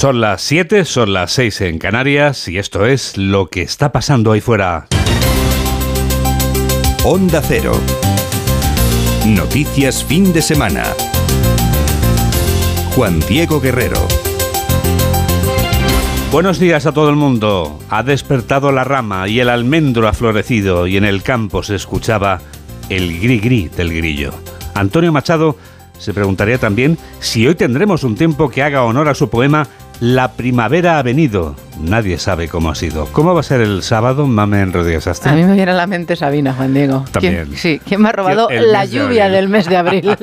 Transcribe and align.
Son 0.00 0.18
las 0.18 0.40
7, 0.40 0.86
son 0.86 1.12
las 1.12 1.30
6 1.32 1.60
en 1.60 1.78
Canarias 1.78 2.48
y 2.48 2.56
esto 2.56 2.86
es 2.86 3.18
lo 3.18 3.48
que 3.48 3.60
está 3.60 3.92
pasando 3.92 4.32
ahí 4.32 4.40
fuera. 4.40 4.86
Onda 7.04 7.42
Cero. 7.42 7.78
Noticias 9.26 10.02
fin 10.02 10.32
de 10.32 10.40
semana. 10.40 10.84
Juan 12.96 13.20
Diego 13.28 13.60
Guerrero. 13.60 14.08
Buenos 16.32 16.58
días 16.58 16.86
a 16.86 16.92
todo 16.92 17.10
el 17.10 17.16
mundo. 17.16 17.78
Ha 17.90 18.02
despertado 18.02 18.72
la 18.72 18.84
rama 18.84 19.28
y 19.28 19.40
el 19.40 19.50
almendro 19.50 20.08
ha 20.08 20.14
florecido 20.14 20.86
y 20.86 20.96
en 20.96 21.04
el 21.04 21.22
campo 21.22 21.62
se 21.62 21.74
escuchaba 21.74 22.40
el 22.88 23.20
gri-gri 23.20 23.68
del 23.68 23.92
grillo. 23.92 24.32
Antonio 24.72 25.12
Machado 25.12 25.58
se 25.98 26.14
preguntaría 26.14 26.56
también 26.56 26.96
si 27.18 27.46
hoy 27.46 27.54
tendremos 27.54 28.02
un 28.02 28.14
tiempo 28.14 28.48
que 28.48 28.62
haga 28.62 28.84
honor 28.84 29.06
a 29.10 29.14
su 29.14 29.28
poema 29.28 29.68
La 30.00 30.32
primavera 30.32 30.98
ha 30.98 31.02
venido. 31.02 31.54
Nadie 31.78 32.18
sabe 32.18 32.48
cómo 32.48 32.70
ha 32.70 32.74
sido. 32.74 33.06
¿Cómo 33.12 33.34
va 33.34 33.40
a 33.40 33.42
ser 33.42 33.60
el 33.60 33.82
sábado, 33.82 34.26
Mamen 34.26 34.72
Rodríguez 34.72 35.06
A 35.06 35.32
mí 35.32 35.44
me 35.44 35.54
viene 35.54 35.70
a 35.70 35.74
la 35.74 35.86
mente 35.86 36.16
Sabina, 36.16 36.52
Juan 36.52 36.74
Diego. 36.74 37.04
También. 37.10 37.56
sí, 37.56 37.80
¿quién 37.84 38.02
me 38.02 38.08
ha 38.08 38.12
robado 38.12 38.48
la 38.50 38.84
lluvia 38.84 39.28
del 39.28 39.48
mes 39.48 39.68
de 39.68 39.76
abril? 39.76 40.10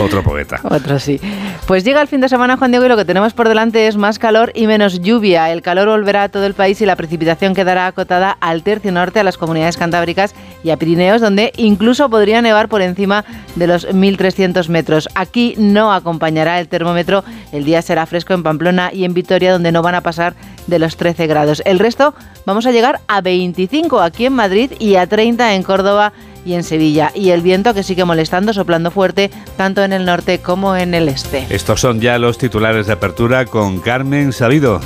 Otro 0.00 0.22
poeta. 0.22 0.60
Otro 0.64 0.98
sí. 0.98 1.20
Pues 1.66 1.84
llega 1.84 2.02
el 2.02 2.08
fin 2.08 2.20
de 2.20 2.28
semana, 2.28 2.56
Juan 2.56 2.70
Diego, 2.70 2.84
y 2.84 2.88
lo 2.88 2.96
que 2.96 3.04
tenemos 3.04 3.32
por 3.32 3.48
delante 3.48 3.86
es 3.86 3.96
más 3.96 4.18
calor 4.18 4.52
y 4.54 4.66
menos 4.66 5.00
lluvia. 5.00 5.50
El 5.50 5.62
calor 5.62 5.88
volverá 5.88 6.24
a 6.24 6.28
todo 6.28 6.44
el 6.46 6.54
país 6.54 6.80
y 6.80 6.86
la 6.86 6.96
precipitación 6.96 7.54
quedará 7.54 7.86
acotada 7.86 8.36
al 8.40 8.62
tercio 8.62 8.92
norte, 8.92 9.20
a 9.20 9.24
las 9.24 9.38
comunidades 9.38 9.76
cantábricas 9.76 10.34
y 10.62 10.70
a 10.70 10.76
Pirineos, 10.76 11.20
donde 11.20 11.52
incluso 11.56 12.10
podría 12.10 12.42
nevar 12.42 12.68
por 12.68 12.82
encima 12.82 13.24
de 13.56 13.66
los 13.66 13.88
1.300 13.88 14.68
metros. 14.68 15.08
Aquí 15.14 15.54
no 15.58 15.92
acompañará 15.92 16.60
el 16.60 16.68
termómetro. 16.68 17.24
El 17.52 17.64
día 17.64 17.82
será 17.82 18.06
fresco 18.06 18.34
en 18.34 18.42
Pamplona 18.42 18.90
y 18.92 19.04
en 19.04 19.14
Vitoria, 19.14 19.52
donde 19.52 19.72
no 19.72 19.82
van 19.82 19.94
a 19.94 20.00
pasar 20.08 20.34
de 20.66 20.78
los 20.78 20.96
13 20.96 21.26
grados. 21.26 21.62
El 21.66 21.78
resto 21.78 22.14
vamos 22.46 22.64
a 22.64 22.70
llegar 22.70 23.00
a 23.08 23.20
25 23.20 24.00
aquí 24.00 24.24
en 24.24 24.32
Madrid 24.32 24.72
y 24.78 24.94
a 24.94 25.06
30 25.06 25.54
en 25.54 25.62
Córdoba 25.62 26.14
y 26.46 26.54
en 26.54 26.64
Sevilla. 26.64 27.12
Y 27.14 27.30
el 27.30 27.42
viento 27.42 27.74
que 27.74 27.82
sigue 27.82 28.06
molestando, 28.06 28.54
soplando 28.54 28.90
fuerte, 28.90 29.30
tanto 29.58 29.84
en 29.84 29.92
el 29.92 30.06
norte 30.06 30.38
como 30.38 30.76
en 30.76 30.94
el 30.94 31.10
este. 31.10 31.46
Estos 31.50 31.82
son 31.82 32.00
ya 32.00 32.18
los 32.18 32.38
titulares 32.38 32.86
de 32.86 32.94
apertura 32.94 33.44
con 33.44 33.80
Carmen 33.80 34.32
Sabido. 34.32 34.80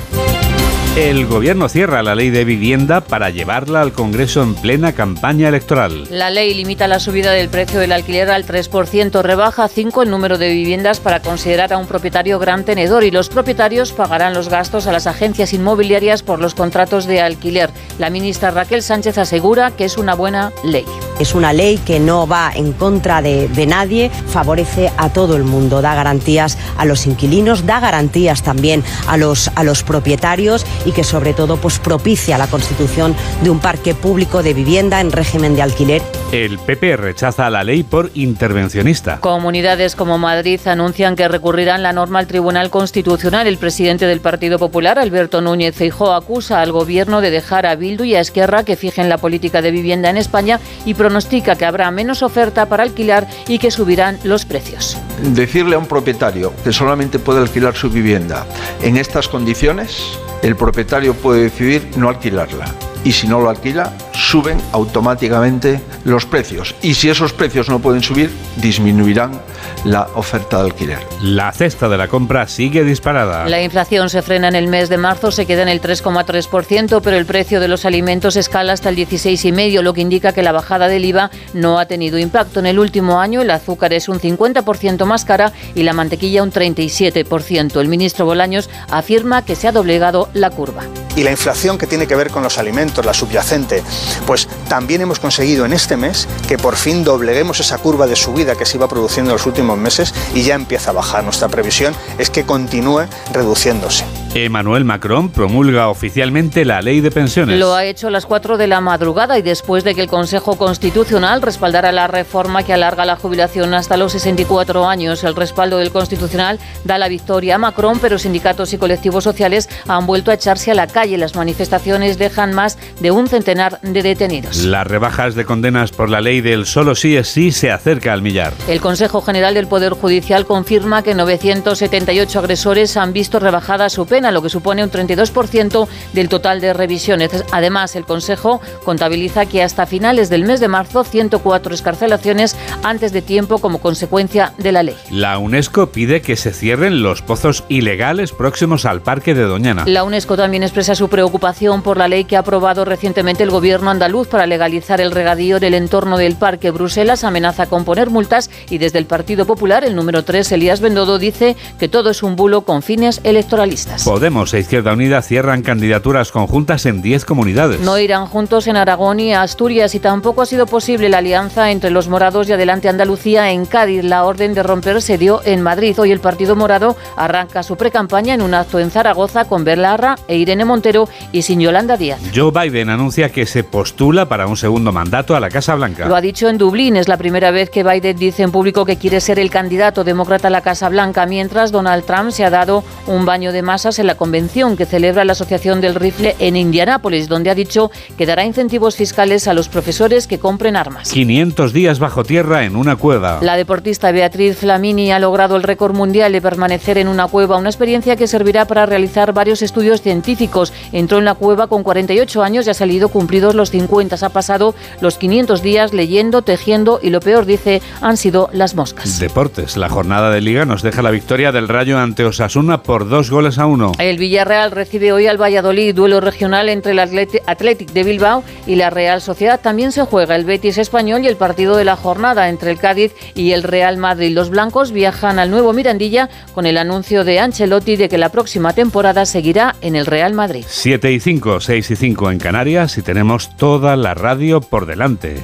El 0.95 1.25
gobierno 1.25 1.69
cierra 1.69 2.03
la 2.03 2.13
ley 2.13 2.29
de 2.29 2.45
vivienda 2.45 3.01
para 3.01 3.31
llevarla 3.31 3.81
al 3.81 3.93
Congreso 3.93 4.43
en 4.43 4.53
plena 4.53 4.93
campaña 4.93 5.49
electoral. 5.49 6.07
La 6.11 6.29
ley 6.29 6.53
limita 6.53 6.87
la 6.87 6.99
subida 6.99 7.31
del 7.31 7.49
precio 7.49 7.79
del 7.79 7.91
alquiler 7.91 8.29
al 8.29 8.45
3%, 8.45 9.23
rebaja 9.23 9.67
5 9.67 10.03
el 10.03 10.11
número 10.11 10.37
de 10.37 10.49
viviendas 10.49 10.99
para 10.99 11.19
considerar 11.19 11.73
a 11.73 11.79
un 11.79 11.87
propietario 11.87 12.37
gran 12.37 12.63
tenedor 12.63 13.03
y 13.03 13.09
los 13.09 13.29
propietarios 13.29 13.91
pagarán 13.91 14.35
los 14.35 14.49
gastos 14.49 14.85
a 14.85 14.91
las 14.91 15.07
agencias 15.07 15.53
inmobiliarias 15.53 16.21
por 16.21 16.39
los 16.39 16.53
contratos 16.53 17.07
de 17.07 17.21
alquiler. 17.21 17.71
La 17.97 18.11
ministra 18.11 18.51
Raquel 18.51 18.83
Sánchez 18.83 19.17
asegura 19.17 19.71
que 19.71 19.85
es 19.85 19.97
una 19.97 20.13
buena 20.13 20.51
ley. 20.63 20.85
Es 21.19 21.35
una 21.35 21.53
ley 21.53 21.77
que 21.77 21.99
no 21.99 22.27
va 22.27 22.51
en 22.53 22.73
contra 22.73 23.21
de, 23.21 23.47
de 23.47 23.65
nadie, 23.65 24.09
favorece 24.27 24.91
a 24.97 25.09
todo 25.09 25.35
el 25.35 25.43
mundo, 25.43 25.81
da 25.81 25.95
garantías 25.95 26.57
a 26.77 26.85
los 26.85 27.05
inquilinos, 27.05 27.65
da 27.65 27.79
garantías 27.79 28.43
también 28.43 28.83
a 29.07 29.17
los, 29.17 29.49
a 29.55 29.63
los 29.63 29.83
propietarios 29.83 30.65
y 30.85 30.91
que 30.91 31.03
sobre 31.03 31.33
todo 31.33 31.57
pues 31.57 31.79
propicia 31.79 32.37
la 32.37 32.47
constitución 32.47 33.15
de 33.43 33.49
un 33.49 33.59
parque 33.59 33.93
público 33.93 34.43
de 34.43 34.53
vivienda 34.53 35.01
en 35.01 35.11
régimen 35.11 35.55
de 35.55 35.61
alquiler. 35.61 36.01
El 36.31 36.57
PP 36.57 36.97
rechaza 36.97 37.49
la 37.49 37.63
ley 37.63 37.83
por 37.83 38.09
intervencionista. 38.15 39.19
Comunidades 39.19 39.95
como 39.95 40.17
Madrid 40.17 40.59
anuncian 40.65 41.15
que 41.15 41.27
recurrirán 41.27 41.83
la 41.83 41.93
norma 41.93 42.19
al 42.19 42.27
Tribunal 42.27 42.71
Constitucional. 42.71 43.45
El 43.45 43.57
presidente 43.57 44.07
del 44.07 44.19
Partido 44.19 44.57
Popular, 44.57 44.97
Alberto 44.97 45.41
Núñez 45.41 45.75
Feijóo, 45.75 46.13
acusa 46.13 46.61
al 46.61 46.71
gobierno 46.71 47.21
de 47.21 47.29
dejar 47.29 47.67
a 47.67 47.75
Bildu 47.75 48.03
y 48.03 48.15
a 48.15 48.21
Esquerra 48.21 48.63
que 48.63 48.75
fijen 48.75 49.09
la 49.09 49.19
política 49.19 49.61
de 49.61 49.71
vivienda 49.71 50.09
en 50.09 50.17
España 50.17 50.59
y 50.85 50.95
pronostica 51.03 51.57
que 51.57 51.65
habrá 51.65 51.91
menos 51.91 52.23
oferta 52.23 52.65
para 52.67 52.83
alquilar 52.83 53.27
y 53.49 53.59
que 53.59 53.71
subirán 53.71 54.17
los 54.23 54.45
precios. 54.45 54.97
Decirle 55.21 55.75
a 55.75 55.77
un 55.77 55.85
propietario 55.85 56.53
que 56.63 56.71
solamente 56.71 57.19
puede 57.19 57.41
alquilar 57.41 57.75
su 57.75 57.89
vivienda 57.89 58.45
en 58.81 58.95
estas 58.95 59.27
condiciones 59.27 60.01
el 60.43 60.55
propietario 60.55 61.13
puede 61.13 61.43
decidir 61.43 61.91
no 61.97 62.07
alquilarla 62.07 62.73
y 63.03 63.11
si 63.11 63.27
no 63.27 63.39
lo 63.39 63.49
alquila, 63.49 63.93
suben 64.13 64.59
automáticamente 64.71 65.81
los 66.05 66.25
precios. 66.25 66.75
Y 66.81 66.93
si 66.93 67.09
esos 67.09 67.33
precios 67.33 67.69
no 67.69 67.79
pueden 67.79 68.01
subir, 68.01 68.31
disminuirán 68.57 69.41
la 69.85 70.07
oferta 70.15 70.57
de 70.59 70.65
alquiler. 70.65 70.99
La 71.21 71.51
cesta 71.51 71.89
de 71.89 71.97
la 71.97 72.07
compra 72.07 72.47
sigue 72.47 72.83
disparada. 72.83 73.47
La 73.47 73.61
inflación 73.61 74.09
se 74.09 74.21
frena 74.21 74.47
en 74.47 74.55
el 74.55 74.67
mes 74.67 74.89
de 74.89 74.97
marzo, 74.97 75.31
se 75.31 75.45
queda 75.45 75.61
en 75.61 75.69
el 75.69 75.81
3,3%, 75.81 77.01
pero 77.03 77.17
el 77.17 77.25
precio 77.25 77.59
de 77.59 77.67
los 77.67 77.85
alimentos 77.85 78.35
escala 78.35 78.73
hasta 78.73 78.89
el 78.89 78.95
16,5%, 78.95 79.81
lo 79.81 79.93
que 79.93 80.01
indica 80.01 80.31
que 80.31 80.43
la 80.43 80.51
bajada 80.51 80.87
del 80.87 81.05
IVA 81.05 81.31
no 81.53 81.79
ha 81.79 81.85
tenido 81.85 82.17
impacto. 82.17 82.59
En 82.59 82.65
el 82.65 82.79
último 82.79 83.19
año 83.19 83.41
el 83.41 83.51
azúcar 83.51 83.93
es 83.93 84.07
un 84.07 84.19
50% 84.19 85.05
más 85.05 85.25
cara 85.25 85.51
y 85.75 85.83
la 85.83 85.93
mantequilla 85.93 86.43
un 86.43 86.51
37%. 86.51 87.79
El 87.79 87.87
ministro 87.87 88.25
Bolaños 88.25 88.69
afirma 88.89 89.43
que 89.43 89.55
se 89.55 89.67
ha 89.67 89.71
doblegado 89.71 90.29
la 90.33 90.49
curva. 90.49 90.83
Y 91.15 91.23
la 91.23 91.31
inflación 91.31 91.77
que 91.77 91.87
tiene 91.87 92.07
que 92.07 92.15
ver 92.15 92.31
con 92.31 92.43
los 92.43 92.57
alimentos, 92.57 93.05
la 93.05 93.13
subyacente, 93.13 93.83
pues 94.25 94.47
también 94.67 95.01
hemos 95.01 95.19
conseguido 95.19 95.65
en 95.65 95.73
este 95.73 95.97
mes 95.97 96.27
que 96.47 96.57
por 96.57 96.75
fin 96.75 97.03
dobleguemos 97.03 97.59
esa 97.59 97.77
curva 97.77 98.07
de 98.07 98.15
subida 98.15 98.55
que 98.55 98.65
se 98.65 98.77
iba 98.77 98.87
produciendo 98.87 99.31
en 99.31 99.35
los 99.35 99.45
últimos 99.45 99.77
meses 99.77 100.13
y 100.33 100.43
ya 100.43 100.55
empieza 100.55 100.91
a 100.91 100.93
bajar. 100.93 101.23
Nuestra 101.23 101.49
previsión 101.49 101.95
es 102.17 102.29
que 102.29 102.45
continúe 102.45 103.05
reduciéndose. 103.31 104.05
Emmanuel 104.35 104.83
Macron 104.83 105.29
promulga 105.29 105.89
oficialmente 105.89 106.65
la 106.65 106.81
ley 106.81 107.01
de 107.01 107.11
pensiones. 107.11 107.59
Lo 107.59 107.75
ha 107.75 107.85
hecho 107.85 108.07
a 108.07 108.11
las 108.11 108.25
4 108.25 108.57
de 108.57 108.65
la 108.65 108.81
madrugada 108.81 109.37
y 109.37 109.43
después 109.43 109.83
de 109.83 109.93
que 109.93 110.01
el 110.01 110.07
Consejo 110.07 110.57
Constitucional 110.57 111.43
respaldara 111.43 111.91
la 111.91 112.07
reforma 112.07 112.63
que 112.63 112.73
alarga 112.73 113.05
la 113.05 113.15
jubilación 113.15 113.75
hasta 113.75 113.95
los 113.95 114.13
64 114.13 114.87
años. 114.87 115.23
El 115.23 115.35
respaldo 115.35 115.77
del 115.77 115.91
Constitucional 115.91 116.59
da 116.83 116.97
la 116.97 117.09
victoria 117.09 117.55
a 117.55 117.57
Macron, 117.59 117.99
pero 117.99 118.17
sindicatos 118.17 118.73
y 118.73 118.79
colectivos 118.79 119.23
sociales 119.23 119.69
han 119.87 120.07
vuelto 120.07 120.31
a 120.31 120.33
echarse 120.33 120.71
a 120.71 120.75
la 120.75 120.87
calle. 120.87 121.02
Las 121.03 121.35
manifestaciones 121.35 122.17
dejan 122.17 122.53
más 122.53 122.77
de 123.01 123.11
un 123.11 123.27
centenar 123.27 123.79
de 123.81 124.01
detenidos. 124.01 124.63
Las 124.63 124.87
rebajas 124.87 125.35
de 125.35 125.43
condenas 125.43 125.91
por 125.91 126.09
la 126.09 126.21
ley 126.21 126.39
del 126.39 126.65
solo 126.65 126.95
sí 126.95 127.17
es 127.17 127.27
sí 127.27 127.51
se 127.51 127.71
acerca 127.71 128.13
al 128.13 128.21
millar. 128.21 128.53
El 128.69 128.79
Consejo 128.79 129.21
General 129.21 129.53
del 129.53 129.67
Poder 129.67 129.91
Judicial 129.93 130.45
confirma 130.45 131.03
que 131.03 131.13
978 131.13 132.39
agresores 132.39 132.95
han 132.95 133.11
visto 133.11 133.39
rebajada 133.39 133.89
su 133.89 134.05
pena 134.05 134.31
lo 134.31 134.41
que 134.41 134.49
supone 134.49 134.81
un 134.81 134.91
32% 134.91 135.87
del 136.13 136.29
total 136.29 136.61
de 136.61 136.73
revisiones. 136.73 137.43
Además, 137.51 137.97
el 137.97 138.05
Consejo 138.05 138.61
contabiliza 138.85 139.45
que 139.45 139.61
hasta 139.61 139.85
finales 139.85 140.29
del 140.29 140.45
mes 140.45 140.61
de 140.61 140.69
marzo 140.69 141.03
104 141.03 141.75
escarcelaciones 141.75 142.55
antes 142.81 143.11
de 143.11 143.21
tiempo 143.21 143.59
como 143.59 143.79
consecuencia 143.79 144.53
de 144.57 144.71
la 144.71 144.83
ley. 144.83 144.95
La 145.11 145.37
UNESCO 145.37 145.91
pide 145.91 146.21
que 146.21 146.37
se 146.37 146.53
cierren 146.53 147.03
los 147.03 147.21
pozos 147.21 147.65
ilegales 147.67 148.31
próximos 148.31 148.85
al 148.85 149.01
Parque 149.01 149.33
de 149.33 149.43
Doñana. 149.43 149.83
La 149.85 150.03
UNESCO 150.03 150.37
también 150.37 150.63
expresa 150.63 150.92
su 150.95 151.09
preocupación 151.09 151.81
por 151.81 151.97
la 151.97 152.07
ley 152.07 152.25
que 152.25 152.35
ha 152.35 152.39
aprobado 152.39 152.85
recientemente 152.85 153.43
el 153.43 153.49
gobierno 153.49 153.89
andaluz 153.89 154.27
para 154.27 154.45
legalizar 154.45 155.01
el 155.01 155.11
regadío 155.11 155.59
del 155.59 155.73
entorno 155.73 156.17
del 156.17 156.35
Parque. 156.35 156.71
Bruselas 156.71 157.23
amenaza 157.23 157.65
con 157.65 157.85
poner 157.85 158.09
multas 158.09 158.49
y 158.69 158.77
desde 158.77 158.99
el 158.99 159.05
Partido 159.05 159.45
Popular, 159.45 159.83
el 159.83 159.95
número 159.95 160.23
3, 160.23 160.51
Elías 160.51 160.81
Bendodo, 160.81 161.19
dice 161.19 161.55
que 161.79 161.87
todo 161.87 162.11
es 162.11 162.23
un 162.23 162.35
bulo 162.35 162.61
con 162.61 162.81
fines 162.81 163.21
electoralistas. 163.23 164.03
Podemos 164.03 164.53
e 164.53 164.59
Izquierda 164.59 164.93
Unida 164.93 165.21
cierran 165.21 165.61
candidaturas 165.63 166.31
conjuntas 166.31 166.85
en 166.85 167.01
10 167.01 167.25
comunidades. 167.25 167.79
No 167.81 167.97
irán 167.97 168.27
juntos 168.27 168.67
en 168.67 168.77
Aragón 168.77 169.19
y 169.19 169.33
Asturias 169.33 169.95
y 169.95 169.99
tampoco 169.99 170.41
ha 170.41 170.45
sido 170.45 170.65
posible 170.65 171.09
la 171.09 171.17
alianza 171.17 171.71
entre 171.71 171.89
los 171.89 172.07
morados 172.07 172.47
y 172.47 172.53
Adelante 172.53 172.89
Andalucía 172.89 173.51
en 173.51 173.65
Cádiz. 173.65 174.03
La 174.03 174.25
orden 174.25 174.53
de 174.53 174.63
romper 174.63 175.01
se 175.01 175.17
dio 175.17 175.41
en 175.43 175.61
Madrid. 175.61 175.97
Hoy 175.99 176.11
el 176.11 176.19
Partido 176.19 176.55
Morado 176.55 176.95
arranca 177.15 177.63
su 177.63 177.75
precampaña 177.75 178.33
en 178.33 178.41
un 178.41 178.53
acto 178.53 178.79
en 178.79 178.91
Zaragoza 178.91 179.45
con 179.45 179.63
Berlarra 179.63 180.15
e 180.27 180.37
Irene 180.37 180.65
Montero 180.65 180.82
y 181.31 181.41
sin 181.41 181.59
Yolanda 181.59 181.97
Díaz. 181.97 182.19
Joe 182.35 182.51
Biden 182.51 182.89
anuncia 182.89 183.29
que 183.29 183.45
se 183.47 183.63
postula 183.63 184.27
para 184.27 184.45
un 184.45 184.57
segundo 184.57 184.91
mandato 184.91 185.35
a 185.35 185.39
la 185.39 185.49
Casa 185.49 185.73
Blanca. 185.75 186.07
Lo 186.07 186.15
ha 186.15 186.21
dicho 186.21 186.49
en 186.49 186.57
Dublín. 186.57 186.97
Es 186.97 187.07
la 187.07 187.17
primera 187.17 187.49
vez 187.49 187.71
que 187.71 187.83
Biden 187.83 188.17
dice 188.17 188.43
en 188.43 188.51
público 188.51 188.85
que 188.85 188.97
quiere 188.97 189.19
ser 189.21 189.39
el 189.39 189.49
candidato 189.49 190.03
demócrata 190.03 190.49
a 190.49 190.51
la 190.51 190.61
Casa 190.61 190.89
Blanca, 190.89 191.25
mientras 191.25 191.71
Donald 191.71 192.05
Trump 192.05 192.31
se 192.31 192.45
ha 192.45 192.49
dado 192.49 192.83
un 193.07 193.25
baño 193.25 193.51
de 193.51 193.61
masas 193.61 193.97
en 193.99 194.03
en 194.03 194.07
la 194.07 194.15
convención 194.15 194.75
que 194.75 194.85
celebra 194.85 195.23
la 195.23 195.31
Asociación 195.31 195.79
del 195.79 195.95
Rifle 195.95 196.35
en 196.39 196.57
Indianápolis, 196.57 197.29
donde 197.29 197.49
ha 197.49 197.55
dicho 197.55 197.89
que 198.17 198.25
dará 198.25 198.43
incentivos 198.43 198.97
fiscales 198.97 199.47
a 199.47 199.53
los 199.53 199.69
profesores 199.69 200.27
que 200.27 200.39
compren 200.39 200.75
armas. 200.75 201.09
500 201.09 201.71
días 201.71 201.99
bajo 201.99 202.25
tierra 202.25 202.65
en 202.65 202.75
una 202.75 202.97
cueva. 202.97 203.39
La 203.41 203.55
deportista 203.55 204.11
Beatriz 204.11 204.57
Flamini 204.57 205.13
ha 205.13 205.19
logrado 205.19 205.55
el 205.55 205.63
récord 205.63 205.95
mundial 205.95 206.33
de 206.33 206.41
permanecer 206.41 206.97
en 206.97 207.07
una 207.07 207.27
cueva, 207.27 207.57
una 207.57 207.69
experiencia 207.69 208.17
que 208.17 208.27
servirá 208.27 208.65
para 208.65 208.85
realizar 208.85 209.31
varios 209.31 209.61
estudios 209.61 210.01
científicos. 210.01 210.72
Entró 210.91 211.19
en 211.19 211.25
la 211.25 211.35
cueva 211.35 211.67
con 211.67 211.83
48 211.83 212.43
años 212.43 212.67
y 212.67 212.69
ha 212.69 212.73
salido 212.73 213.09
cumplidos 213.09 213.55
los 213.55 213.71
50. 213.71 214.17
Ha 214.21 214.29
pasado 214.29 214.75
los 215.01 215.17
500 215.17 215.61
días 215.61 215.93
leyendo, 215.93 216.41
tejiendo 216.41 216.99
y 217.01 217.09
lo 217.09 217.19
peor, 217.19 217.45
dice, 217.45 217.81
han 218.01 218.17
sido 218.17 218.49
las 218.53 218.75
moscas. 218.75 219.19
Deportes. 219.19 219.77
La 219.77 219.89
jornada 219.89 220.29
de 220.31 220.41
liga 220.41 220.65
nos 220.65 220.81
deja 220.81 221.01
la 221.01 221.11
victoria 221.11 221.51
del 221.51 221.67
Rayo 221.67 221.97
ante 221.97 222.25
Osasuna 222.25 222.83
por 222.83 223.09
dos 223.09 223.29
goles 223.29 223.57
a 223.57 223.65
uno. 223.65 223.91
El 223.99 224.17
Villarreal 224.17 224.71
recibe 224.71 225.11
hoy 225.11 225.27
al 225.27 225.41
Valladolid, 225.41 225.95
duelo 225.95 226.19
regional 226.19 226.69
entre 226.69 226.91
el 226.91 226.99
Athletic 226.99 227.91
de 227.91 228.03
Bilbao 228.03 228.43
y 228.67 228.75
la 228.75 228.89
Real 228.89 229.21
Sociedad. 229.21 229.59
También 229.59 229.91
se 229.91 230.03
juega 230.03 230.35
el 230.35 230.45
Betis 230.45 230.77
español 230.77 231.23
y 231.23 231.27
el 231.27 231.35
partido 231.35 231.75
de 231.75 231.85
la 231.85 231.95
jornada 231.95 232.49
entre 232.49 232.71
el 232.71 232.79
Cádiz 232.79 233.13
y 233.35 233.51
el 233.51 233.63
Real 233.63 233.97
Madrid. 233.97 234.33
Los 234.33 234.49
blancos 234.49 234.91
viajan 234.91 235.39
al 235.39 235.49
nuevo 235.49 235.73
Mirandilla 235.73 236.29
con 236.53 236.65
el 236.65 236.77
anuncio 236.77 237.23
de 237.23 237.39
Ancelotti 237.39 237.95
de 237.95 238.09
que 238.09 238.17
la 238.17 238.29
próxima 238.29 238.73
temporada 238.73 239.25
seguirá 239.25 239.75
en 239.81 239.95
el 239.95 240.05
Real 240.05 240.33
Madrid. 240.33 240.62
7 240.67 241.11
y 241.11 241.19
5, 241.19 241.59
6 241.59 241.91
y 241.91 241.95
5 241.95 242.31
en 242.31 242.39
Canarias 242.39 242.97
y 242.97 243.01
tenemos 243.01 243.55
toda 243.57 243.95
la 243.95 244.13
radio 244.13 244.61
por 244.61 244.85
delante. 244.85 245.37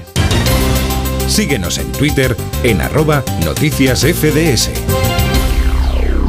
Síguenos 1.28 1.78
en 1.78 1.92
Twitter 1.92 2.36
en 2.64 2.82
arroba 2.82 3.24
noticias 3.46 4.02
FDS. 4.02 4.72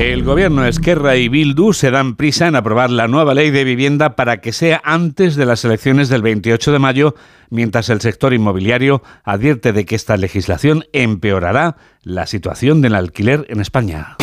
El 0.00 0.24
gobierno 0.24 0.64
Esquerra 0.64 1.16
y 1.16 1.28
Bildu 1.28 1.74
se 1.74 1.90
dan 1.90 2.16
prisa 2.16 2.48
en 2.48 2.56
aprobar 2.56 2.90
la 2.90 3.06
nueva 3.06 3.34
ley 3.34 3.50
de 3.50 3.64
vivienda 3.64 4.16
para 4.16 4.40
que 4.40 4.52
sea 4.52 4.80
antes 4.82 5.36
de 5.36 5.44
las 5.44 5.62
elecciones 5.64 6.08
del 6.08 6.22
28 6.22 6.72
de 6.72 6.78
mayo, 6.78 7.14
mientras 7.50 7.90
el 7.90 8.00
sector 8.00 8.32
inmobiliario 8.32 9.02
advierte 9.24 9.74
de 9.74 9.84
que 9.84 9.96
esta 9.96 10.16
legislación 10.16 10.84
empeorará 10.94 11.76
la 12.02 12.26
situación 12.26 12.80
del 12.80 12.94
alquiler 12.94 13.44
en 13.50 13.60
España. 13.60 14.16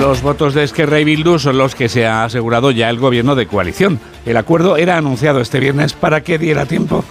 Los 0.00 0.22
votos 0.22 0.54
de 0.54 0.64
Esquerra 0.64 1.00
y 1.00 1.04
Bildu 1.04 1.38
son 1.38 1.58
los 1.58 1.74
que 1.74 1.88
se 1.88 2.06
ha 2.06 2.24
asegurado 2.24 2.70
ya 2.70 2.90
el 2.90 2.98
gobierno 2.98 3.34
de 3.34 3.46
coalición. 3.46 4.00
El 4.26 4.36
acuerdo 4.36 4.76
era 4.76 4.96
anunciado 4.96 5.40
este 5.40 5.60
viernes 5.60 5.92
para 5.92 6.22
que 6.22 6.38
diera 6.38 6.66
tiempo 6.66 7.04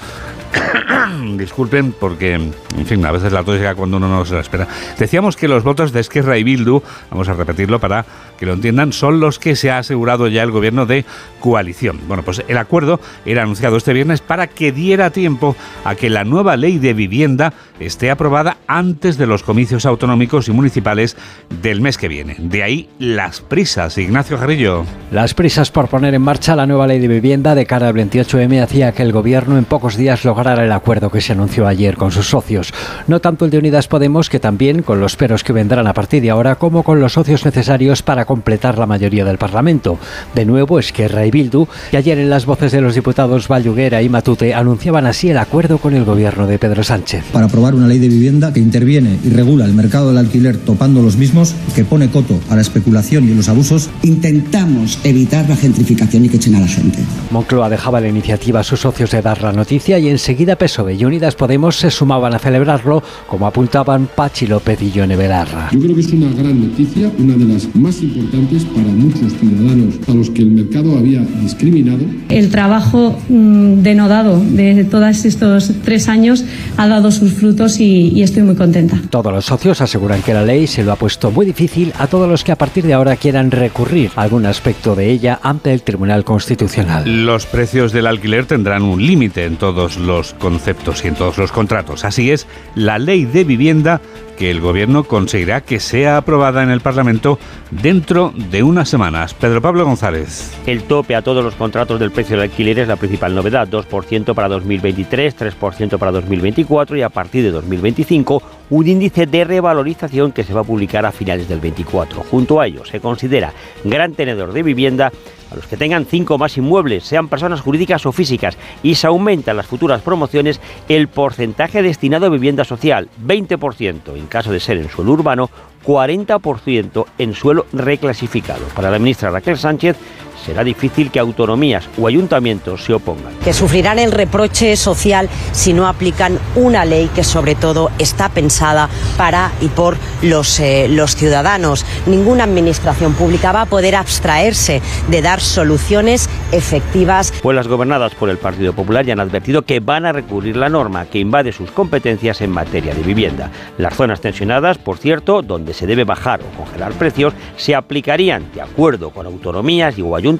disculpen 1.37 1.93
porque, 1.93 2.33
en 2.33 2.85
fin, 2.85 3.05
a 3.05 3.11
veces 3.11 3.31
la 3.31 3.43
tos 3.43 3.55
llega 3.55 3.75
cuando 3.75 3.97
uno 3.97 4.07
no 4.07 4.25
se 4.25 4.35
la 4.35 4.41
espera. 4.41 4.67
Decíamos 4.97 5.35
que 5.35 5.47
los 5.47 5.63
votos 5.63 5.91
de 5.91 5.99
Esquerra 5.99 6.37
y 6.37 6.43
Bildu, 6.43 6.81
vamos 7.09 7.27
a 7.29 7.33
repetirlo 7.33 7.79
para 7.79 8.05
que 8.43 8.47
lo 8.47 8.53
entiendan, 8.55 8.91
son 8.91 9.21
los 9.21 9.39
que 9.39 9.55
se 9.55 9.71
ha 9.71 9.77
asegurado 9.77 10.27
ya 10.27 10.43
el 10.43 10.51
gobierno 10.51 10.85
de 10.85 11.05
coalición. 11.39 12.01
Bueno, 12.09 12.23
pues 12.23 12.43
el 12.45 12.57
acuerdo 12.57 12.99
era 13.25 13.43
anunciado 13.43 13.77
este 13.77 13.93
viernes 13.93 14.19
para 14.19 14.47
que 14.47 14.73
diera 14.73 15.11
tiempo 15.11 15.55
a 15.85 15.95
que 15.95 16.09
la 16.09 16.25
nueva 16.25 16.57
ley 16.57 16.77
de 16.77 16.93
vivienda 16.93 17.53
esté 17.79 18.11
aprobada 18.11 18.57
antes 18.67 19.17
de 19.17 19.27
los 19.27 19.43
comicios 19.43 19.85
autonómicos 19.85 20.49
y 20.49 20.51
municipales 20.51 21.15
del 21.61 21.79
mes 21.79 21.97
que 21.97 22.09
viene. 22.09 22.35
De 22.37 22.63
ahí 22.63 22.89
las 22.99 23.39
prisas, 23.39 23.97
Ignacio 23.97 24.37
Jarrillo. 24.37 24.83
Las 25.11 25.33
prisas 25.33 25.71
por 25.71 25.87
poner 25.87 26.13
en 26.13 26.21
marcha 26.21 26.55
la 26.55 26.67
nueva 26.67 26.85
ley 26.85 26.99
de 26.99 27.07
vivienda 27.07 27.55
de 27.55 27.65
cara 27.65 27.87
al 27.87 27.95
28M 27.95 28.61
hacía 28.61 28.91
que 28.91 29.03
el 29.03 29.13
gobierno 29.13 29.57
en 29.57 29.63
pocos 29.63 29.95
días 29.95 30.25
lograra 30.25 30.65
el 30.65 30.71
acuerdo 30.71 31.09
que 31.09 31.21
se 31.21 31.31
anunció 31.31 31.65
ayer 31.65 31.95
con 31.95 32.11
sus 32.11 32.27
socios. 32.27 32.73
No 33.07 33.21
tanto 33.21 33.45
el 33.45 33.51
de 33.51 33.59
Unidas 33.59 33.87
Podemos, 33.87 34.29
que 34.29 34.39
también 34.39 34.81
con 34.81 34.99
los 34.99 35.15
peros 35.15 35.45
que 35.45 35.53
vendrán 35.53 35.87
a 35.87 35.93
partir 35.93 36.21
de 36.21 36.29
ahora, 36.29 36.55
como 36.55 36.83
con 36.83 36.99
los 36.99 37.13
socios 37.13 37.45
necesarios 37.45 38.03
para 38.03 38.25
completar 38.33 38.79
la 38.79 38.87
mayoría 38.87 39.23
del 39.25 39.37
Parlamento. 39.37 39.99
De 40.33 40.43
nuevo, 40.43 40.79
Esquerra 40.79 41.23
y 41.23 41.29
Bildu, 41.29 41.67
que 41.91 41.97
ayer 41.97 42.17
en 42.17 42.31
las 42.31 42.47
voces 42.47 42.71
de 42.71 42.81
los 42.81 42.95
diputados 42.95 43.47
Valluguera 43.47 44.01
y 44.01 44.09
Matute 44.09 44.55
anunciaban 44.55 45.05
así 45.05 45.29
el 45.29 45.37
acuerdo 45.37 45.77
con 45.77 45.93
el 45.93 46.03
gobierno 46.03 46.47
de 46.47 46.57
Pedro 46.57 46.83
Sánchez. 46.83 47.25
Para 47.31 47.45
aprobar 47.45 47.75
una 47.75 47.87
ley 47.87 47.99
de 47.99 48.07
vivienda 48.07 48.51
que 48.51 48.59
interviene 48.59 49.19
y 49.23 49.29
regula 49.29 49.65
el 49.65 49.73
mercado 49.73 50.07
del 50.07 50.17
alquiler 50.17 50.57
topando 50.57 51.03
los 51.03 51.15
mismos, 51.15 51.53
que 51.75 51.85
pone 51.85 52.09
coto 52.09 52.39
a 52.49 52.55
la 52.55 52.61
especulación 52.61 53.29
y 53.29 53.35
los 53.35 53.49
abusos. 53.49 53.91
Intentamos 54.01 54.97
evitar 55.03 55.47
la 55.47 55.55
gentrificación 55.55 56.25
y 56.25 56.29
que 56.29 56.37
echen 56.37 56.55
a 56.55 56.61
la 56.61 56.67
gente. 56.67 56.97
Moncloa 57.29 57.69
dejaba 57.69 58.01
la 58.01 58.07
iniciativa 58.07 58.61
a 58.61 58.63
sus 58.63 58.79
socios 58.79 59.11
de 59.11 59.21
dar 59.21 59.43
la 59.43 59.53
noticia 59.53 59.99
y 59.99 60.09
enseguida 60.09 60.55
PSOE 60.55 60.95
y 60.95 61.05
Unidas 61.05 61.35
Podemos 61.35 61.75
se 61.75 61.91
sumaban 61.91 62.33
a 62.33 62.39
celebrarlo, 62.39 63.03
como 63.27 63.45
apuntaban 63.45 64.09
Pachi 64.15 64.47
López 64.47 64.81
y 64.81 64.89
Yone 64.89 65.15
Belarra. 65.15 65.69
Yo 65.71 65.79
creo 65.79 65.93
que 65.93 66.01
es 66.01 66.11
una 66.13 66.31
gran 66.33 66.59
noticia, 66.59 67.11
una 67.19 67.35
de 67.35 67.45
las 67.45 67.75
más 67.75 68.01
importantes 68.01 68.12
para 68.13 68.87
muchos 68.87 69.33
ciudadanos 69.39 69.95
a 70.07 70.13
los 70.13 70.29
que 70.29 70.41
el 70.41 70.51
mercado 70.51 70.97
había 70.97 71.21
discriminado. 71.41 72.01
El 72.29 72.49
trabajo 72.49 73.17
mm, 73.29 73.81
denodado 73.81 74.39
de 74.39 74.83
todos 74.83 75.25
estos 75.25 75.71
tres 75.83 76.07
años 76.07 76.45
ha 76.77 76.87
dado 76.87 77.11
sus 77.11 77.33
frutos 77.33 77.79
y, 77.79 78.09
y 78.09 78.21
estoy 78.21 78.43
muy 78.43 78.55
contenta. 78.55 79.01
Todos 79.09 79.33
los 79.33 79.45
socios 79.45 79.81
aseguran 79.81 80.21
que 80.21 80.33
la 80.33 80.43
ley 80.43 80.67
se 80.67 80.83
lo 80.83 80.91
ha 80.91 80.95
puesto 80.95 81.31
muy 81.31 81.45
difícil 81.45 81.93
a 81.97 82.07
todos 82.07 82.29
los 82.29 82.43
que 82.43 82.51
a 82.51 82.55
partir 82.55 82.85
de 82.85 82.93
ahora 82.93 83.15
quieran 83.15 83.51
recurrir 83.51 84.11
a 84.15 84.21
algún 84.21 84.45
aspecto 84.45 84.95
de 84.95 85.09
ella 85.09 85.39
ante 85.41 85.73
el 85.73 85.81
Tribunal 85.81 86.23
Constitucional. 86.23 87.25
Los 87.25 87.45
precios 87.45 87.91
del 87.91 88.07
alquiler 88.07 88.45
tendrán 88.45 88.83
un 88.83 89.05
límite 89.05 89.45
en 89.45 89.55
todos 89.55 89.97
los 89.97 90.33
conceptos 90.33 91.03
y 91.03 91.07
en 91.07 91.15
todos 91.15 91.37
los 91.37 91.51
contratos. 91.51 92.05
Así 92.05 92.31
es, 92.31 92.47
la 92.75 92.99
ley 92.99 93.25
de 93.25 93.43
vivienda 93.43 94.01
que 94.37 94.49
el 94.49 94.61
Gobierno 94.61 95.03
conseguirá 95.03 95.61
que 95.61 95.79
sea 95.79 96.17
aprobada 96.17 96.63
en 96.63 96.69
el 96.69 96.81
Parlamento 96.81 97.39
dentro 97.71 98.33
de 98.35 98.63
unas 98.63 98.89
semanas. 98.89 99.33
Pedro 99.33 99.61
Pablo 99.61 99.85
González. 99.85 100.55
El 100.65 100.83
tope 100.83 101.15
a 101.15 101.21
todos 101.21 101.43
los 101.43 101.55
contratos 101.55 101.99
del 101.99 102.11
precio 102.11 102.35
del 102.35 102.49
alquiler 102.49 102.79
es 102.79 102.87
la 102.87 102.95
principal 102.95 103.35
novedad, 103.35 103.67
2% 103.67 104.33
para 104.33 104.47
2023, 104.47 105.37
3% 105.37 105.97
para 105.97 106.11
2024 106.11 106.97
y 106.97 107.01
a 107.01 107.09
partir 107.09 107.43
de 107.43 107.51
2025 107.51 108.41
un 108.69 108.87
índice 108.87 109.25
de 109.25 109.43
revalorización 109.43 110.31
que 110.31 110.43
se 110.43 110.53
va 110.53 110.61
a 110.61 110.65
publicar 110.65 111.05
a 111.05 111.11
finales 111.11 111.47
del 111.47 111.59
24. 111.59 112.23
Junto 112.23 112.59
a 112.59 112.67
ello 112.67 112.85
se 112.85 112.99
considera 112.99 113.53
gran 113.83 114.13
tenedor 114.13 114.53
de 114.53 114.63
vivienda 114.63 115.11
a 115.53 115.55
los 115.55 115.67
que 115.67 115.77
tengan 115.77 116.05
cinco 116.05 116.37
más 116.37 116.57
inmuebles, 116.57 117.03
sean 117.03 117.27
personas 117.27 117.61
jurídicas 117.61 118.05
o 118.05 118.11
físicas, 118.11 118.57
y 118.81 118.95
se 118.95 119.07
aumenta 119.07 119.51
en 119.51 119.57
las 119.57 119.67
futuras 119.67 120.01
promociones 120.01 120.59
el 120.89 121.07
porcentaje 121.07 121.81
destinado 121.81 122.25
a 122.25 122.29
vivienda 122.29 122.63
social, 122.63 123.09
20% 123.25 124.15
en 124.15 124.27
caso 124.27 124.51
de 124.51 124.59
ser 124.59 124.77
en 124.77 124.89
suelo 124.89 125.13
urbano, 125.13 125.49
40% 125.85 127.05
en 127.17 127.33
suelo 127.33 127.65
reclasificado. 127.73 128.65
Para 128.75 128.91
la 128.91 128.99
ministra 128.99 129.29
Raquel 129.29 129.57
Sánchez, 129.57 129.97
será 130.45 130.63
difícil 130.63 131.11
que 131.11 131.19
autonomías 131.19 131.89
o 131.97 132.07
ayuntamientos 132.07 132.83
se 132.83 132.93
opongan. 132.93 133.33
Que 133.43 133.53
sufrirán 133.53 133.99
el 133.99 134.11
reproche 134.11 134.75
social 134.75 135.29
si 135.51 135.73
no 135.73 135.87
aplican 135.87 136.39
una 136.55 136.85
ley 136.85 137.09
que 137.13 137.23
sobre 137.23 137.55
todo 137.55 137.91
está 137.99 138.29
pensada 138.29 138.89
para 139.17 139.51
y 139.61 139.67
por 139.67 139.97
los, 140.21 140.59
eh, 140.59 140.87
los 140.89 141.15
ciudadanos. 141.15 141.85
Ninguna 142.05 142.43
administración 142.43 143.13
pública 143.13 143.51
va 143.51 143.61
a 143.61 143.65
poder 143.65 143.95
abstraerse 143.95 144.81
de 145.09 145.21
dar 145.21 145.41
soluciones 145.41 146.29
efectivas. 146.51 147.33
Pues 147.41 147.55
las 147.55 147.67
gobernadas 147.67 148.13
por 148.15 148.29
el 148.29 148.37
Partido 148.37 148.73
Popular 148.73 149.05
ya 149.05 149.13
han 149.13 149.19
advertido 149.19 149.63
que 149.63 149.79
van 149.79 150.05
a 150.05 150.11
recurrir 150.11 150.57
la 150.57 150.69
norma 150.69 151.05
que 151.05 151.19
invade 151.19 151.51
sus 151.51 151.71
competencias 151.71 152.41
en 152.41 152.51
materia 152.51 152.93
de 152.93 153.01
vivienda. 153.01 153.51
Las 153.77 153.95
zonas 153.95 154.21
tensionadas, 154.21 154.77
por 154.77 154.97
cierto, 154.97 155.41
donde 155.41 155.73
se 155.73 155.87
debe 155.87 156.03
bajar 156.03 156.41
o 156.41 156.57
congelar 156.57 156.93
precios, 156.93 157.33
se 157.57 157.75
aplicarían 157.75 158.51
de 158.53 158.61
acuerdo 158.61 159.09
con 159.11 159.25
autonomías 159.25 159.97
y 159.97 160.01
o 160.01 160.15
ayuntamientos 160.15 160.32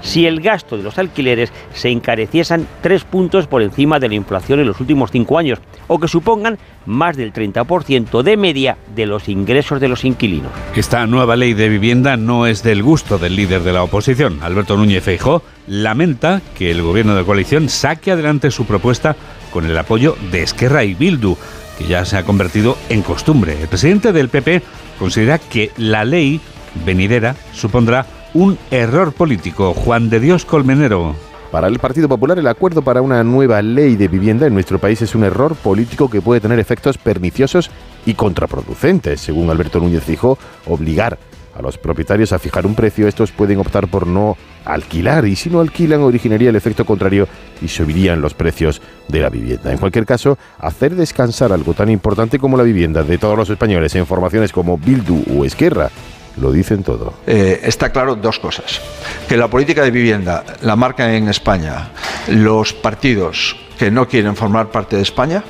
si 0.00 0.26
el 0.26 0.40
gasto 0.40 0.76
de 0.76 0.82
los 0.82 0.98
alquileres 0.98 1.52
se 1.74 1.90
encareciesen 1.90 2.66
tres 2.80 3.04
puntos 3.04 3.46
por 3.46 3.62
encima 3.62 3.98
de 3.98 4.08
la 4.08 4.14
inflación 4.14 4.60
en 4.60 4.66
los 4.66 4.80
últimos 4.80 5.10
cinco 5.10 5.38
años 5.38 5.58
o 5.88 5.98
que 5.98 6.08
supongan 6.08 6.58
más 6.86 7.16
del 7.16 7.32
30% 7.32 8.22
de 8.22 8.36
media 8.36 8.76
de 8.94 9.06
los 9.06 9.28
ingresos 9.28 9.80
de 9.80 9.88
los 9.88 10.04
inquilinos. 10.04 10.52
Esta 10.74 11.06
nueva 11.06 11.36
ley 11.36 11.54
de 11.54 11.68
vivienda 11.68 12.16
no 12.16 12.46
es 12.46 12.62
del 12.62 12.82
gusto 12.82 13.18
del 13.18 13.36
líder 13.36 13.62
de 13.62 13.72
la 13.72 13.82
oposición. 13.82 14.40
Alberto 14.42 14.76
Núñez 14.76 15.04
Feijó 15.04 15.42
lamenta 15.66 16.42
que 16.56 16.70
el 16.70 16.82
gobierno 16.82 17.14
de 17.14 17.24
coalición 17.24 17.68
saque 17.68 18.10
adelante 18.10 18.50
su 18.50 18.64
propuesta 18.64 19.16
con 19.52 19.66
el 19.66 19.76
apoyo 19.76 20.16
de 20.30 20.42
Esquerra 20.42 20.84
y 20.84 20.94
Bildu, 20.94 21.36
que 21.78 21.84
ya 21.84 22.04
se 22.04 22.16
ha 22.16 22.24
convertido 22.24 22.76
en 22.88 23.02
costumbre. 23.02 23.60
El 23.60 23.68
presidente 23.68 24.12
del 24.12 24.28
PP 24.28 24.62
considera 24.98 25.38
que 25.38 25.70
la 25.76 26.04
ley 26.04 26.40
venidera 26.84 27.36
supondrá 27.52 28.06
un 28.34 28.58
error 28.70 29.12
político. 29.12 29.74
Juan 29.74 30.08
de 30.10 30.20
Dios 30.20 30.44
Colmenero. 30.44 31.14
Para 31.50 31.68
el 31.68 31.78
Partido 31.78 32.08
Popular, 32.08 32.38
el 32.38 32.46
acuerdo 32.46 32.80
para 32.80 33.02
una 33.02 33.22
nueva 33.22 33.60
ley 33.60 33.96
de 33.96 34.08
vivienda 34.08 34.46
en 34.46 34.54
nuestro 34.54 34.78
país 34.78 35.02
es 35.02 35.14
un 35.14 35.24
error 35.24 35.54
político 35.54 36.08
que 36.08 36.22
puede 36.22 36.40
tener 36.40 36.58
efectos 36.58 36.96
perniciosos 36.96 37.70
y 38.06 38.14
contraproducentes. 38.14 39.20
Según 39.20 39.50
Alberto 39.50 39.78
Núñez 39.78 40.06
dijo, 40.06 40.38
obligar 40.66 41.18
a 41.54 41.60
los 41.60 41.76
propietarios 41.76 42.32
a 42.32 42.38
fijar 42.38 42.64
un 42.64 42.74
precio, 42.74 43.06
estos 43.06 43.32
pueden 43.32 43.58
optar 43.58 43.88
por 43.88 44.06
no 44.06 44.38
alquilar 44.64 45.26
y 45.26 45.36
si 45.36 45.50
no 45.50 45.60
alquilan 45.60 46.00
originaría 46.00 46.48
el 46.48 46.56
efecto 46.56 46.86
contrario 46.86 47.28
y 47.60 47.68
subirían 47.68 48.22
los 48.22 48.32
precios 48.32 48.80
de 49.08 49.20
la 49.20 49.28
vivienda. 49.28 49.70
En 49.70 49.76
cualquier 49.76 50.06
caso, 50.06 50.38
hacer 50.58 50.94
descansar 50.94 51.52
algo 51.52 51.74
tan 51.74 51.90
importante 51.90 52.38
como 52.38 52.56
la 52.56 52.62
vivienda 52.62 53.02
de 53.02 53.18
todos 53.18 53.36
los 53.36 53.50
españoles 53.50 53.94
en 53.94 54.06
formaciones 54.06 54.52
como 54.52 54.78
Bildu 54.78 55.22
o 55.36 55.44
Esquerra 55.44 55.90
lo 56.36 56.52
dicen 56.52 56.82
todo. 56.82 57.14
Eh, 57.26 57.60
está 57.64 57.90
claro 57.90 58.14
dos 58.16 58.38
cosas. 58.38 58.80
Que 59.28 59.36
la 59.36 59.48
política 59.48 59.82
de 59.82 59.90
vivienda 59.90 60.44
la 60.62 60.76
marcan 60.76 61.10
en 61.10 61.28
España 61.28 61.90
los 62.28 62.72
partidos 62.72 63.56
que 63.78 63.90
no 63.90 64.08
quieren 64.08 64.36
formar 64.36 64.70
parte 64.70 64.96
de 64.96 65.02
España 65.02 65.42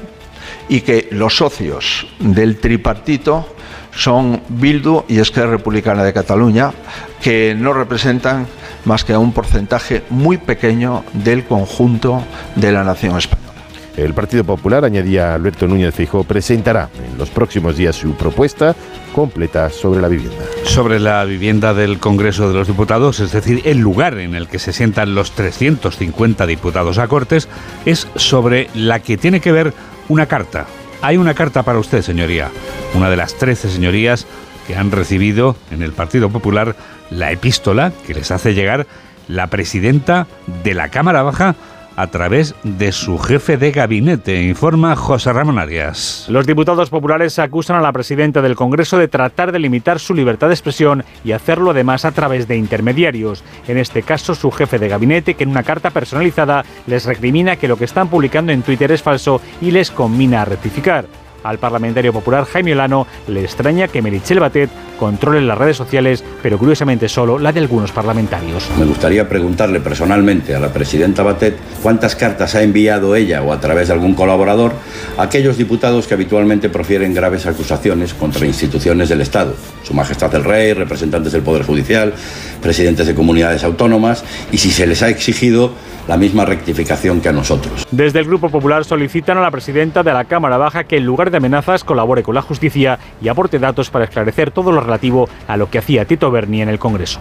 y 0.68 0.80
que 0.80 1.08
los 1.10 1.36
socios 1.36 2.06
del 2.18 2.58
tripartito 2.58 3.46
son 3.94 4.42
Bildu 4.48 5.04
y 5.08 5.18
Esquerra 5.18 5.50
Republicana 5.50 6.02
de 6.02 6.12
Cataluña, 6.12 6.72
que 7.20 7.54
no 7.54 7.72
representan 7.72 8.46
más 8.84 9.04
que 9.04 9.12
a 9.12 9.18
un 9.18 9.32
porcentaje 9.32 10.02
muy 10.08 10.38
pequeño 10.38 11.04
del 11.12 11.44
conjunto 11.44 12.24
de 12.56 12.72
la 12.72 12.84
nación 12.84 13.18
española. 13.18 13.51
El 13.96 14.14
Partido 14.14 14.42
Popular, 14.42 14.84
añadía 14.84 15.34
Alberto 15.34 15.68
Núñez 15.68 15.94
Fijo, 15.94 16.24
presentará 16.24 16.88
en 17.06 17.18
los 17.18 17.28
próximos 17.28 17.76
días 17.76 17.94
su 17.94 18.14
propuesta 18.14 18.74
completa 19.14 19.68
sobre 19.68 20.00
la 20.00 20.08
vivienda. 20.08 20.44
Sobre 20.64 20.98
la 20.98 21.22
vivienda 21.24 21.74
del 21.74 21.98
Congreso 21.98 22.48
de 22.48 22.54
los 22.54 22.68
Diputados, 22.68 23.20
es 23.20 23.32
decir, 23.32 23.60
el 23.66 23.78
lugar 23.78 24.18
en 24.18 24.34
el 24.34 24.48
que 24.48 24.58
se 24.58 24.72
sientan 24.72 25.14
los 25.14 25.32
350 25.32 26.46
diputados 26.46 26.96
a 26.96 27.06
Cortes, 27.06 27.48
es 27.84 28.08
sobre 28.16 28.70
la 28.74 29.00
que 29.00 29.18
tiene 29.18 29.40
que 29.40 29.52
ver 29.52 29.74
una 30.08 30.26
carta. 30.26 30.66
Hay 31.02 31.18
una 31.18 31.34
carta 31.34 31.62
para 31.62 31.78
usted, 31.78 32.00
señoría. 32.00 32.50
Una 32.94 33.10
de 33.10 33.16
las 33.16 33.34
13 33.34 33.68
señorías 33.68 34.26
que 34.66 34.74
han 34.74 34.90
recibido 34.90 35.56
en 35.70 35.82
el 35.82 35.92
Partido 35.92 36.30
Popular 36.30 36.76
la 37.10 37.30
epístola 37.30 37.92
que 38.06 38.14
les 38.14 38.30
hace 38.30 38.54
llegar 38.54 38.86
la 39.28 39.48
presidenta 39.48 40.26
de 40.64 40.74
la 40.74 40.88
Cámara 40.88 41.22
Baja 41.22 41.56
a 41.96 42.06
través 42.08 42.54
de 42.62 42.92
su 42.92 43.18
jefe 43.18 43.56
de 43.56 43.70
gabinete, 43.70 44.42
informa 44.42 44.96
José 44.96 45.32
Ramón 45.32 45.58
Arias. 45.58 46.26
Los 46.28 46.46
diputados 46.46 46.90
populares 46.90 47.38
acusan 47.38 47.76
a 47.76 47.80
la 47.80 47.92
presidenta 47.92 48.42
del 48.42 48.56
Congreso 48.56 48.98
de 48.98 49.08
tratar 49.08 49.52
de 49.52 49.58
limitar 49.58 49.98
su 49.98 50.14
libertad 50.14 50.48
de 50.48 50.54
expresión 50.54 51.04
y 51.24 51.32
hacerlo 51.32 51.70
además 51.70 52.04
a 52.04 52.12
través 52.12 52.48
de 52.48 52.56
intermediarios. 52.56 53.44
En 53.68 53.78
este 53.78 54.02
caso, 54.02 54.34
su 54.34 54.50
jefe 54.50 54.78
de 54.78 54.88
gabinete, 54.88 55.34
que 55.34 55.44
en 55.44 55.50
una 55.50 55.62
carta 55.62 55.90
personalizada 55.90 56.64
les 56.86 57.04
recrimina 57.04 57.56
que 57.56 57.68
lo 57.68 57.76
que 57.76 57.84
están 57.84 58.08
publicando 58.08 58.52
en 58.52 58.62
Twitter 58.62 58.90
es 58.92 59.02
falso 59.02 59.40
y 59.60 59.70
les 59.70 59.90
conmina 59.90 60.42
a 60.42 60.44
rectificar. 60.44 61.21
Al 61.42 61.58
parlamentario 61.58 62.12
popular 62.12 62.44
Jaime 62.44 62.72
Olano 62.72 63.06
le 63.28 63.42
extraña 63.42 63.88
que 63.88 64.02
Merichel 64.02 64.40
Batet 64.40 64.70
controle 64.98 65.40
las 65.40 65.58
redes 65.58 65.76
sociales, 65.76 66.22
pero 66.42 66.58
curiosamente 66.58 67.08
solo 67.08 67.38
la 67.38 67.52
de 67.52 67.58
algunos 67.58 67.90
parlamentarios. 67.90 68.68
Me 68.78 68.84
gustaría 68.84 69.28
preguntarle 69.28 69.80
personalmente 69.80 70.54
a 70.54 70.60
la 70.60 70.72
presidenta 70.72 71.24
Batet 71.24 71.56
cuántas 71.82 72.14
cartas 72.14 72.54
ha 72.54 72.62
enviado 72.62 73.16
ella 73.16 73.42
o 73.42 73.52
a 73.52 73.58
través 73.58 73.88
de 73.88 73.94
algún 73.94 74.14
colaborador 74.14 74.72
a 75.18 75.22
aquellos 75.22 75.56
diputados 75.56 76.06
que 76.06 76.14
habitualmente 76.14 76.68
profieren 76.68 77.14
graves 77.14 77.46
acusaciones 77.46 78.14
contra 78.14 78.46
instituciones 78.46 79.08
del 79.08 79.20
Estado, 79.20 79.56
Su 79.82 79.94
Majestad 79.94 80.32
el 80.36 80.44
Rey, 80.44 80.72
representantes 80.72 81.32
del 81.32 81.42
Poder 81.42 81.64
Judicial, 81.64 82.12
presidentes 82.60 83.06
de 83.06 83.14
comunidades 83.14 83.64
autónomas, 83.64 84.24
y 84.52 84.58
si 84.58 84.70
se 84.70 84.86
les 84.86 85.02
ha 85.02 85.08
exigido 85.08 85.72
la 86.08 86.16
misma 86.16 86.44
rectificación 86.44 87.20
que 87.20 87.28
a 87.28 87.32
nosotros. 87.32 87.86
Desde 87.90 88.18
el 88.18 88.26
Grupo 88.26 88.48
Popular 88.48 88.84
solicitan 88.84 89.38
a 89.38 89.40
la 89.40 89.50
presidenta 89.50 90.02
de 90.02 90.12
la 90.12 90.24
Cámara 90.24 90.58
Baja 90.58 90.84
que 90.84 90.96
en 90.96 91.06
lugar 91.06 91.30
de 91.30 91.36
amenazas 91.36 91.84
colabore 91.84 92.22
con 92.22 92.34
la 92.34 92.42
justicia 92.42 92.98
y 93.20 93.28
aporte 93.28 93.58
datos 93.58 93.90
para 93.90 94.04
esclarecer 94.04 94.50
todo 94.50 94.72
lo 94.72 94.80
relativo 94.80 95.28
a 95.46 95.56
lo 95.56 95.70
que 95.70 95.78
hacía 95.78 96.04
Tito 96.04 96.30
Berni 96.30 96.62
en 96.62 96.68
el 96.68 96.78
Congreso. 96.78 97.20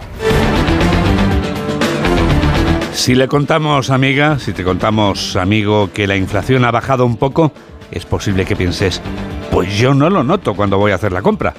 Si 2.92 3.14
le 3.14 3.26
contamos, 3.26 3.90
amiga, 3.90 4.38
si 4.38 4.52
te 4.52 4.62
contamos, 4.62 5.36
amigo, 5.36 5.90
que 5.92 6.06
la 6.06 6.14
inflación 6.14 6.64
ha 6.64 6.70
bajado 6.70 7.06
un 7.06 7.16
poco, 7.16 7.52
es 7.90 8.04
posible 8.04 8.44
que 8.44 8.54
pienses, 8.54 9.00
pues 9.50 9.76
yo 9.76 9.94
no 9.94 10.08
lo 10.08 10.22
noto 10.22 10.54
cuando 10.54 10.78
voy 10.78 10.92
a 10.92 10.96
hacer 10.96 11.10
la 11.10 11.22
compra. 11.22 11.54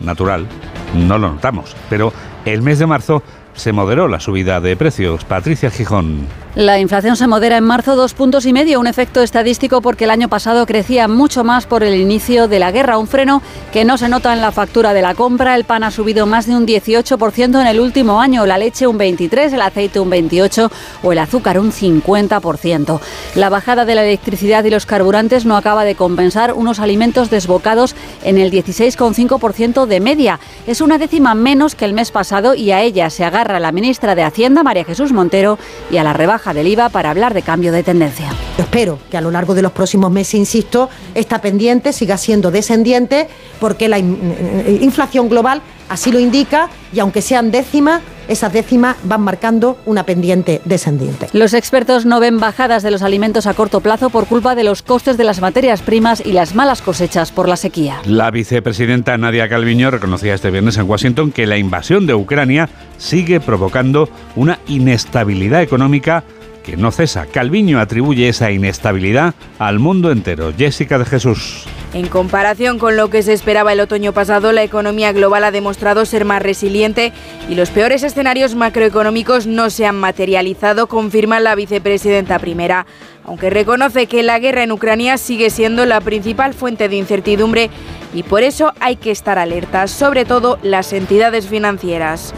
Natural, 0.00 0.46
no 0.94 1.18
lo 1.18 1.32
notamos. 1.32 1.76
Pero 1.90 2.12
el 2.44 2.62
mes 2.62 2.78
de 2.78 2.86
marzo 2.86 3.22
se 3.58 3.72
moderó 3.72 4.08
la 4.08 4.20
subida 4.20 4.60
de 4.60 4.76
precios. 4.76 5.24
Patricia 5.24 5.70
Gijón. 5.70 6.26
La 6.54 6.80
inflación 6.80 7.16
se 7.16 7.26
modera 7.26 7.56
en 7.56 7.64
marzo 7.64 7.94
dos 7.94 8.14
puntos 8.14 8.44
y 8.46 8.52
medio, 8.52 8.80
un 8.80 8.86
efecto 8.86 9.22
estadístico 9.22 9.80
porque 9.80 10.04
el 10.04 10.10
año 10.10 10.28
pasado 10.28 10.66
crecía 10.66 11.06
mucho 11.06 11.44
más 11.44 11.66
por 11.66 11.84
el 11.84 11.94
inicio 11.94 12.48
de 12.48 12.58
la 12.58 12.72
guerra, 12.72 12.98
un 12.98 13.06
freno 13.06 13.42
que 13.72 13.84
no 13.84 13.96
se 13.96 14.08
nota 14.08 14.32
en 14.32 14.40
la 14.40 14.50
factura 14.50 14.92
de 14.92 15.02
la 15.02 15.14
compra. 15.14 15.54
El 15.54 15.64
pan 15.64 15.84
ha 15.84 15.90
subido 15.90 16.26
más 16.26 16.46
de 16.46 16.56
un 16.56 16.66
18% 16.66 17.60
en 17.60 17.66
el 17.66 17.78
último 17.78 18.20
año, 18.20 18.46
la 18.46 18.58
leche 18.58 18.86
un 18.86 18.98
23, 18.98 19.52
el 19.52 19.62
aceite 19.62 20.00
un 20.00 20.10
28 20.10 20.70
o 21.02 21.12
el 21.12 21.18
azúcar 21.18 21.60
un 21.60 21.70
50%. 21.70 23.00
La 23.36 23.50
bajada 23.50 23.84
de 23.84 23.94
la 23.94 24.04
electricidad 24.04 24.64
y 24.64 24.70
los 24.70 24.86
carburantes 24.86 25.44
no 25.44 25.56
acaba 25.56 25.84
de 25.84 25.94
compensar 25.94 26.54
unos 26.54 26.80
alimentos 26.80 27.30
desbocados 27.30 27.94
en 28.24 28.38
el 28.38 28.50
16,5% 28.50 29.86
de 29.86 30.00
media. 30.00 30.40
Es 30.66 30.80
una 30.80 30.98
décima 30.98 31.34
menos 31.34 31.74
que 31.74 31.84
el 31.84 31.92
mes 31.92 32.10
pasado 32.10 32.54
y 32.54 32.72
a 32.72 32.82
ella 32.82 33.10
se 33.10 33.24
agarra 33.24 33.47
la 33.48 33.72
ministra 33.72 34.14
de 34.14 34.22
Hacienda, 34.22 34.62
María 34.62 34.84
Jesús 34.84 35.12
Montero, 35.12 35.58
y 35.90 35.96
a 35.96 36.04
la 36.04 36.12
rebaja 36.12 36.52
del 36.52 36.66
IVA 36.66 36.90
para 36.90 37.10
hablar 37.10 37.32
de 37.32 37.40
cambio 37.40 37.72
de 37.72 37.82
tendencia. 37.82 38.28
espero 38.58 38.98
que 39.10 39.16
a 39.16 39.22
lo 39.22 39.30
largo 39.30 39.54
de 39.54 39.62
los 39.62 39.72
próximos 39.72 40.10
meses, 40.10 40.34
insisto, 40.34 40.90
esta 41.14 41.40
pendiente 41.40 41.94
siga 41.94 42.18
siendo 42.18 42.50
descendiente 42.50 43.28
porque 43.58 43.88
la 43.88 43.98
eh, 43.98 44.78
inflación 44.82 45.30
global 45.30 45.62
así 45.88 46.12
lo 46.12 46.18
indica 46.18 46.68
y 46.92 47.00
aunque 47.00 47.22
sean 47.22 47.50
décimas, 47.50 48.02
esas 48.28 48.52
décimas 48.52 48.96
van 49.04 49.22
marcando 49.22 49.78
una 49.86 50.04
pendiente 50.04 50.60
descendiente. 50.64 51.28
Los 51.32 51.54
expertos 51.54 52.04
no 52.04 52.20
ven 52.20 52.38
bajadas 52.38 52.82
de 52.82 52.90
los 52.90 53.02
alimentos 53.02 53.46
a 53.46 53.54
corto 53.54 53.80
plazo 53.80 54.10
por 54.10 54.26
culpa 54.26 54.54
de 54.54 54.64
los 54.64 54.82
costes 54.82 55.16
de 55.16 55.24
las 55.24 55.40
materias 55.40 55.80
primas 55.80 56.22
y 56.24 56.32
las 56.32 56.54
malas 56.54 56.82
cosechas 56.82 57.32
por 57.32 57.48
la 57.48 57.56
sequía. 57.56 58.00
La 58.04 58.30
vicepresidenta 58.30 59.16
Nadia 59.16 59.48
Calviño 59.48 59.90
reconocía 59.90 60.34
este 60.34 60.50
viernes 60.50 60.76
en 60.76 60.88
Washington 60.88 61.32
que 61.32 61.46
la 61.46 61.56
invasión 61.56 62.06
de 62.06 62.14
Ucrania 62.14 62.68
sigue 62.98 63.40
provocando 63.40 64.08
una 64.36 64.58
inestabilidad 64.66 65.62
económica 65.62 66.24
que 66.68 66.76
no 66.76 66.90
cesa. 66.90 67.24
Calviño 67.24 67.80
atribuye 67.80 68.28
esa 68.28 68.50
inestabilidad 68.50 69.34
al 69.58 69.78
mundo 69.78 70.12
entero. 70.12 70.52
Jessica 70.56 70.98
de 70.98 71.06
Jesús. 71.06 71.64
En 71.94 72.06
comparación 72.08 72.78
con 72.78 72.96
lo 72.96 73.08
que 73.08 73.22
se 73.22 73.32
esperaba 73.32 73.72
el 73.72 73.80
otoño 73.80 74.12
pasado, 74.12 74.52
la 74.52 74.62
economía 74.62 75.12
global 75.12 75.44
ha 75.44 75.50
demostrado 75.50 76.04
ser 76.04 76.26
más 76.26 76.42
resiliente 76.42 77.14
y 77.48 77.54
los 77.54 77.70
peores 77.70 78.02
escenarios 78.02 78.54
macroeconómicos 78.54 79.46
no 79.46 79.70
se 79.70 79.86
han 79.86 79.96
materializado, 79.96 80.86
confirma 80.86 81.40
la 81.40 81.54
vicepresidenta 81.54 82.38
primera 82.38 82.84
aunque 83.28 83.50
reconoce 83.50 84.06
que 84.06 84.22
la 84.22 84.38
guerra 84.38 84.62
en 84.62 84.72
Ucrania 84.72 85.18
sigue 85.18 85.50
siendo 85.50 85.84
la 85.84 86.00
principal 86.00 86.54
fuente 86.54 86.88
de 86.88 86.96
incertidumbre 86.96 87.68
y 88.14 88.22
por 88.22 88.42
eso 88.42 88.72
hay 88.80 88.96
que 88.96 89.10
estar 89.10 89.38
alertas, 89.38 89.90
sobre 89.90 90.24
todo 90.24 90.58
las 90.62 90.92
entidades 90.92 91.46
financieras. 91.46 92.34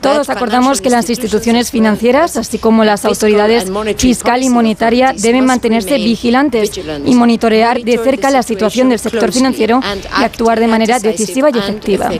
Todos 0.00 0.30
acordamos 0.30 0.80
que 0.80 0.90
las 0.90 1.08
instituciones 1.10 1.70
financieras, 1.70 2.36
así 2.36 2.58
como 2.58 2.84
las 2.84 3.04
autoridades 3.04 3.70
fiscal 3.96 4.42
y 4.42 4.48
monetaria, 4.48 5.14
deben 5.16 5.46
mantenerse 5.46 5.96
vigilantes 5.96 6.72
y 7.04 7.14
monitorear 7.14 7.82
de 7.82 7.98
cerca 7.98 8.30
la 8.30 8.42
situación 8.42 8.88
del 8.88 8.98
sector 8.98 9.32
financiero 9.32 9.80
y 9.82 10.24
actuar 10.24 10.60
de 10.60 10.66
manera 10.66 10.98
decisiva 10.98 11.50
y 11.52 11.58
efectiva. 11.58 12.10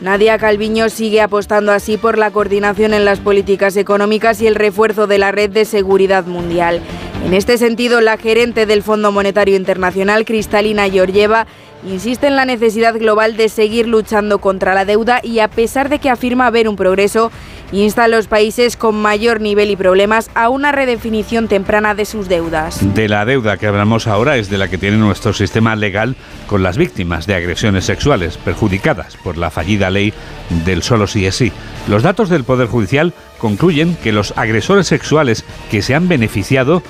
Nadia 0.00 0.38
Calviño 0.38 0.88
sigue 0.88 1.20
apostando 1.20 1.72
así 1.72 1.98
por 1.98 2.16
la 2.16 2.30
coordinación 2.30 2.94
en 2.94 3.04
las 3.04 3.20
políticas 3.20 3.76
económicas 3.76 4.40
y 4.40 4.46
el 4.46 4.54
refuerzo 4.54 5.06
de 5.06 5.18
la 5.18 5.30
red 5.30 5.50
de 5.50 5.66
seguridad 5.66 6.24
mundial. 6.24 6.80
En 7.24 7.34
este 7.34 7.58
sentido, 7.58 8.00
la 8.00 8.16
gerente 8.16 8.66
del 8.66 8.82
Fondo 8.82 9.12
Monetario 9.12 9.54
Internacional, 9.54 10.24
Cristalina 10.24 10.88
Georgieva, 10.88 11.46
insiste 11.86 12.26
en 12.26 12.36
la 12.36 12.44
necesidad 12.44 12.98
global 12.98 13.36
de 13.36 13.48
seguir 13.48 13.86
luchando 13.86 14.38
contra 14.38 14.74
la 14.74 14.84
deuda 14.84 15.20
y 15.22 15.38
a 15.38 15.48
pesar 15.48 15.88
de 15.88 15.98
que 15.98 16.10
afirma 16.10 16.46
haber 16.46 16.68
un 16.68 16.76
progreso, 16.76 17.30
insta 17.72 18.04
a 18.04 18.08
los 18.08 18.26
países 18.26 18.76
con 18.76 19.00
mayor 19.00 19.40
nivel 19.40 19.70
y 19.70 19.76
problemas 19.76 20.30
a 20.34 20.48
una 20.48 20.72
redefinición 20.72 21.46
temprana 21.46 21.94
de 21.94 22.04
sus 22.04 22.28
deudas. 22.28 22.80
De 22.94 23.08
la 23.08 23.24
deuda 23.24 23.56
que 23.56 23.66
hablamos 23.66 24.06
ahora 24.06 24.36
es 24.36 24.50
de 24.50 24.58
la 24.58 24.68
que 24.68 24.78
tiene 24.78 24.96
nuestro 24.96 25.32
sistema 25.32 25.76
legal 25.76 26.16
con 26.48 26.62
las 26.62 26.76
víctimas 26.76 27.26
de 27.26 27.36
agresiones 27.36 27.84
sexuales 27.84 28.38
perjudicadas 28.38 29.16
por 29.18 29.38
la 29.38 29.50
fallida 29.50 29.90
ley 29.90 30.12
del 30.64 30.82
solo 30.82 31.06
sí 31.06 31.26
es 31.26 31.36
sí. 31.36 31.52
Los 31.88 32.02
datos 32.02 32.28
del 32.28 32.44
Poder 32.44 32.66
Judicial 32.66 33.14
concluyen 33.38 33.96
que 33.96 34.12
los 34.12 34.34
agresores 34.36 34.86
sexuales 34.86 35.44
que 35.70 35.80
se 35.80 35.94
han 35.94 36.08
beneficiado 36.08 36.82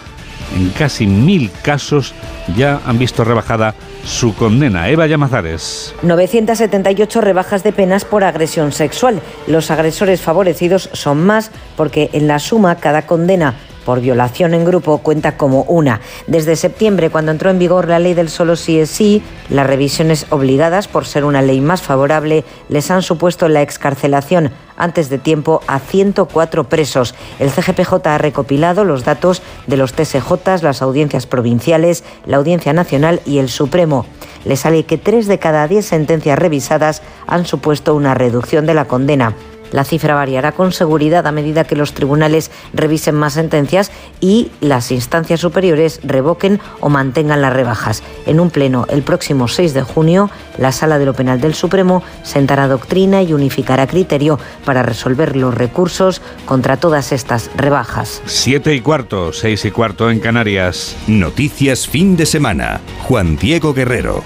en 0.55 0.71
casi 0.71 1.07
mil 1.07 1.51
casos 1.63 2.15
ya 2.57 2.81
han 2.85 2.99
visto 2.99 3.25
rebajada 3.25 3.75
su 4.05 4.35
condena. 4.35 4.89
Eva 4.89 5.07
Llamazares. 5.07 5.95
978 6.03 7.21
rebajas 7.21 7.63
de 7.63 7.73
penas 7.73 8.05
por 8.05 8.25
agresión 8.25 8.73
sexual. 8.73 9.21
Los 9.47 9.71
agresores 9.71 10.21
favorecidos 10.21 10.91
son 10.93 11.25
más 11.25 11.51
porque 11.77 12.11
en 12.13 12.27
la 12.27 12.39
suma 12.39 12.77
cada 12.77 13.03
condena 13.03 13.55
por 13.91 14.01
violación 14.01 14.55
en 14.55 14.65
grupo 14.65 14.99
cuenta 14.99 15.37
como 15.37 15.63
una. 15.63 16.01
Desde 16.29 16.55
septiembre, 16.55 17.11
cuando 17.11 17.33
entró 17.33 17.51
en 17.51 17.59
vigor 17.59 17.89
la 17.89 17.99
ley 17.99 18.15
del 18.15 18.29
solo 18.29 18.55
sí 18.55 18.79
es 18.79 18.89
sí, 18.89 19.21
las 19.49 19.67
revisiones 19.67 20.27
obligadas, 20.31 20.87
por 20.87 21.07
ser 21.07 21.25
una 21.25 21.43
ley 21.43 21.61
más 21.61 21.83
favorable, 21.83 22.45
les 22.69 22.89
han 22.93 23.03
supuesto 23.03 23.49
la 23.49 23.63
excarcelación 23.63 24.53
antes 24.77 25.11
de 25.11 25.19
tiempo 25.19 25.61
a 25.67 25.81
104 25.81 26.69
presos. 26.69 27.17
El 27.41 27.51
CGPJ 27.51 27.95
ha 28.07 28.19
recopilado 28.19 28.85
los 28.85 29.05
datos 29.05 29.43
de 29.67 29.77
los 29.77 29.93
TSJ, 29.93 30.63
las 30.63 30.83
audiencias 30.83 31.27
provinciales, 31.27 32.05
la 32.27 32.37
Audiencia 32.37 32.73
Nacional 32.73 33.21
y 33.27 33.39
el 33.39 33.49
Supremo. 33.49 34.07
Le 34.45 34.55
sale 34.55 34.85
que 34.85 34.99
tres 34.99 35.27
de 35.27 35.41
cada 35.41 35.67
diez 35.67 35.85
sentencias 35.85 36.39
revisadas 36.39 37.03
han 37.27 37.45
supuesto 37.45 37.97
una 37.97 38.15
reducción 38.15 38.67
de 38.67 38.75
la 38.75 38.85
condena. 38.85 39.35
La 39.73 39.85
cifra 39.85 40.15
variará 40.15 40.53
con 40.53 40.73
seguridad 40.73 41.27
a 41.27 41.33
medida 41.33 41.65
que 41.65 41.77
los 41.77 41.95
tribunales 41.95 42.51
revisen 42.73 43.15
más 43.15 43.35
sentencias 43.35 43.91
y 44.21 44.51
las 44.61 44.91
instancias 44.91 45.41
superiores 45.41 46.01
revoquen 46.03 46.61
o 46.81 46.89
mantengan 46.89 47.43
las 47.43 47.53
rebajas. 47.53 48.03
En 48.27 48.41
un 48.41 48.51
pleno 48.51 48.87
el 48.89 49.03
próximo 49.03 49.49
6 49.49 49.75
de 49.75 49.83
junio, 49.83 50.31
la 50.59 50.73
Sala 50.73 50.99
de 50.99 51.07
lo 51.07 51.15
Penal 51.15 51.41
del 51.41 51.55
Supremo 51.55 52.03
sentará 52.23 52.69
doctrina 52.69 53.23
y 53.23 53.33
unificará 53.33 53.87
criterio 53.87 54.39
para 54.65 54.83
resolver 54.83 55.37
los 55.37 55.55
recursos 55.55 56.21
contra 56.47 56.77
todas 56.77 57.13
estas 57.13 57.51
rebajas. 57.57 58.23
Siete 58.27 58.75
y 58.75 58.81
cuarto, 58.81 59.33
seis 59.33 59.65
y 59.65 59.71
cuarto 59.71 60.11
en 60.11 60.21
Canarias. 60.21 60.97
Noticias 61.07 61.89
fin 61.89 62.17
de 62.17 62.27
semana. 62.27 62.81
Juan 63.07 63.37
Diego 63.37 63.73
Guerrero. 63.75 64.23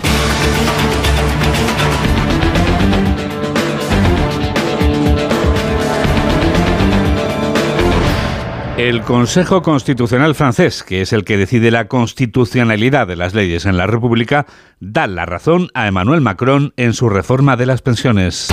El 8.76 9.02
Consejo 9.02 9.62
Constitucional 9.62 10.35
francés, 10.35 10.83
que 10.83 11.00
es 11.00 11.12
el 11.12 11.25
que 11.25 11.37
decide 11.37 11.71
la 11.71 11.87
constitucionalidad 11.87 13.07
de 13.07 13.14
las 13.14 13.33
leyes 13.33 13.66
en 13.66 13.76
la 13.76 13.87
República, 13.87 14.47
da 14.81 15.07
la 15.07 15.26
razón 15.26 15.69
a 15.75 15.87
Emmanuel 15.87 16.21
Macron 16.21 16.73
en 16.76 16.93
su 16.93 17.09
reforma 17.09 17.57
de 17.57 17.66
las 17.66 17.83
pensiones. 17.83 18.49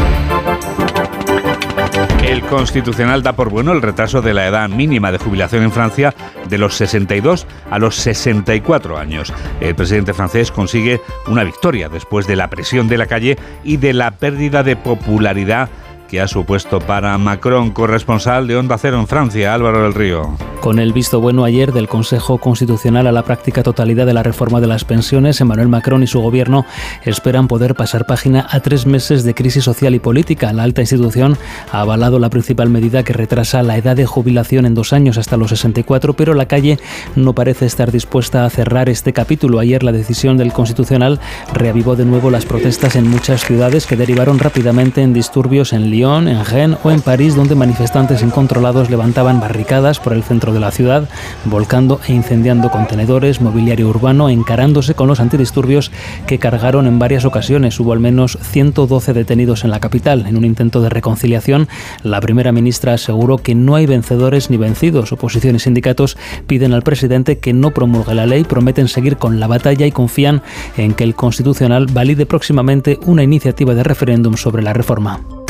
El 2.24 2.44
Constitucional 2.44 3.24
da 3.24 3.34
por 3.34 3.50
bueno 3.50 3.72
el 3.72 3.82
retraso 3.82 4.22
de 4.22 4.36
la 4.36 4.48
edad 4.48 4.70
mínima 4.70 5.12
de 5.12 5.18
jubilación 5.18 5.64
en 5.64 5.72
Francia 5.72 6.14
de 6.48 6.58
los 6.60 6.76
62 6.76 7.48
a 7.72 7.80
los 7.80 7.96
64 7.96 9.00
años. 9.00 9.34
El 9.60 9.74
presidente 9.74 10.14
francés 10.14 10.52
consigue 10.52 11.02
una 11.28 11.44
victoria 11.44 11.90
después 11.90 12.28
de 12.28 12.36
la 12.36 12.48
presión 12.48 12.88
de 12.88 12.98
la 13.00 13.08
calle 13.08 13.38
y 13.64 13.78
de 13.78 13.94
la 13.94 14.12
pérdida 14.12 14.62
de 14.62 14.76
popularidad 14.76 15.70
que 16.12 16.20
ha 16.20 16.28
supuesto 16.28 16.80
para 16.80 17.18
Macron, 17.18 17.72
corresponsal 17.72 18.46
de 18.46 18.58
Onda 18.58 18.78
Cero 18.78 19.00
en 19.00 19.08
Francia, 19.08 19.54
Álvaro 19.54 19.84
del 19.84 19.94
Río. 19.94 20.36
Con 20.60 20.78
el 20.78 20.92
visto 20.92 21.22
bueno 21.22 21.46
ayer 21.46 21.72
del 21.72 21.88
Consejo 21.88 22.38
Constitucional 22.38 23.08
a 23.08 23.14
la 23.14 23.24
práctica 23.24 23.64
totalidad 23.64 24.06
de 24.06 24.14
la 24.14 24.22
reforma 24.22 24.60
de 24.60 24.68
las 24.68 24.84
pensiones, 24.84 25.40
Emmanuel 25.40 25.70
Macron 25.70 26.04
y 26.04 26.08
su 26.08 26.20
gobierno 26.20 26.66
esperan 27.06 27.48
poder 27.48 27.76
pasar 27.76 28.06
página 28.06 28.46
a 28.48 28.60
tres 28.60 28.86
meses 28.86 29.24
de 29.24 29.34
crisis 29.34 29.64
social 29.64 29.96
y 29.96 30.00
política. 30.00 30.52
La 30.52 30.64
alta 30.64 30.82
institución 30.82 31.38
ha 31.72 31.80
avalado 31.80 32.20
la 32.20 32.30
principal 32.30 32.70
medida 32.70 33.04
que 33.04 33.14
retrasa 33.14 33.64
la 33.64 33.78
edad 33.78 33.96
de 33.96 34.06
jubilación 34.06 34.66
en 34.66 34.76
dos 34.76 34.92
años 34.92 35.18
hasta 35.18 35.38
los 35.38 35.50
64, 35.50 36.14
pero 36.14 36.34
la 36.34 36.46
calle 36.46 36.78
no 37.16 37.34
parece 37.34 37.66
estar 37.66 37.90
dispuesta 37.90 38.46
a 38.46 38.50
cerrar 38.50 38.90
este 38.90 39.14
capítulo. 39.14 39.60
Ayer 39.60 39.82
la 39.82 39.94
decisión 39.94 40.38
del 40.38 40.52
Constitucional 40.52 41.22
reavivó 41.54 41.96
de 41.96 42.06
nuevo 42.06 42.30
las 42.30 42.46
protestas 42.46 42.98
en 42.98 43.10
muchas 43.10 43.46
ciudades 43.46 43.88
que 43.88 43.96
derivaron 43.96 44.40
rápidamente 44.40 45.02
en 45.02 45.14
disturbios 45.14 45.72
en 45.72 45.90
Lyon 45.90 46.01
en 46.02 46.44
Rennes 46.46 46.80
o 46.84 46.90
en 46.90 47.02
París, 47.02 47.36
donde 47.36 47.54
manifestantes 47.54 48.24
incontrolados 48.24 48.90
levantaban 48.90 49.40
barricadas 49.40 50.00
por 50.00 50.14
el 50.14 50.24
centro 50.24 50.52
de 50.52 50.60
la 50.60 50.72
ciudad, 50.72 51.08
volcando 51.46 52.00
e 52.08 52.14
incendiando 52.14 52.72
contenedores, 52.72 53.40
mobiliario 53.40 53.88
urbano, 53.88 54.28
encarándose 54.30 54.96
con 54.96 55.08
los 55.08 55.20
antidisturbios 55.20 55.92
que 56.26 56.40
cargaron 56.40 56.88
en 56.88 56.98
varias 56.98 57.24
ocasiones. 57.24 57.80
Hubo 57.80 57.94
al 57.94 58.00
menos 58.00 58.40
112 58.42 59.14
detenidos 59.14 59.64
en 59.64 59.70
la 59.70 59.80
capital. 59.80 60.26
En 60.26 60.38
un 60.38 60.46
intento 60.46 60.82
de 60.82 60.90
reconciliación, 60.90 61.68
la 62.02 62.20
primera 62.20 62.52
ministra 62.52 62.94
aseguró 62.94 63.38
que 63.38 63.54
no 63.54 63.76
hay 63.76 63.86
vencedores 63.86 64.50
ni 64.50 64.58
vencidos. 64.58 65.12
Oposición 65.12 65.56
y 65.56 65.60
sindicatos 65.60 66.18
piden 66.48 66.74
al 66.74 66.82
presidente 66.82 67.38
que 67.38 67.54
no 67.54 67.72
promulgue 67.72 68.16
la 68.16 68.26
ley, 68.26 68.44
prometen 68.44 68.88
seguir 68.88 69.18
con 69.18 69.40
la 69.40 69.46
batalla 69.46 69.86
y 69.86 69.92
confían 69.92 70.42
en 70.78 70.96
que 70.96 71.04
el 71.04 71.14
Constitucional 71.14 71.86
valide 71.86 72.26
próximamente 72.26 73.00
una 73.06 73.22
iniciativa 73.22 73.76
de 73.76 73.84
referéndum 73.84 74.36
sobre 74.36 74.64
la 74.64 74.74
reforma. 74.74 75.41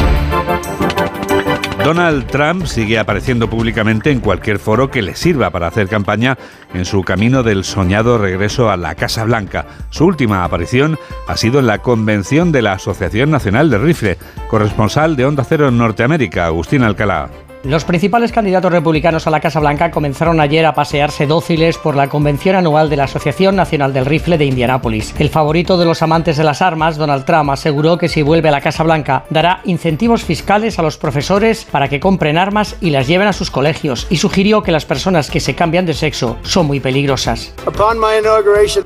Donald 1.84 2.28
Trump 2.28 2.68
sigue 2.68 3.00
apareciendo 3.00 3.50
públicamente 3.50 4.12
en 4.12 4.20
cualquier 4.20 4.60
foro 4.60 4.92
que 4.92 5.02
le 5.02 5.16
sirva 5.16 5.50
para 5.50 5.68
hacer 5.68 5.88
campaña 5.88 6.38
en 6.76 6.86
su 6.86 7.02
camino 7.02 7.42
del 7.42 7.64
soñado 7.64 8.20
regreso 8.20 8.70
a 8.70 8.78
la 8.78 8.94
Casa 8.94 9.24
Blanca. 9.24 9.66
Su 9.90 10.06
última 10.06 10.44
aparición 10.44 11.00
ha 11.28 11.38
sido 11.38 11.60
en 11.60 11.66
la 11.66 11.80
convención 11.80 12.52
de 12.52 12.62
la 12.62 12.74
Asociación 12.74 13.32
Nacional 13.32 13.72
de 13.72 13.80
Rifle, 13.80 14.18
corresponsal 14.48 15.16
de 15.16 15.26
Onda 15.26 15.44
Cero 15.44 15.70
en 15.70 15.80
Norteamérica, 15.80 16.46
Agustín 16.46 16.84
Alcalá. 16.84 17.30
Los 17.64 17.86
principales 17.86 18.32
candidatos 18.32 18.72
republicanos 18.72 19.28
a 19.28 19.30
la 19.30 19.40
Casa 19.40 19.60
Blanca 19.60 19.92
comenzaron 19.92 20.40
ayer 20.40 20.66
a 20.66 20.74
pasearse 20.74 21.28
dóciles 21.28 21.78
por 21.78 21.96
la 21.96 22.10
convención 22.10 22.56
anual 22.56 22.90
de 22.90 22.98
la 22.98 23.04
Asociación 23.04 23.56
Nacional 23.56 23.94
del 23.94 24.08
Rifle 24.08 24.40
de 24.40 24.46
Indianápolis. 24.46 25.14
El 25.20 25.30
favorito 25.30 25.78
de 25.78 25.86
los 25.86 26.02
amantes 26.02 26.38
de 26.38 26.44
las 26.44 26.64
armas, 26.64 26.98
Donald 26.98 27.24
Trump, 27.24 27.52
aseguró 27.52 28.00
que 28.00 28.10
si 28.10 28.24
vuelve 28.24 28.50
a 28.50 28.52
la 28.52 28.62
Casa 28.62 28.82
Blanca 28.82 29.26
dará 29.30 29.62
incentivos 29.66 30.24
fiscales 30.24 30.80
a 30.80 30.82
los 30.82 30.98
profesores 30.98 31.68
para 31.72 31.88
que 31.88 32.00
compren 32.00 32.40
armas 32.40 32.78
y 32.82 32.90
las 32.90 33.06
lleven 33.06 33.28
a 33.28 33.34
sus 33.34 33.52
colegios 33.52 34.08
y 34.10 34.18
sugirió 34.18 34.64
que 34.64 34.72
las 34.72 34.86
personas 34.86 35.30
que 35.30 35.40
se 35.40 35.54
cambian 35.54 35.86
de 35.86 35.94
sexo 35.94 36.38
son 36.42 36.66
muy 36.66 36.80
peligrosas. 36.80 37.54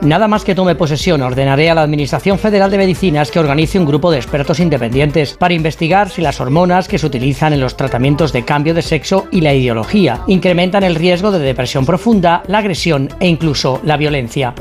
Nada 0.01 0.27
más 0.27 0.43
que 0.43 0.53
tome 0.53 0.75
posesión, 0.75 1.21
ordenaré 1.21 1.69
a 1.69 1.75
la 1.75 1.83
Administración 1.83 2.37
Federal 2.39 2.69
de 2.71 2.77
Medicinas 2.77 3.31
que 3.31 3.39
organice 3.39 3.79
un 3.79 3.85
grupo 3.85 4.11
de 4.11 4.17
expertos 4.17 4.59
independientes 4.59 5.37
para 5.39 5.53
investigar 5.53 6.09
si 6.09 6.21
las 6.21 6.41
hormonas 6.41 6.89
que 6.89 6.99
se 6.99 7.05
utilizan 7.05 7.53
en 7.53 7.61
los 7.61 7.77
tratamientos 7.77 8.33
de 8.33 8.43
cambio 8.43 8.64
de 8.73 8.81
sexo 8.81 9.27
y 9.31 9.41
la 9.41 9.53
ideología. 9.53 10.21
Incrementan 10.27 10.83
el 10.83 10.95
riesgo 10.95 11.31
de 11.31 11.39
depresión 11.39 11.85
profunda, 11.85 12.43
la 12.47 12.59
agresión 12.59 13.09
e 13.19 13.27
incluso 13.27 13.81
la 13.83 13.97
violencia. 13.97 14.53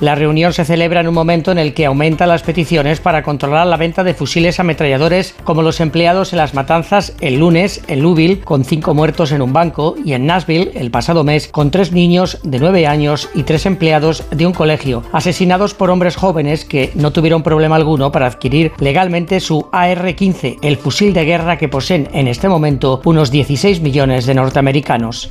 La 0.00 0.14
reunión 0.14 0.52
se 0.52 0.64
celebra 0.64 1.00
en 1.00 1.08
un 1.08 1.14
momento 1.14 1.52
en 1.52 1.58
el 1.58 1.74
que 1.74 1.86
aumentan 1.86 2.28
las 2.28 2.42
peticiones 2.42 3.00
para 3.00 3.22
controlar 3.22 3.66
la 3.66 3.76
venta 3.76 4.04
de 4.04 4.14
fusiles 4.14 4.60
ametralladores 4.60 5.34
como 5.44 5.62
los 5.62 5.80
empleados 5.80 6.32
en 6.32 6.38
las 6.38 6.54
matanzas 6.54 7.14
el 7.20 7.38
lunes 7.38 7.82
en 7.88 8.02
Louisville 8.02 8.40
con 8.40 8.64
cinco 8.64 8.94
muertos 8.94 9.32
en 9.32 9.42
un 9.42 9.52
banco 9.52 9.94
y 10.04 10.12
en 10.12 10.26
Nashville 10.26 10.72
el 10.74 10.90
pasado 10.90 11.24
mes 11.24 11.48
con 11.48 11.70
tres 11.70 11.92
niños 11.92 12.38
de 12.42 12.58
nueve 12.58 12.86
años 12.86 13.28
y 13.34 13.44
tres 13.44 13.66
empleados 13.66 14.24
de 14.30 14.46
un 14.46 14.52
colegio 14.52 15.02
asesinados 15.12 15.74
por 15.74 15.90
hombres 15.90 16.16
jóvenes 16.16 16.64
que 16.64 16.90
no 16.94 17.12
tuvieron 17.12 17.42
problema 17.42 17.76
alguno 17.76 18.12
para 18.12 18.26
adquirir 18.26 18.72
legalmente 18.78 19.40
su 19.40 19.68
AR-15, 19.72 20.58
el 20.62 20.76
fusil 20.76 21.12
de 21.12 21.24
guerra 21.24 21.58
que 21.58 21.68
poseen 21.68 22.08
en 22.12 22.28
este 22.34 22.48
momento 22.48 23.00
unos 23.04 23.30
16 23.30 23.80
millones 23.80 24.26
de 24.26 24.34
norteamericanos. 24.34 25.30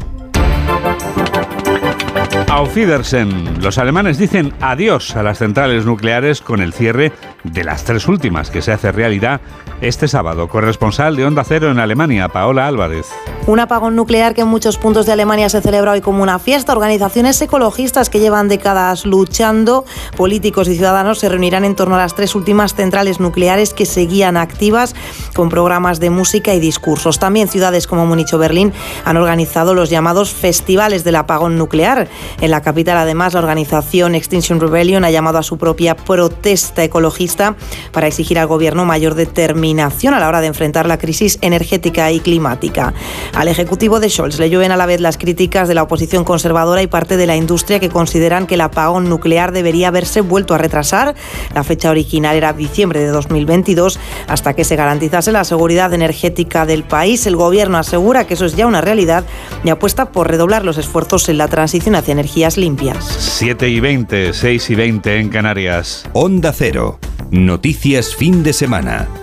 Auf 2.49 2.77
Wiedersehen. 2.77 3.61
Los 3.61 3.77
alemanes 3.77 4.17
dicen 4.17 4.53
adiós 4.61 5.17
a 5.17 5.23
las 5.23 5.39
centrales 5.39 5.85
nucleares 5.85 6.39
con 6.39 6.61
el 6.61 6.71
cierre 6.71 7.11
de 7.43 7.63
las 7.65 7.83
tres 7.83 8.07
últimas 8.07 8.49
que 8.51 8.61
se 8.61 8.71
hace 8.71 8.93
realidad 8.93 9.41
este 9.81 10.07
sábado. 10.07 10.47
Corresponsal 10.47 11.15
de 11.15 11.25
Onda 11.25 11.43
Cero 11.43 11.69
en 11.69 11.79
Alemania, 11.79 12.29
Paola 12.29 12.67
Álvarez. 12.67 13.07
Un 13.47 13.59
apagón 13.59 13.95
nuclear 13.95 14.33
que 14.33 14.41
en 14.41 14.47
muchos 14.47 14.77
puntos 14.77 15.05
de 15.05 15.11
Alemania 15.11 15.49
se 15.49 15.61
celebra 15.61 15.91
hoy 15.91 16.01
como 16.01 16.23
una 16.23 16.39
fiesta. 16.39 16.71
Organizaciones 16.71 17.41
ecologistas 17.41 18.09
que 18.09 18.19
llevan 18.19 18.47
décadas 18.47 19.05
luchando, 19.05 19.83
políticos 20.15 20.69
y 20.69 20.75
ciudadanos 20.75 21.19
se 21.19 21.27
reunirán 21.27 21.65
en 21.65 21.75
torno 21.75 21.95
a 21.95 21.97
las 21.97 22.15
tres 22.15 22.35
últimas 22.35 22.73
centrales 22.73 23.19
nucleares 23.19 23.73
que 23.73 23.85
seguían 23.85 24.37
activas 24.37 24.95
con 25.35 25.49
programas 25.49 25.99
de 25.99 26.09
música 26.09 26.53
y 26.53 26.61
discursos. 26.61 27.19
También 27.19 27.49
ciudades 27.49 27.85
como 27.85 28.05
Múnich 28.05 28.33
o 28.33 28.37
Berlín 28.37 28.71
han 29.03 29.17
organizado 29.17 29.73
los 29.73 29.89
llamados 29.89 30.33
festivales 30.33 31.03
del 31.03 31.17
apagón 31.17 31.57
nuclear. 31.57 32.07
En 32.39 32.51
la 32.51 32.61
capital, 32.61 32.97
además, 32.97 33.33
la 33.33 33.39
organización 33.39 34.15
Extinction 34.15 34.61
Rebellion 34.61 35.03
ha 35.03 35.11
llamado 35.11 35.39
a 35.39 35.43
su 35.43 35.57
propia 35.57 35.95
protesta 35.95 36.83
ecologista 36.83 37.55
para 37.91 38.07
exigir 38.07 38.39
al 38.39 38.47
gobierno 38.47 38.85
mayor 38.85 39.15
determinación 39.15 39.72
a 39.79 40.19
la 40.19 40.27
hora 40.27 40.41
de 40.41 40.47
enfrentar 40.47 40.85
la 40.85 40.97
crisis 40.97 41.39
energética 41.41 42.11
y 42.11 42.19
climática. 42.19 42.93
Al 43.33 43.47
ejecutivo 43.47 43.99
de 43.99 44.09
Scholz 44.09 44.37
le 44.37 44.49
llueven 44.49 44.71
a 44.71 44.77
la 44.77 44.85
vez 44.85 45.01
las 45.01 45.17
críticas 45.17 45.67
de 45.67 45.73
la 45.73 45.83
oposición 45.83 46.23
conservadora 46.23 46.81
y 46.81 46.87
parte 46.87 47.17
de 47.17 47.25
la 47.25 47.35
industria 47.35 47.79
que 47.79 47.89
consideran 47.89 48.45
que 48.45 48.55
el 48.55 48.61
apagón 48.61 49.09
nuclear 49.09 49.51
debería 49.51 49.87
haberse 49.87 50.21
vuelto 50.21 50.53
a 50.53 50.57
retrasar. 50.59 51.15
La 51.55 51.63
fecha 51.63 51.89
original 51.89 52.35
era 52.35 52.53
diciembre 52.53 52.99
de 52.99 53.07
2022 53.07 53.99
hasta 54.27 54.53
que 54.53 54.63
se 54.63 54.75
garantizase 54.75 55.31
la 55.31 55.43
seguridad 55.43 55.93
energética 55.93 56.65
del 56.65 56.83
país. 56.83 57.25
El 57.25 57.35
gobierno 57.35 57.77
asegura 57.77 58.27
que 58.27 58.35
eso 58.35 58.45
es 58.45 58.55
ya 58.55 58.67
una 58.67 58.81
realidad 58.81 59.23
y 59.63 59.69
apuesta 59.69 60.11
por 60.11 60.29
redoblar 60.29 60.65
los 60.65 60.77
esfuerzos 60.77 61.29
en 61.29 61.37
la 61.37 61.47
transición 61.47 61.95
hacia 61.95 62.11
energía 62.11 62.43
limpias. 62.57 63.05
7 63.05 63.69
y 63.69 63.79
20, 63.79 64.33
6 64.33 64.69
y 64.69 64.75
20 64.75 65.19
en 65.19 65.29
Canarias. 65.29 66.05
Onda 66.13 66.51
Cero. 66.53 66.99
Noticias 67.31 68.15
fin 68.15 68.43
de 68.43 68.53
semana. 68.53 69.22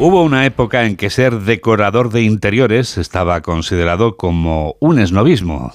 Hubo 0.00 0.22
una 0.22 0.46
época 0.46 0.84
en 0.84 0.94
que 0.94 1.10
ser 1.10 1.40
decorador 1.40 2.12
de 2.12 2.22
interiores 2.22 2.98
estaba 2.98 3.40
considerado 3.40 4.16
como 4.16 4.76
un 4.78 5.00
esnovismo. 5.00 5.72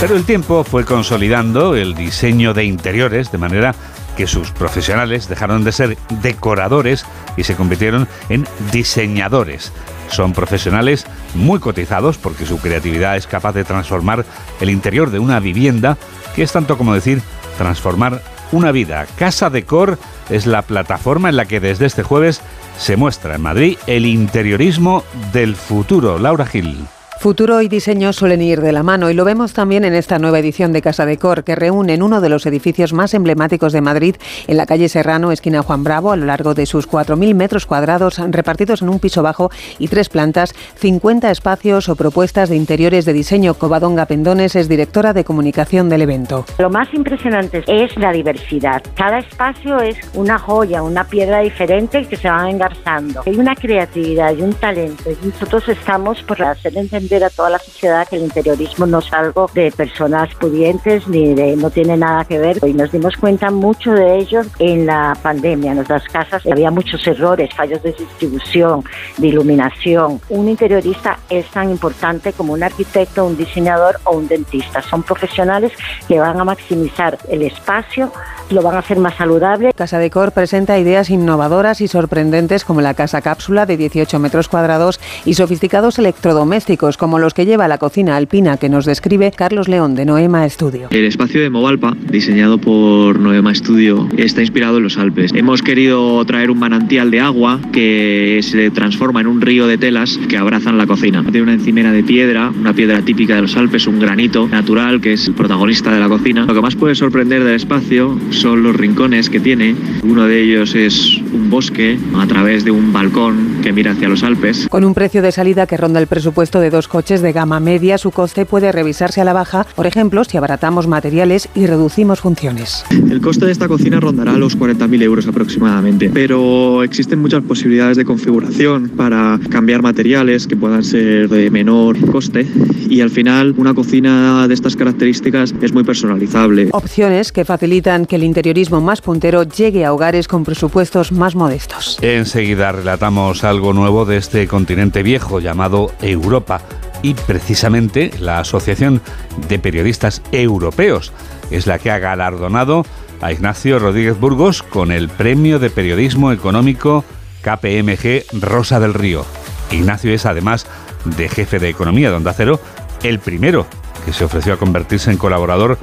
Pero 0.00 0.16
el 0.16 0.24
tiempo 0.24 0.64
fue 0.64 0.84
consolidando 0.84 1.76
el 1.76 1.94
diseño 1.94 2.54
de 2.54 2.64
interiores 2.64 3.30
de 3.30 3.38
manera 3.38 3.72
que 4.16 4.26
sus 4.26 4.50
profesionales 4.50 5.28
dejaron 5.28 5.62
de 5.62 5.70
ser 5.70 5.96
decoradores 6.20 7.06
y 7.36 7.44
se 7.44 7.54
convirtieron 7.54 8.08
en 8.28 8.48
diseñadores. 8.72 9.72
Son 10.08 10.32
profesionales 10.32 11.06
muy 11.34 11.60
cotizados 11.60 12.18
porque 12.18 12.46
su 12.46 12.58
creatividad 12.58 13.16
es 13.16 13.28
capaz 13.28 13.52
de 13.52 13.62
transformar 13.62 14.24
el 14.60 14.70
interior 14.70 15.10
de 15.10 15.20
una 15.20 15.38
vivienda, 15.38 15.96
que 16.34 16.42
es 16.42 16.50
tanto 16.50 16.76
como 16.76 16.94
decir 16.94 17.22
transformar 17.58 18.20
una 18.52 18.72
vida. 18.72 19.06
Casa 19.16 19.50
Decor 19.50 19.98
es 20.30 20.46
la 20.46 20.62
plataforma 20.62 21.28
en 21.28 21.36
la 21.36 21.46
que 21.46 21.60
desde 21.60 21.86
este 21.86 22.02
jueves 22.02 22.40
se 22.78 22.96
muestra 22.96 23.34
en 23.36 23.42
Madrid 23.42 23.78
el 23.86 24.06
interiorismo 24.06 25.04
del 25.32 25.56
futuro. 25.56 26.18
Laura 26.18 26.46
Gil. 26.46 26.86
Futuro 27.18 27.62
y 27.62 27.68
diseño 27.68 28.12
suelen 28.12 28.42
ir 28.42 28.60
de 28.60 28.72
la 28.72 28.82
mano 28.82 29.10
y 29.10 29.14
lo 29.14 29.24
vemos 29.24 29.54
también 29.54 29.84
en 29.84 29.94
esta 29.94 30.18
nueva 30.18 30.38
edición 30.38 30.72
de 30.72 30.82
Casa 30.82 31.06
Decor 31.06 31.44
que 31.44 31.56
reúne 31.56 31.94
en 31.94 32.02
uno 32.02 32.20
de 32.20 32.28
los 32.28 32.44
edificios 32.44 32.92
más 32.92 33.14
emblemáticos 33.14 33.72
de 33.72 33.80
Madrid, 33.80 34.16
en 34.46 34.56
la 34.58 34.66
calle 34.66 34.88
Serrano, 34.88 35.32
esquina 35.32 35.62
Juan 35.62 35.82
Bravo, 35.82 36.12
a 36.12 36.16
lo 36.16 36.26
largo 36.26 36.54
de 36.54 36.66
sus 36.66 36.88
4.000 36.88 37.34
metros 37.34 37.64
cuadrados 37.64 38.18
repartidos 38.18 38.82
en 38.82 38.90
un 38.90 39.00
piso 39.00 39.22
bajo 39.22 39.50
y 39.78 39.88
tres 39.88 40.10
plantas, 40.10 40.54
50 40.76 41.30
espacios 41.30 41.88
o 41.88 41.96
propuestas 41.96 42.50
de 42.50 42.56
interiores 42.56 43.06
de 43.06 43.14
diseño. 43.14 43.54
Covadonga 43.54 44.06
Pendones 44.06 44.54
es 44.54 44.68
directora 44.68 45.14
de 45.14 45.24
comunicación 45.24 45.88
del 45.88 46.02
evento. 46.02 46.44
Lo 46.58 46.70
más 46.70 46.92
impresionante 46.92 47.64
es 47.66 47.96
la 47.96 48.12
diversidad. 48.12 48.82
Cada 48.94 49.18
espacio 49.18 49.80
es 49.80 49.96
una 50.14 50.38
joya, 50.38 50.82
una 50.82 51.04
piedra 51.04 51.40
diferente 51.40 52.06
que 52.06 52.16
se 52.16 52.28
va 52.28 52.48
engarzando. 52.48 53.22
Hay 53.26 53.38
una 53.38 53.54
creatividad 53.54 54.36
y 54.36 54.42
un 54.42 54.52
talento 54.52 55.10
y 55.10 55.26
nosotros 55.26 55.68
estamos 55.70 56.22
por 56.22 56.40
hacer 56.42 56.76
entender 56.76 57.05
a 57.14 57.30
toda 57.30 57.50
la 57.50 57.58
sociedad 57.58 58.06
que 58.08 58.16
el 58.16 58.22
interiorismo 58.22 58.84
no 58.84 58.98
es 58.98 59.12
algo 59.12 59.48
de 59.54 59.70
personas 59.70 60.34
pudientes 60.34 61.06
ni 61.06 61.34
de 61.34 61.56
no 61.56 61.70
tiene 61.70 61.96
nada 61.96 62.24
que 62.24 62.38
ver. 62.38 62.58
Y 62.66 62.72
nos 62.72 62.90
dimos 62.90 63.16
cuenta 63.16 63.50
mucho 63.50 63.92
de 63.92 64.18
ello 64.18 64.42
en 64.58 64.86
la 64.86 65.16
pandemia. 65.22 65.70
En 65.70 65.76
nuestras 65.76 66.04
casas 66.08 66.44
había 66.46 66.70
muchos 66.70 67.06
errores, 67.06 67.54
fallos 67.54 67.82
de 67.82 67.92
distribución, 67.92 68.84
de 69.18 69.28
iluminación. 69.28 70.20
Un 70.28 70.48
interiorista 70.48 71.18
es 71.30 71.46
tan 71.50 71.70
importante 71.70 72.32
como 72.32 72.52
un 72.52 72.62
arquitecto, 72.62 73.24
un 73.24 73.36
diseñador 73.36 74.00
o 74.04 74.16
un 74.16 74.26
dentista. 74.26 74.82
Son 74.82 75.02
profesionales 75.02 75.72
que 76.08 76.18
van 76.18 76.40
a 76.40 76.44
maximizar 76.44 77.18
el 77.28 77.42
espacio, 77.42 78.12
lo 78.50 78.62
van 78.62 78.76
a 78.76 78.78
hacer 78.80 78.98
más 78.98 79.14
saludable. 79.14 79.72
Casa 79.72 79.98
Decor 79.98 80.32
presenta 80.32 80.78
ideas 80.78 81.10
innovadoras 81.10 81.80
y 81.80 81.88
sorprendentes 81.88 82.64
como 82.64 82.80
la 82.80 82.94
casa 82.94 83.22
cápsula 83.22 83.66
de 83.66 83.76
18 83.76 84.18
metros 84.18 84.48
cuadrados 84.48 85.00
y 85.24 85.34
sofisticados 85.34 85.98
electrodomésticos 85.98 86.95
como 86.96 87.18
los 87.18 87.34
que 87.34 87.46
lleva 87.46 87.68
la 87.68 87.78
cocina 87.78 88.16
alpina 88.16 88.56
que 88.56 88.68
nos 88.68 88.84
describe 88.84 89.32
Carlos 89.32 89.68
León 89.68 89.94
de 89.94 90.04
Noema 90.04 90.48
Studio. 90.48 90.88
El 90.90 91.04
espacio 91.04 91.40
de 91.40 91.50
Movalpa, 91.50 91.96
diseñado 92.10 92.58
por 92.58 93.18
Noema 93.18 93.54
Studio, 93.54 94.08
está 94.16 94.40
inspirado 94.40 94.78
en 94.78 94.84
los 94.84 94.98
Alpes. 94.98 95.32
Hemos 95.34 95.62
querido 95.62 96.24
traer 96.24 96.50
un 96.50 96.58
manantial 96.58 97.10
de 97.10 97.20
agua 97.20 97.60
que 97.72 98.40
se 98.42 98.70
transforma 98.70 99.20
en 99.20 99.26
un 99.26 99.40
río 99.40 99.66
de 99.66 99.78
telas 99.78 100.18
que 100.28 100.36
abrazan 100.36 100.78
la 100.78 100.86
cocina. 100.86 101.22
Tiene 101.22 101.42
una 101.42 101.54
encimera 101.54 101.92
de 101.92 102.02
piedra, 102.02 102.50
una 102.50 102.72
piedra 102.72 103.02
típica 103.02 103.36
de 103.36 103.42
los 103.42 103.56
Alpes, 103.56 103.86
un 103.86 103.98
granito 103.98 104.48
natural 104.48 105.00
que 105.00 105.12
es 105.12 105.28
el 105.28 105.34
protagonista 105.34 105.92
de 105.92 106.00
la 106.00 106.08
cocina. 106.08 106.46
Lo 106.46 106.54
que 106.54 106.60
más 106.60 106.76
puede 106.76 106.94
sorprender 106.94 107.44
del 107.44 107.54
espacio 107.54 108.18
son 108.30 108.62
los 108.62 108.76
rincones 108.76 109.30
que 109.30 109.40
tiene. 109.40 109.74
Uno 110.02 110.24
de 110.24 110.42
ellos 110.42 110.74
es 110.74 111.18
un 111.32 111.50
bosque 111.50 111.98
a 112.16 112.26
través 112.26 112.64
de 112.64 112.70
un 112.70 112.92
balcón 112.92 113.60
que 113.62 113.72
mira 113.72 113.92
hacia 113.92 114.08
los 114.08 114.22
Alpes. 114.22 114.68
Con 114.68 114.84
un 114.84 114.94
precio 114.94 115.22
de 115.22 115.32
salida 115.32 115.66
que 115.66 115.76
ronda 115.76 116.00
el 116.00 116.06
presupuesto 116.06 116.60
de 116.60 116.70
dos 116.70 116.85
coches 116.88 117.22
de 117.22 117.32
gama 117.32 117.60
media, 117.60 117.98
su 117.98 118.10
coste 118.10 118.46
puede 118.46 118.72
revisarse 118.72 119.20
a 119.20 119.24
la 119.24 119.32
baja, 119.32 119.66
por 119.74 119.86
ejemplo, 119.86 120.24
si 120.24 120.36
abaratamos 120.36 120.86
materiales 120.86 121.48
y 121.54 121.66
reducimos 121.66 122.20
funciones. 122.20 122.84
El 122.90 123.20
coste 123.20 123.46
de 123.46 123.52
esta 123.52 123.68
cocina 123.68 124.00
rondará 124.00 124.32
los 124.32 124.58
40.000 124.58 125.02
euros 125.02 125.26
aproximadamente, 125.26 126.10
pero 126.12 126.82
existen 126.82 127.20
muchas 127.20 127.42
posibilidades 127.42 127.96
de 127.96 128.04
configuración 128.04 128.88
para 128.90 129.38
cambiar 129.50 129.82
materiales 129.82 130.46
que 130.46 130.56
puedan 130.56 130.84
ser 130.84 131.28
de 131.28 131.50
menor 131.50 131.98
coste 132.10 132.46
y 132.88 133.00
al 133.00 133.10
final 133.10 133.54
una 133.56 133.74
cocina 133.74 134.46
de 134.48 134.54
estas 134.54 134.76
características 134.76 135.54
es 135.60 135.72
muy 135.72 135.84
personalizable. 135.84 136.68
Opciones 136.72 137.32
que 137.32 137.44
facilitan 137.44 138.06
que 138.06 138.16
el 138.16 138.24
interiorismo 138.24 138.80
más 138.80 139.00
puntero 139.00 139.42
llegue 139.42 139.84
a 139.84 139.92
hogares 139.92 140.28
con 140.28 140.44
presupuestos 140.44 141.12
más 141.12 141.34
modestos. 141.34 141.98
Enseguida 142.02 142.72
relatamos 142.72 143.44
algo 143.44 143.72
nuevo 143.72 144.04
de 144.04 144.16
este 144.16 144.46
continente 144.46 145.02
viejo 145.02 145.40
llamado 145.40 145.92
Europa 146.00 146.60
y 147.02 147.14
precisamente 147.14 148.10
la 148.18 148.38
Asociación 148.38 149.00
de 149.48 149.58
Periodistas 149.58 150.22
Europeos 150.32 151.12
es 151.50 151.66
la 151.66 151.78
que 151.78 151.90
ha 151.90 151.98
galardonado 151.98 152.84
a 153.20 153.32
Ignacio 153.32 153.78
Rodríguez 153.78 154.18
Burgos 154.18 154.62
con 154.62 154.92
el 154.92 155.08
Premio 155.08 155.58
de 155.58 155.70
Periodismo 155.70 156.32
Económico 156.32 157.04
KPMG 157.42 158.40
Rosa 158.40 158.80
del 158.80 158.94
Río. 158.94 159.24
Ignacio 159.70 160.12
es 160.12 160.26
además 160.26 160.66
de 161.04 161.28
jefe 161.28 161.58
de 161.58 161.68
economía 161.68 162.10
de 162.10 162.16
Onda 162.16 162.32
Cero, 162.32 162.60
el 163.02 163.18
primero 163.18 163.66
que 164.04 164.12
se 164.12 164.24
ofreció 164.24 164.54
a 164.54 164.58
convertirse 164.58 165.10
en 165.10 165.16
colaborador 165.16 165.78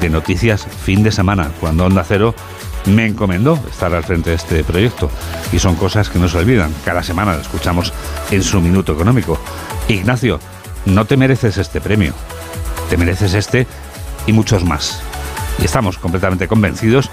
de 0.00 0.10
Noticias 0.10 0.66
Fin 0.66 1.02
de 1.02 1.12
Semana, 1.12 1.50
cuando 1.60 1.84
Onda 1.84 2.04
Cero 2.04 2.34
me 2.86 3.06
encomendó 3.06 3.58
estar 3.70 3.92
al 3.94 4.04
frente 4.04 4.30
de 4.30 4.36
este 4.36 4.64
proyecto. 4.64 5.10
Y 5.52 5.58
son 5.58 5.74
cosas 5.74 6.08
que 6.08 6.18
no 6.18 6.28
se 6.28 6.38
olvidan. 6.38 6.72
Cada 6.84 7.02
semana 7.02 7.34
lo 7.34 7.40
escuchamos 7.40 7.92
en 8.30 8.42
su 8.42 8.60
minuto 8.60 8.92
económico. 8.92 9.38
Ignacio, 9.88 10.40
no 10.86 11.04
te 11.04 11.16
mereces 11.16 11.58
este 11.58 11.80
premio. 11.80 12.14
Te 12.88 12.96
mereces 12.96 13.34
este 13.34 13.66
y 14.26 14.32
muchos 14.32 14.64
más. 14.64 15.02
Y 15.58 15.64
estamos 15.64 15.98
completamente 15.98 16.48
convencidos 16.48 17.10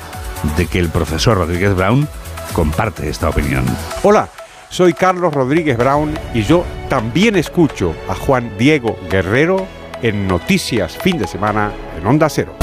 de 0.57 0.67
que 0.67 0.79
el 0.79 0.89
profesor 0.89 1.37
Rodríguez 1.37 1.75
Brown 1.75 2.07
comparte 2.53 3.09
esta 3.09 3.29
opinión. 3.29 3.65
Hola, 4.03 4.29
soy 4.69 4.93
Carlos 4.93 5.33
Rodríguez 5.33 5.77
Brown 5.77 6.13
y 6.33 6.43
yo 6.43 6.63
también 6.89 7.35
escucho 7.35 7.95
a 8.07 8.15
Juan 8.15 8.51
Diego 8.57 8.97
Guerrero 9.09 9.67
en 10.01 10.27
Noticias 10.27 10.97
Fin 10.97 11.17
de 11.17 11.27
Semana 11.27 11.71
en 11.97 12.05
Onda 12.05 12.29
Cero. 12.29 12.62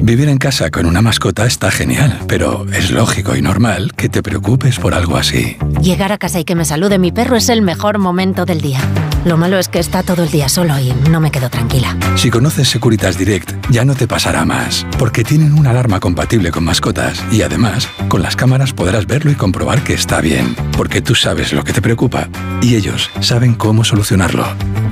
Vivir 0.00 0.28
en 0.28 0.38
casa 0.38 0.70
con 0.70 0.86
una 0.86 1.02
mascota 1.02 1.46
está 1.46 1.70
genial, 1.70 2.20
pero 2.28 2.66
es 2.72 2.90
lógico 2.90 3.36
y 3.36 3.42
normal 3.42 3.92
que 3.94 4.08
te 4.08 4.22
preocupes 4.22 4.78
por 4.78 4.94
algo 4.94 5.16
así. 5.16 5.56
Llegar 5.82 6.12
a 6.12 6.18
casa 6.18 6.38
y 6.40 6.44
que 6.44 6.54
me 6.54 6.64
salude 6.64 6.98
mi 6.98 7.12
perro 7.12 7.36
es 7.36 7.48
el 7.48 7.62
mejor 7.62 7.98
momento 7.98 8.44
del 8.44 8.60
día. 8.60 8.80
Lo 9.24 9.36
malo 9.36 9.58
es 9.58 9.68
que 9.68 9.80
está 9.80 10.04
todo 10.04 10.22
el 10.22 10.30
día 10.30 10.48
solo 10.48 10.78
y 10.78 10.92
no 11.10 11.20
me 11.20 11.30
quedo 11.30 11.50
tranquila. 11.50 11.94
Si 12.16 12.30
conoces 12.30 12.68
Securitas 12.68 13.18
Direct, 13.18 13.52
ya 13.68 13.84
no 13.84 13.94
te 13.94 14.06
pasará 14.06 14.44
más, 14.44 14.86
porque 14.98 15.24
tienen 15.24 15.58
una 15.58 15.70
alarma 15.70 15.98
compatible 16.00 16.52
con 16.52 16.64
mascotas 16.64 17.22
y 17.30 17.42
además, 17.42 17.88
con 18.08 18.22
las 18.22 18.36
cámaras 18.36 18.72
podrás 18.72 19.06
verlo 19.06 19.32
y 19.32 19.34
comprobar 19.34 19.82
que 19.82 19.94
está 19.94 20.20
bien, 20.20 20.54
porque 20.76 21.02
tú 21.02 21.16
sabes 21.16 21.52
lo 21.52 21.64
que 21.64 21.72
te 21.72 21.82
preocupa 21.82 22.28
y 22.62 22.76
ellos 22.76 23.10
saben 23.20 23.54
cómo 23.54 23.82
solucionarlo. 23.84 24.46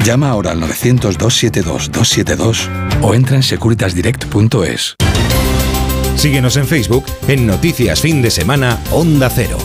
Llama 0.05 0.31
ahora 0.31 0.51
al 0.51 0.61
900-272-272 0.61 2.69
o 3.01 3.14
entra 3.14 3.37
en 3.37 3.42
securitasdirect.es. 3.42 4.96
Síguenos 6.16 6.57
en 6.57 6.66
Facebook 6.66 7.05
en 7.29 7.46
Noticias 7.46 8.00
Fin 8.00 8.22
de 8.22 8.31
Semana 8.31 8.79
Onda 8.90 9.29
Cero. 9.29 9.59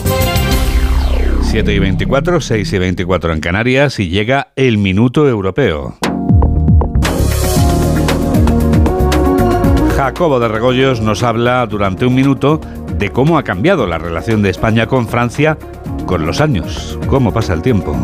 7 1.40 1.72
y 1.72 1.78
24, 1.78 2.40
6 2.42 2.72
y 2.72 2.78
24 2.78 3.32
en 3.32 3.40
Canarias 3.40 3.98
y 3.98 4.10
llega 4.10 4.48
el 4.54 4.76
Minuto 4.76 5.26
Europeo. 5.26 5.96
Jacobo 9.96 10.40
de 10.40 10.48
Regoyos 10.48 11.00
nos 11.00 11.22
habla 11.22 11.66
durante 11.66 12.04
un 12.04 12.14
minuto 12.14 12.60
de 12.98 13.10
cómo 13.10 13.38
ha 13.38 13.44
cambiado 13.44 13.86
la 13.86 13.98
relación 13.98 14.42
de 14.42 14.50
España 14.50 14.86
con 14.86 15.08
Francia 15.08 15.56
con 16.04 16.26
los 16.26 16.42
años. 16.42 16.98
¿Cómo 17.06 17.32
pasa 17.32 17.54
el 17.54 17.62
tiempo? 17.62 17.96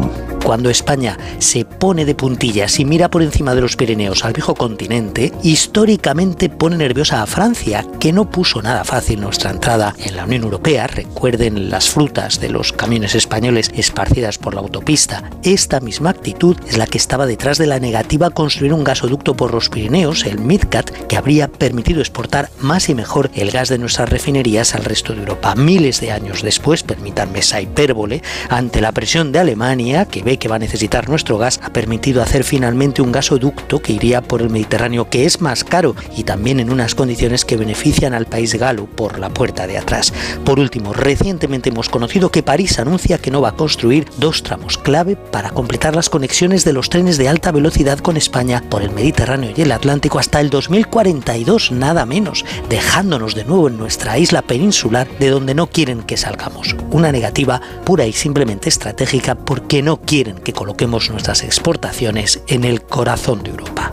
Cuando 0.44 0.70
España 0.70 1.18
se 1.38 1.64
pone 1.64 2.04
de 2.04 2.14
puntillas 2.14 2.80
y 2.80 2.84
mira 2.84 3.10
por 3.10 3.22
encima 3.22 3.54
de 3.54 3.60
los 3.60 3.76
Pirineos 3.76 4.24
al 4.24 4.32
viejo 4.32 4.54
continente, 4.54 5.32
históricamente 5.42 6.48
pone 6.48 6.76
nerviosa 6.76 7.22
a 7.22 7.26
Francia, 7.26 7.84
que 8.00 8.12
no 8.12 8.30
puso 8.30 8.62
nada 8.62 8.84
fácil 8.84 9.20
nuestra 9.20 9.50
entrada 9.50 9.94
en 9.98 10.16
la 10.16 10.24
Unión 10.24 10.44
Europea. 10.44 10.86
Recuerden 10.86 11.68
las 11.68 11.90
frutas 11.90 12.40
de 12.40 12.48
los 12.48 12.72
camiones 12.72 13.14
españoles 13.14 13.70
esparcidas 13.74 14.38
por 14.38 14.54
la 14.54 14.60
autopista. 14.60 15.22
Esta 15.42 15.80
misma 15.80 16.10
actitud 16.10 16.56
es 16.66 16.78
la 16.78 16.86
que 16.86 16.98
estaba 16.98 17.26
detrás 17.26 17.58
de 17.58 17.66
la 17.66 17.78
negativa 17.78 18.28
a 18.28 18.30
construir 18.30 18.72
un 18.72 18.84
gasoducto 18.84 19.36
por 19.36 19.52
los 19.52 19.68
Pirineos, 19.68 20.24
el 20.24 20.38
MidCat, 20.38 20.90
que 21.08 21.16
habría 21.16 21.48
permitido 21.48 22.00
exportar 22.00 22.48
más 22.60 22.88
y 22.88 22.94
mejor 22.94 23.30
el 23.34 23.50
gas 23.50 23.68
de 23.68 23.78
nuestras 23.78 24.08
refinerías 24.08 24.74
al 24.74 24.84
resto 24.84 25.12
de 25.12 25.20
Europa. 25.20 25.54
Miles 25.54 26.00
de 26.00 26.12
años 26.12 26.42
después, 26.42 26.82
permítanme 26.82 27.40
esa 27.40 27.60
hipérbole, 27.60 28.22
ante 28.48 28.80
la 28.80 28.92
presión 28.92 29.32
de 29.32 29.40
Alemania, 29.40 30.06
que 30.06 30.22
ve 30.28 30.38
que 30.38 30.48
va 30.48 30.56
a 30.56 30.58
necesitar 30.58 31.08
nuestro 31.08 31.38
gas, 31.38 31.58
ha 31.62 31.72
permitido 31.72 32.22
hacer 32.22 32.44
finalmente 32.44 33.00
un 33.00 33.12
gasoducto 33.12 33.80
que 33.80 33.94
iría 33.94 34.20
por 34.20 34.42
el 34.42 34.50
Mediterráneo, 34.50 35.08
que 35.08 35.24
es 35.24 35.40
más 35.40 35.64
caro 35.64 35.96
y 36.18 36.24
también 36.24 36.60
en 36.60 36.70
unas 36.70 36.94
condiciones 36.94 37.46
que 37.46 37.56
benefician 37.56 38.12
al 38.12 38.26
país 38.26 38.54
galo 38.54 38.84
por 38.84 39.18
la 39.18 39.30
puerta 39.30 39.66
de 39.66 39.78
atrás. 39.78 40.12
Por 40.44 40.60
último, 40.60 40.92
recientemente 40.92 41.70
hemos 41.70 41.88
conocido 41.88 42.30
que 42.30 42.42
París 42.42 42.78
anuncia 42.78 43.16
que 43.16 43.30
no 43.30 43.40
va 43.40 43.50
a 43.50 43.56
construir 43.56 44.06
dos 44.18 44.42
tramos 44.42 44.76
clave 44.76 45.16
para 45.16 45.48
completar 45.48 45.96
las 45.96 46.10
conexiones 46.10 46.62
de 46.62 46.74
los 46.74 46.90
trenes 46.90 47.16
de 47.16 47.30
alta 47.30 47.50
velocidad 47.50 47.98
con 47.98 48.18
España 48.18 48.62
por 48.68 48.82
el 48.82 48.90
Mediterráneo 48.90 49.54
y 49.56 49.62
el 49.62 49.72
Atlántico 49.72 50.18
hasta 50.18 50.42
el 50.42 50.50
2042, 50.50 51.72
nada 51.72 52.04
menos, 52.04 52.44
dejándonos 52.68 53.34
de 53.34 53.46
nuevo 53.46 53.68
en 53.68 53.78
nuestra 53.78 54.18
isla 54.18 54.42
peninsular 54.42 55.08
de 55.18 55.30
donde 55.30 55.54
no 55.54 55.68
quieren 55.68 56.02
que 56.02 56.18
salgamos. 56.18 56.76
Una 56.90 57.12
negativa 57.12 57.62
pura 57.86 58.06
y 58.06 58.12
simplemente 58.12 58.68
estratégica 58.68 59.34
porque 59.34 59.80
no 59.80 59.96
quieren 60.02 60.17
que 60.24 60.52
coloquemos 60.52 61.10
nuestras 61.10 61.44
exportaciones 61.44 62.42
en 62.48 62.64
el 62.64 62.82
corazón 62.82 63.42
de 63.44 63.50
Europa. 63.50 63.92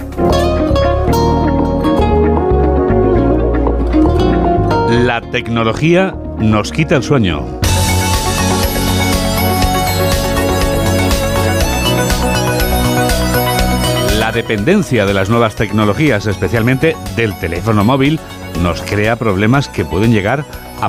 La 4.90 5.22
tecnología 5.22 6.16
nos 6.40 6.72
quita 6.72 6.96
el 6.96 7.04
sueño. 7.04 7.46
La 14.18 14.32
dependencia 14.32 15.06
de 15.06 15.14
las 15.14 15.30
nuevas 15.30 15.56
tecnologías, 15.56 16.26
especialmente 16.26 16.96
del 17.16 17.38
teléfono 17.38 17.84
móvil, 17.84 18.20
nos 18.64 18.82
crea 18.82 19.16
problemas 19.16 19.70
que 19.70 19.86
pueden 19.86 20.12
llegar 20.12 20.44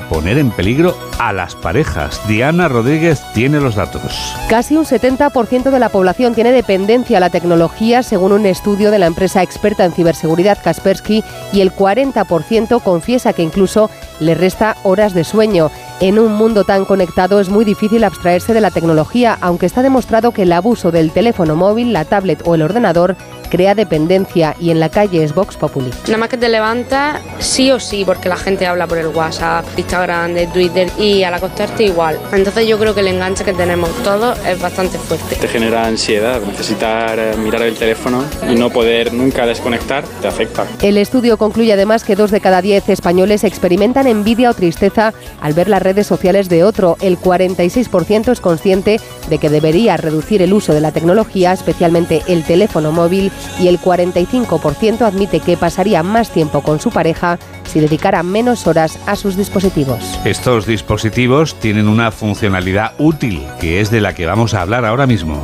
poner 0.09 0.38
en 0.38 0.51
peligro 0.51 0.96
a 1.18 1.33
las 1.33 1.55
parejas. 1.55 2.20
Diana 2.29 2.68
Rodríguez 2.68 3.22
tiene 3.35 3.61
los 3.61 3.77
datos. 3.77 4.35
Casi 4.49 4.77
un 4.77 4.85
70% 4.85 5.70
de 5.70 5.79
la 5.79 5.88
población 5.88 6.35
tiene 6.35 6.53
dependencia 6.53 7.16
a 7.16 7.20
la 7.20 7.31
tecnología, 7.31 8.03
según 8.03 8.33
un 8.33 8.46
estudio 8.46 8.90
de 8.90 8.99
la 8.99 9.07
empresa 9.07 9.42
experta 9.42 9.85
en 9.85 9.92
ciberseguridad 9.92 10.59
Kaspersky, 10.62 11.25
y 11.53 11.61
el 11.61 11.72
40% 11.75 12.83
confiesa 12.83 13.33
que 13.33 13.42
incluso 13.42 13.90
le 14.20 14.35
resta 14.35 14.77
horas 14.83 15.14
de 15.14 15.25
sueño. 15.25 15.70
En 16.01 16.18
un 16.18 16.35
mundo 16.35 16.64
tan 16.64 16.85
conectado 16.85 17.40
es 17.40 17.49
muy 17.49 17.64
difícil 17.64 18.05
abstraerse 18.05 18.53
de 18.53 18.61
la 18.61 18.70
tecnología, 18.70 19.38
aunque 19.40 19.66
está 19.66 19.83
demostrado 19.83 20.33
que 20.33 20.42
el 20.42 20.53
abuso 20.53 20.90
del 20.90 21.11
teléfono 21.11 21.57
móvil, 21.57 21.92
la 21.92 22.05
tablet 22.05 22.42
o 22.44 22.55
el 22.55 22.62
ordenador 22.62 23.16
crea 23.49 23.75
dependencia 23.75 24.55
y 24.61 24.71
en 24.71 24.81
la 24.81 24.89
calle 24.89 25.23
es 25.25 25.35
Vox 25.35 25.57
Populi. 25.57 25.91
Nada 26.07 26.19
más 26.19 26.29
que 26.29 26.37
te 26.37 26.49
levantas, 26.49 27.21
sí 27.39 27.71
o 27.71 27.81
sí, 27.81 28.05
porque 28.05 28.29
la 28.29 28.37
gente 28.37 28.67
habla 28.67 28.87
por 28.87 28.99
el 28.99 29.09
WhatsApp, 29.09 29.65
Instagram, 29.77 30.35
de 30.35 30.47
Twitter 30.49 30.91
y 30.99 31.23
al 31.23 31.35
acostarte 31.35 31.85
igual. 31.85 32.19
Entonces 32.33 32.67
yo 32.67 32.79
creo 32.79 32.95
que 32.95 33.01
el 33.01 33.09
enganche 33.09 33.45
que 33.45 33.53
tenemos 33.53 33.91
todos 34.03 34.39
es 34.47 34.61
bastante 34.61 34.99
fuerte. 34.99 35.37
Te 35.37 35.49
genera 35.49 35.87
ansiedad, 35.87 36.41
necesitar 36.41 37.19
eh, 37.19 37.37
mirar 37.37 37.63
el 37.63 37.75
teléfono 37.75 38.25
y 38.51 38.55
no 38.55 38.71
poder 38.71 39.13
nunca 39.13 39.47
desconectar 39.47 40.05
te 40.21 40.29
afecta. 40.29 40.67
El 40.83 40.99
estudio 40.99 41.37
concluye 41.37 41.73
además 41.73 42.05
que 42.05 42.17
dos 42.17 42.31
de 42.31 42.41
cada 42.41 42.63
diez 42.63 42.89
españoles 42.89 43.45
experimentan 43.45 44.07
envidia 44.07 44.51
o 44.51 44.55
tristeza 44.55 45.13
al 45.41 45.53
ver 45.53 45.69
las 45.69 45.83
redes 45.83 46.07
sociales 46.07 46.49
de 46.49 46.65
otro. 46.65 46.97
El 47.01 47.19
46% 47.19 48.33
es 48.33 48.41
consciente 48.41 49.01
de 49.29 49.39
que 49.39 49.51
debería 49.51 49.97
reducir 49.97 50.43
el 50.43 50.53
uso 50.53 50.73
de 50.73 50.81
la 50.81 50.93
tecnología, 50.93 51.53
especialmente 51.53 52.23
el 52.27 52.45
teléfono 52.45 52.93
móvil, 52.93 53.31
y 53.59 53.68
el 53.68 53.81
45% 53.81 55.03
admite 55.03 55.40
que 55.40 55.57
pasaría 55.57 56.03
más 56.03 56.31
tiempo 56.31 56.62
con 56.62 56.81
su 56.81 56.90
pareja 56.90 57.38
si 57.64 57.81
dedicara 57.81 58.22
menos 58.22 58.66
horas 58.66 58.99
a 59.07 59.16
sus 59.16 59.37
dispositivos. 59.37 59.99
Estos 60.25 60.66
dispositivos 60.66 61.59
tienen 61.59 61.88
una 61.88 62.11
funcionalidad 62.11 62.92
útil, 62.99 63.46
que 63.61 63.81
es 63.81 63.90
de 63.90 64.01
la 64.01 64.14
que 64.14 64.27
vamos 64.27 64.55
a 64.55 64.62
hablar 64.62 64.85
ahora 64.85 65.07
mismo. 65.07 65.42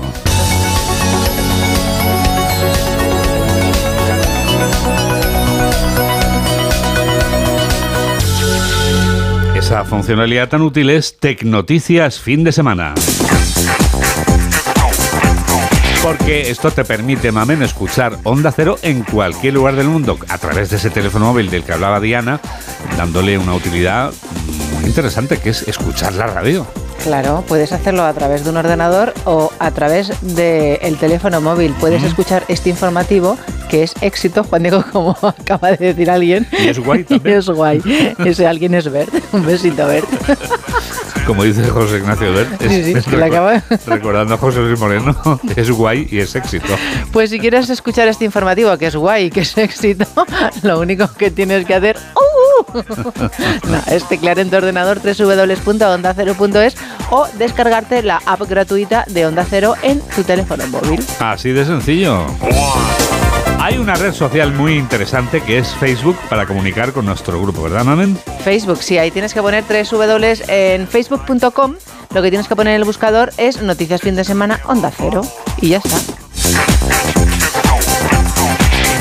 Esa 9.57 9.85
funcionalidad 9.85 10.49
tan 10.49 10.63
útil 10.63 10.91
es 10.91 11.17
Tecnoticias 11.19 12.19
fin 12.19 12.43
de 12.45 12.53
semana. 12.53 12.95
Porque 16.03 16.51
esto 16.51 16.73
te 16.73 16.85
permite, 16.85 17.31
mamen, 17.31 17.63
escuchar 17.63 18.19
Onda 18.25 18.51
Cero 18.51 18.77
en 18.83 19.05
cualquier 19.05 19.55
lugar 19.55 19.77
del 19.77 19.87
mundo 19.87 20.19
a 20.29 20.37
través 20.37 20.71
de 20.71 20.77
ese 20.77 20.91
teléfono 20.91 21.27
móvil 21.27 21.49
del 21.49 21.63
que 21.63 21.73
hablaba 21.73 22.01
Diana, 22.01 22.41
dándole 22.97 23.39
una 23.39 23.55
utilidad 23.55 24.13
muy 24.75 24.85
interesante 24.87 25.39
que 25.39 25.51
es 25.51 25.69
escuchar 25.69 26.15
la 26.15 26.27
radio. 26.27 26.67
Claro, 27.03 27.43
puedes 27.49 27.73
hacerlo 27.73 28.05
a 28.05 28.13
través 28.13 28.45
de 28.45 28.51
un 28.51 28.57
ordenador 28.57 29.13
o 29.25 29.51
a 29.59 29.71
través 29.73 30.13
del 30.23 30.97
teléfono 30.99 31.41
móvil. 31.41 31.75
Puedes 31.81 32.03
escuchar 32.05 32.45
este 32.49 32.71
informativo 32.71 33.37
que 33.69 33.83
es 33.83 33.95
éxito, 34.01 34.45
Juan 34.49 34.63
Diego, 34.63 34.85
como 34.93 35.17
acaba 35.21 35.73
de 35.73 35.79
decir 35.89 36.11
alguien. 36.11 36.47
Y 36.53 36.69
es 36.69 36.79
guay 36.79 37.03
también. 37.05 37.37
Y 37.37 37.39
es 37.41 37.49
guay. 37.49 37.83
Ese 38.25 38.47
alguien 38.47 38.75
es 38.75 38.91
Bert. 38.91 39.13
Un 39.33 39.45
besito, 39.45 39.87
Bert. 39.87 40.07
Como 41.27 41.45
dice 41.45 41.65
José 41.69 41.99
Ignacio 41.99 42.33
Bert, 42.33 42.61
es, 42.63 42.71
Sí, 42.73 42.85
sí, 42.85 42.93
es 42.99 43.07
acaba- 43.09 43.63
recordando 43.87 44.35
a 44.35 44.39
José 44.39 44.59
Luis 44.61 44.79
Moreno, 44.79 45.17
es 45.55 45.71
guay 45.71 46.09
y 46.11 46.19
es 46.19 46.35
éxito. 46.35 46.75
Pues 47.13 47.31
si 47.31 47.39
quieres 47.39 47.71
escuchar 47.71 48.09
este 48.09 48.25
informativo 48.25 48.77
que 48.77 48.87
es 48.87 48.97
guay, 48.97 49.31
que 49.31 49.41
es 49.41 49.57
éxito, 49.57 50.05
lo 50.63 50.81
único 50.81 51.09
que 51.17 51.31
tienes 51.31 51.65
que 51.65 51.75
hacer 51.75 51.97
¡uh! 51.97 52.52
no, 53.69 53.83
es 53.87 54.09
teclear 54.09 54.39
en 54.39 54.51
tu 54.51 54.57
ordenador 54.57 55.01
www.ondacero.es 55.01 56.77
o 57.11 57.27
descargarte 57.39 58.03
la 58.03 58.23
app 58.27 58.43
gratuita 58.49 59.05
de 59.09 59.27
Onda 59.27 59.47
Cero 59.49 59.75
en 59.83 60.01
tu 60.01 60.23
teléfono 60.25 60.67
móvil. 60.69 61.05
Así 61.21 61.51
de 61.51 61.65
sencillo. 61.65 62.27
Hay 63.59 63.79
una 63.79 63.95
red 63.95 64.13
social 64.13 64.53
muy 64.53 64.77
interesante 64.77 65.41
que 65.41 65.59
es 65.59 65.73
Facebook 65.77 66.17
para 66.29 66.47
comunicar 66.47 66.93
con 66.93 67.07
nuestro 67.07 67.41
grupo, 67.41 67.63
¿verdad, 67.63 67.85
Mamen? 67.85 68.19
Facebook, 68.43 68.83
sí, 68.83 68.99
ahí 68.99 69.13
tienes 69.13 69.33
que 69.33 69.41
poner 69.41 69.63
w 69.65 70.35
en 70.49 70.89
facebook.com. 70.89 71.77
Lo 72.13 72.23
que 72.23 72.29
tienes 72.29 72.49
que 72.49 72.57
poner 72.57 72.75
en 72.75 72.81
el 72.81 72.85
buscador 72.85 73.33
es 73.37 73.63
Noticias 73.63 74.01
Fin 74.01 74.17
de 74.17 74.25
Semana 74.25 74.61
Onda 74.67 74.91
Cero. 74.91 75.23
Y 75.61 75.69
ya 75.69 75.79
está. 75.79 76.22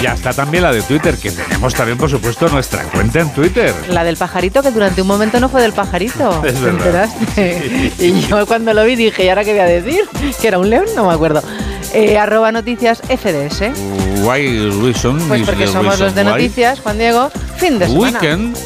Ya 0.01 0.13
está 0.13 0.33
también 0.33 0.63
la 0.63 0.71
de 0.71 0.81
Twitter, 0.81 1.15
que 1.17 1.31
tenemos 1.31 1.73
también, 1.75 1.97
por 1.97 2.09
supuesto, 2.09 2.47
nuestra 2.49 2.83
cuenta 2.85 3.19
en 3.19 3.29
Twitter. 3.33 3.73
La 3.89 4.03
del 4.03 4.17
pajarito, 4.17 4.63
que 4.63 4.71
durante 4.71 5.01
un 5.01 5.07
momento 5.07 5.39
no 5.39 5.47
fue 5.47 5.61
del 5.61 5.73
pajarito. 5.73 6.43
Es 6.43 6.55
¿Te 6.55 6.59
verdad. 6.61 7.09
enteraste? 7.13 7.91
Y 7.99 8.21
yo 8.21 8.45
cuando 8.47 8.73
lo 8.73 8.83
vi 8.83 8.95
dije, 8.95 9.25
¿y 9.25 9.29
ahora 9.29 9.43
qué 9.43 9.51
voy 9.51 9.59
a 9.61 9.65
decir? 9.65 10.01
¿Que 10.41 10.47
era 10.47 10.57
un 10.57 10.69
león? 10.69 10.85
No 10.95 11.07
me 11.07 11.13
acuerdo. 11.13 11.43
Eh, 11.93 12.17
arroba 12.17 12.51
noticias 12.51 13.01
FDS. 13.01 13.71
Why 14.23 14.69
reason 14.81 15.19
Pues 15.27 15.43
porque 15.43 15.67
somos 15.67 15.99
los 15.99 16.15
de 16.15 16.23
noticias, 16.23 16.79
Juan 16.79 16.97
Diego. 16.97 17.29
Fin 17.57 17.77
de 17.79 17.87
semana. 17.87 18.19
Weekend. 18.19 18.57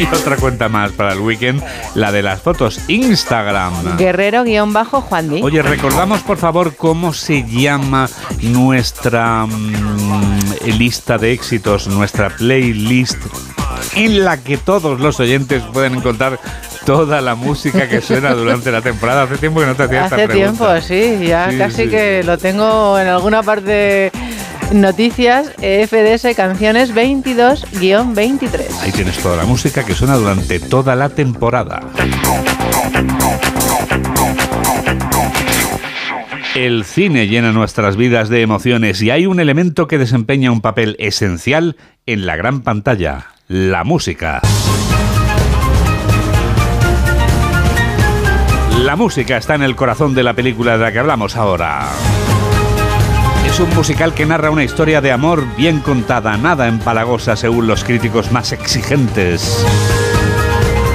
Y 0.12 0.14
otra 0.14 0.36
cuenta 0.36 0.68
más 0.70 0.92
para 0.92 1.12
el 1.12 1.20
weekend, 1.20 1.62
la 1.94 2.10
de 2.10 2.22
las 2.22 2.40
fotos 2.40 2.80
Instagram. 2.88 3.96
Guerrero-Juan 3.98 5.28
Di. 5.28 5.42
Oye, 5.42 5.60
recordamos 5.62 6.20
por 6.22 6.38
favor 6.38 6.74
cómo 6.74 7.12
se 7.12 7.44
llama 7.44 8.08
nuestra 8.40 9.44
mm, 9.46 10.64
lista 10.78 11.18
de 11.18 11.32
éxitos, 11.32 11.86
nuestra 11.88 12.30
playlist 12.30 13.18
en 13.94 14.24
la 14.24 14.38
que 14.38 14.56
todos 14.56 15.00
los 15.00 15.20
oyentes 15.20 15.62
pueden 15.72 15.96
encontrar 15.96 16.38
toda 16.86 17.20
la 17.20 17.34
música 17.34 17.88
que 17.88 18.00
suena 18.00 18.30
durante 18.34 18.70
la 18.72 18.80
temporada. 18.80 19.24
Hace 19.24 19.36
tiempo 19.36 19.60
que 19.60 19.66
no 19.66 19.74
te 19.74 19.82
hacía 19.82 20.04
esta 20.04 20.16
Hace 20.16 20.28
pregunta. 20.28 20.80
tiempo, 20.80 20.86
sí, 21.20 21.26
ya 21.26 21.50
Sí, 21.50 21.58
casi 21.58 21.84
sí. 21.84 21.88
que 21.90 22.22
lo 22.24 22.38
tengo 22.38 22.98
en 22.98 23.08
alguna 23.08 23.42
parte. 23.42 24.10
Noticias 24.72 25.52
EFDS 25.60 26.36
Canciones 26.36 26.94
22-23. 26.94 28.82
Ahí 28.82 28.92
tienes 28.92 29.18
toda 29.18 29.36
la 29.36 29.44
música 29.44 29.84
que 29.84 29.94
suena 29.94 30.14
durante 30.14 30.60
toda 30.60 30.94
la 30.94 31.08
temporada. 31.08 31.80
El 36.54 36.84
cine 36.84 37.26
llena 37.26 37.50
nuestras 37.50 37.96
vidas 37.96 38.28
de 38.28 38.42
emociones 38.42 39.02
y 39.02 39.10
hay 39.10 39.26
un 39.26 39.40
elemento 39.40 39.88
que 39.88 39.98
desempeña 39.98 40.52
un 40.52 40.60
papel 40.60 40.94
esencial 41.00 41.76
en 42.06 42.26
la 42.26 42.36
gran 42.36 42.60
pantalla, 42.60 43.26
la 43.48 43.82
música. 43.82 44.40
La 48.78 48.94
música 48.94 49.36
está 49.36 49.56
en 49.56 49.62
el 49.62 49.74
corazón 49.74 50.14
de 50.14 50.22
la 50.22 50.34
película 50.34 50.78
de 50.78 50.84
la 50.84 50.92
que 50.92 51.00
hablamos 51.00 51.36
ahora. 51.36 51.88
Es 53.60 53.66
un 53.68 53.76
musical 53.76 54.14
que 54.14 54.24
narra 54.24 54.50
una 54.50 54.64
historia 54.64 55.02
de 55.02 55.12
amor 55.12 55.44
bien 55.54 55.80
contada, 55.80 56.38
nada 56.38 56.66
empalagosa 56.66 57.36
según 57.36 57.66
los 57.66 57.84
críticos 57.84 58.32
más 58.32 58.52
exigentes. 58.52 59.62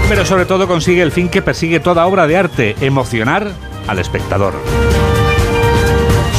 Pero 0.09 0.25
sobre 0.25 0.47
todo 0.47 0.67
consigue 0.67 1.03
el 1.03 1.11
fin 1.11 1.29
que 1.29 1.43
persigue 1.43 1.79
toda 1.79 2.07
obra 2.07 2.25
de 2.25 2.37
arte, 2.37 2.75
emocionar 2.81 3.51
al 3.87 3.99
espectador. 3.99 4.55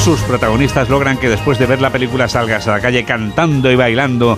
Sus 0.02 0.18
protagonistas 0.22 0.88
logran 0.88 1.16
que 1.16 1.28
después 1.28 1.60
de 1.60 1.66
ver 1.66 1.80
la 1.80 1.90
película 1.90 2.26
salgas 2.26 2.66
a 2.66 2.72
la 2.72 2.80
calle 2.80 3.04
cantando 3.04 3.70
y 3.70 3.76
bailando. 3.76 4.36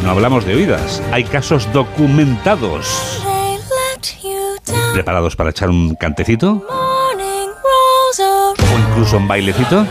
Y 0.00 0.04
no 0.04 0.10
hablamos 0.10 0.44
de 0.44 0.56
oídas, 0.56 1.00
hay 1.12 1.22
casos 1.22 1.72
documentados. 1.72 3.22
¿Preparados 4.92 5.36
para 5.36 5.50
echar 5.50 5.70
un 5.70 5.94
cantecito? 5.94 6.66
¿O 8.18 8.78
incluso 8.90 9.18
un 9.18 9.28
bailecito? 9.28 9.86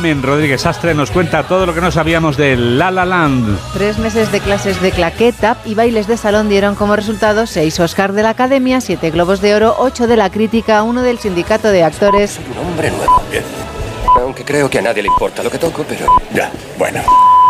Mamen 0.00 0.22
Rodríguez 0.22 0.64
Astre 0.64 0.94
nos 0.94 1.10
cuenta 1.10 1.42
todo 1.42 1.66
lo 1.66 1.74
que 1.74 1.82
no 1.82 1.90
sabíamos 1.90 2.38
de 2.38 2.56
La 2.56 2.90
La 2.90 3.04
Land. 3.04 3.58
Tres 3.74 3.98
meses 3.98 4.32
de 4.32 4.40
clases 4.40 4.80
de 4.80 4.92
claqueta 4.92 5.58
y 5.66 5.74
bailes 5.74 6.06
de 6.06 6.16
salón 6.16 6.48
dieron 6.48 6.74
como 6.74 6.96
resultado 6.96 7.46
seis 7.46 7.78
Oscar 7.78 8.14
de 8.14 8.22
la 8.22 8.30
Academia, 8.30 8.80
siete 8.80 9.10
Globos 9.10 9.42
de 9.42 9.54
Oro, 9.54 9.74
ocho 9.78 10.06
de 10.06 10.16
la 10.16 10.30
crítica, 10.30 10.82
uno 10.84 11.02
del 11.02 11.18
sindicato 11.18 11.68
de 11.68 11.84
actores. 11.84 12.30
Soy 12.30 12.44
un 12.50 12.66
hombre 12.66 12.90
nuevo. 12.90 13.22
Aunque 14.16 14.42
creo 14.42 14.70
que 14.70 14.78
a 14.78 14.82
nadie 14.82 15.02
le 15.02 15.08
importa 15.08 15.42
lo 15.42 15.50
que 15.50 15.58
toco, 15.58 15.84
pero... 15.86 16.06
Ya, 16.32 16.50
bueno. 16.78 17.02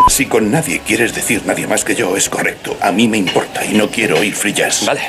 Si 0.08 0.26
con 0.26 0.50
nadie 0.50 0.80
quieres 0.84 1.14
decir 1.14 1.42
nadie 1.46 1.68
más 1.68 1.84
que 1.84 1.94
yo, 1.94 2.16
es 2.16 2.28
correcto. 2.28 2.76
A 2.80 2.90
mí 2.90 3.06
me 3.06 3.18
importa 3.18 3.64
y 3.64 3.74
no 3.74 3.86
quiero 3.86 4.18
oír 4.18 4.34
jazz. 4.52 4.86
Vale. 4.86 5.02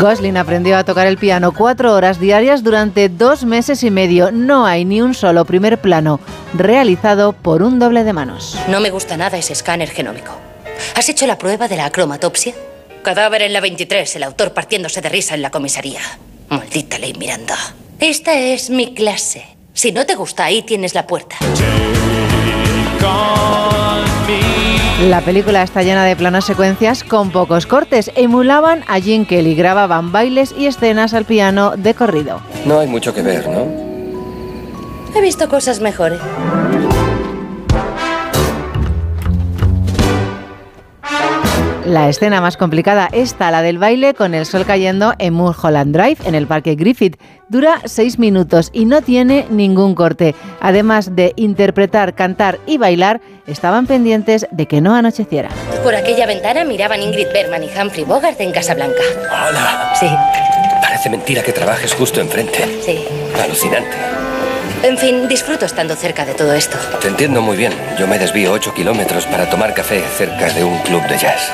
Gosling 0.00 0.36
aprendió 0.36 0.76
a 0.76 0.84
tocar 0.84 1.08
el 1.08 1.18
piano 1.18 1.52
cuatro 1.52 1.92
horas 1.92 2.20
diarias 2.20 2.62
durante 2.62 3.08
dos 3.08 3.44
meses 3.44 3.82
y 3.82 3.90
medio. 3.90 4.30
No 4.30 4.64
hay 4.64 4.84
ni 4.84 5.02
un 5.02 5.12
solo 5.12 5.44
primer 5.44 5.78
plano 5.78 6.20
realizado 6.54 7.32
por 7.32 7.64
un 7.64 7.80
doble 7.80 8.04
de 8.04 8.12
manos. 8.12 8.56
No 8.68 8.78
me 8.78 8.90
gusta 8.90 9.16
nada 9.16 9.38
ese 9.38 9.54
escáner 9.54 9.90
genómico. 9.90 10.30
¿Has 10.94 11.08
hecho 11.08 11.26
la 11.26 11.36
prueba 11.36 11.66
de 11.66 11.76
la 11.76 11.86
acromatopsia? 11.86 12.54
Cadáver 13.02 13.42
en 13.42 13.52
la 13.52 13.60
23, 13.60 14.14
el 14.14 14.22
autor 14.22 14.52
partiéndose 14.52 15.00
de 15.00 15.08
risa 15.08 15.34
en 15.34 15.42
la 15.42 15.50
comisaría. 15.50 16.00
Maldita 16.48 16.98
ley 16.98 17.14
Miranda. 17.14 17.56
Esta 17.98 18.38
es 18.38 18.70
mi 18.70 18.94
clase. 18.94 19.44
Si 19.72 19.90
no 19.90 20.06
te 20.06 20.14
gusta, 20.14 20.44
ahí 20.44 20.62
tienes 20.62 20.94
la 20.94 21.08
puerta. 21.08 21.36
La 25.06 25.20
película 25.20 25.62
está 25.62 25.84
llena 25.84 26.04
de 26.04 26.16
planos 26.16 26.44
secuencias 26.44 27.04
con 27.04 27.30
pocos 27.30 27.66
cortes. 27.66 28.10
Emulaban 28.16 28.82
a 28.88 28.98
Jim 28.98 29.26
Kelly, 29.26 29.54
grababan 29.54 30.10
bailes 30.10 30.52
y 30.58 30.66
escenas 30.66 31.14
al 31.14 31.24
piano 31.24 31.74
de 31.76 31.94
corrido. 31.94 32.40
No 32.64 32.80
hay 32.80 32.88
mucho 32.88 33.14
que 33.14 33.22
ver, 33.22 33.48
¿no? 33.48 33.68
He 35.14 35.20
visto 35.20 35.48
cosas 35.48 35.80
mejores. 35.80 36.18
La 41.88 42.06
escena 42.10 42.42
más 42.42 42.58
complicada 42.58 43.08
está 43.12 43.50
la 43.50 43.62
del 43.62 43.78
baile 43.78 44.12
con 44.12 44.34
el 44.34 44.44
sol 44.44 44.66
cayendo 44.66 45.14
en 45.18 45.32
Mulholland 45.32 45.96
Drive, 45.96 46.18
en 46.26 46.34
el 46.34 46.46
Parque 46.46 46.74
Griffith. 46.74 47.16
Dura 47.48 47.80
seis 47.86 48.18
minutos 48.18 48.68
y 48.74 48.84
no 48.84 49.00
tiene 49.00 49.46
ningún 49.48 49.94
corte. 49.94 50.34
Además 50.60 51.16
de 51.16 51.32
interpretar, 51.36 52.14
cantar 52.14 52.58
y 52.66 52.76
bailar, 52.76 53.22
estaban 53.46 53.86
pendientes 53.86 54.46
de 54.50 54.66
que 54.66 54.82
no 54.82 54.94
anocheciera. 54.94 55.48
Por 55.82 55.94
aquella 55.94 56.26
ventana 56.26 56.62
miraban 56.64 57.00
Ingrid 57.00 57.28
Bergman 57.32 57.62
y 57.64 57.68
Humphrey 57.68 58.04
Bogart 58.04 58.38
en 58.38 58.52
Casablanca. 58.52 59.00
Hola. 59.48 59.94
Sí, 59.98 60.06
Parece 60.82 61.08
mentira 61.08 61.42
que 61.42 61.52
trabajes 61.52 61.94
justo 61.94 62.20
enfrente. 62.20 62.80
sí. 62.84 63.02
Alucinante. 63.42 63.96
En 64.82 64.96
fin, 64.96 65.28
disfruto 65.28 65.66
estando 65.66 65.94
cerca 65.96 66.24
de 66.24 66.34
todo 66.34 66.52
esto. 66.52 66.78
Te 67.00 67.08
entiendo 67.08 67.42
muy 67.42 67.56
bien. 67.56 67.72
Yo 67.98 68.06
me 68.06 68.18
desvío 68.18 68.52
8 68.52 68.74
kilómetros 68.74 69.26
para 69.26 69.50
tomar 69.50 69.74
café 69.74 70.00
cerca 70.16 70.50
de 70.50 70.64
un 70.64 70.78
club 70.78 71.02
de 71.08 71.18
jazz. 71.18 71.52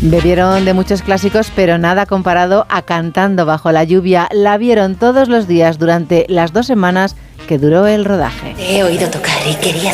Bebieron 0.00 0.64
de 0.64 0.74
muchos 0.74 1.02
clásicos, 1.02 1.52
pero 1.54 1.78
nada 1.78 2.06
comparado 2.06 2.66
a 2.68 2.82
Cantando 2.82 3.46
bajo 3.46 3.70
la 3.70 3.84
lluvia. 3.84 4.28
La 4.32 4.58
vieron 4.58 4.96
todos 4.96 5.28
los 5.28 5.46
días 5.46 5.78
durante 5.78 6.26
las 6.28 6.52
dos 6.52 6.66
semanas 6.66 7.14
que 7.46 7.58
duró 7.58 7.86
el 7.86 8.04
rodaje. 8.04 8.54
Te 8.56 8.78
he 8.78 8.84
oído 8.84 9.08
tocar 9.10 9.36
y 9.48 9.54
quería... 9.54 9.92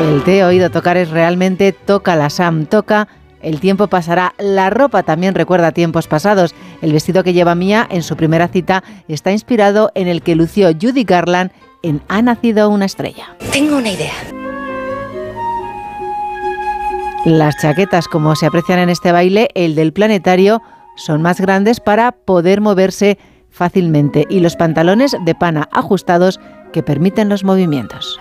El 0.00 0.24
te 0.24 0.38
he 0.38 0.44
oído 0.44 0.70
tocar 0.70 0.96
es 0.96 1.10
realmente 1.10 1.72
toca 1.72 2.16
la 2.16 2.30
Sam, 2.30 2.66
toca. 2.66 3.06
El 3.40 3.60
tiempo 3.60 3.86
pasará, 3.86 4.34
la 4.38 4.68
ropa 4.68 5.04
también 5.04 5.34
recuerda 5.34 5.70
tiempos 5.70 6.08
pasados. 6.08 6.56
El 6.82 6.92
vestido 6.92 7.22
que 7.24 7.32
lleva 7.32 7.54
Mia 7.54 7.86
en 7.90 8.02
su 8.02 8.16
primera 8.16 8.48
cita 8.48 8.82
está 9.08 9.32
inspirado 9.32 9.92
en 9.94 10.08
el 10.08 10.20
que 10.20 10.34
lució 10.34 10.68
Judy 10.72 11.04
Garland 11.04 11.52
en 11.82 12.02
Ha 12.08 12.20
nacido 12.22 12.68
una 12.68 12.84
estrella. 12.84 13.36
Tengo 13.52 13.76
una 13.76 13.90
idea. 13.90 14.12
Las 17.24 17.56
chaquetas, 17.58 18.08
como 18.08 18.34
se 18.34 18.46
aprecian 18.46 18.80
en 18.80 18.90
este 18.90 19.12
baile, 19.12 19.48
el 19.54 19.76
del 19.76 19.92
planetario, 19.92 20.60
son 20.96 21.22
más 21.22 21.40
grandes 21.40 21.78
para 21.78 22.10
poder 22.10 22.60
moverse 22.60 23.16
fácilmente 23.48 24.26
y 24.28 24.40
los 24.40 24.56
pantalones 24.56 25.16
de 25.24 25.34
pana 25.36 25.68
ajustados 25.72 26.40
que 26.72 26.82
permiten 26.82 27.28
los 27.28 27.44
movimientos. 27.44 28.18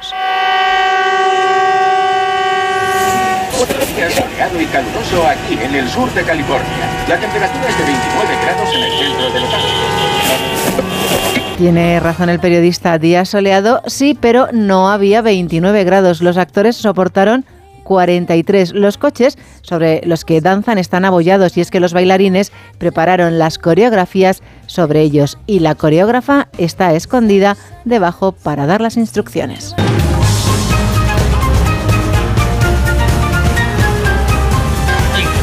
Soleado 4.10 4.62
y 4.62 4.66
caluroso 4.66 5.28
aquí, 5.28 5.58
en 5.62 5.76
el 5.76 5.88
sur 5.88 6.12
de 6.14 6.24
California. 6.24 6.66
La 7.08 7.18
temperatura 7.18 7.68
es 7.68 7.78
de 7.78 7.84
29 7.84 8.36
grados 8.44 8.70
en 8.74 8.84
el 8.84 8.92
centro 8.92 9.32
de 9.32 9.40
Los 9.40 9.54
Ángeles. 9.54 9.82
Tiene 11.58 12.00
razón 12.00 12.30
el 12.30 12.40
periodista, 12.40 12.98
día 12.98 13.26
soleado, 13.26 13.82
sí, 13.86 14.18
pero 14.20 14.48
no 14.52 14.90
había 14.90 15.22
29 15.22 15.84
grados. 15.84 16.22
Los 16.22 16.38
actores 16.38 16.76
soportaron 16.76 17.46
43. 17.84 18.74
Los 18.74 18.98
coches 18.98 19.38
sobre 19.62 20.02
los 20.06 20.26
que 20.26 20.42
danzan 20.42 20.78
están 20.78 21.06
abollados 21.06 21.58
y 21.58 21.62
es 21.62 21.70
que 21.70 21.80
los 21.80 21.94
bailarines 21.94 22.52
prepararon 22.78 23.38
las 23.38 23.58
coreografías 23.58 24.42
sobre 24.66 25.02
ellos 25.02 25.38
y 25.46 25.60
la 25.60 25.76
coreógrafa 25.76 26.48
está 26.58 26.94
escondida 26.94 27.58
debajo 27.86 28.32
para 28.32 28.66
dar 28.66 28.82
las 28.82 28.98
instrucciones. 28.98 29.76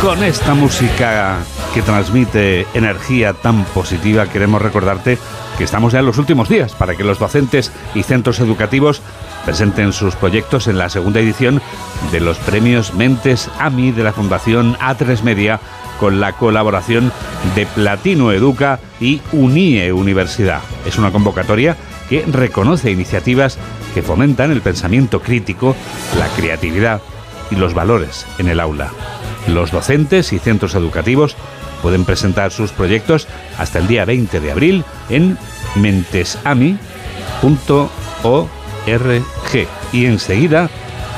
Con 0.00 0.22
esta 0.22 0.54
música 0.54 1.38
que 1.74 1.82
transmite 1.82 2.66
energía 2.74 3.32
tan 3.32 3.64
positiva, 3.66 4.26
queremos 4.26 4.62
recordarte 4.62 5.18
que 5.56 5.64
estamos 5.64 5.92
ya 5.92 6.00
en 6.00 6.06
los 6.06 6.18
últimos 6.18 6.48
días 6.48 6.74
para 6.74 6.94
que 6.94 7.04
los 7.04 7.18
docentes 7.18 7.72
y 7.94 8.02
centros 8.02 8.38
educativos 8.40 9.02
presenten 9.44 9.92
sus 9.92 10.14
proyectos 10.14 10.68
en 10.68 10.78
la 10.78 10.88
segunda 10.88 11.20
edición 11.20 11.60
de 12.12 12.20
los 12.20 12.38
premios 12.38 12.94
Mentes 12.94 13.50
AMI 13.58 13.92
de 13.92 14.04
la 14.04 14.12
Fundación 14.12 14.76
A3 14.76 15.22
Media 15.22 15.60
con 15.98 16.20
la 16.20 16.32
colaboración 16.32 17.12
de 17.56 17.66
Platino 17.66 18.30
Educa 18.30 18.78
y 19.00 19.20
UNIE 19.32 19.92
Universidad. 19.92 20.60
Es 20.86 20.98
una 20.98 21.10
convocatoria 21.10 21.76
que 22.08 22.24
reconoce 22.26 22.90
iniciativas 22.90 23.58
que 23.94 24.02
fomentan 24.02 24.52
el 24.52 24.60
pensamiento 24.60 25.20
crítico, 25.20 25.74
la 26.18 26.28
creatividad 26.28 27.00
y 27.50 27.56
los 27.56 27.74
valores 27.74 28.26
en 28.38 28.48
el 28.48 28.60
aula. 28.60 28.92
Los 29.47 29.71
docentes 29.71 30.33
y 30.33 30.39
centros 30.39 30.75
educativos 30.75 31.35
pueden 31.81 32.05
presentar 32.05 32.51
sus 32.51 32.71
proyectos 32.71 33.27
hasta 33.57 33.79
el 33.79 33.87
día 33.87 34.05
20 34.05 34.39
de 34.39 34.51
abril 34.51 34.85
en 35.09 35.37
mentesami.org. 35.75 36.77
Y 39.91 40.05
enseguida 40.05 40.69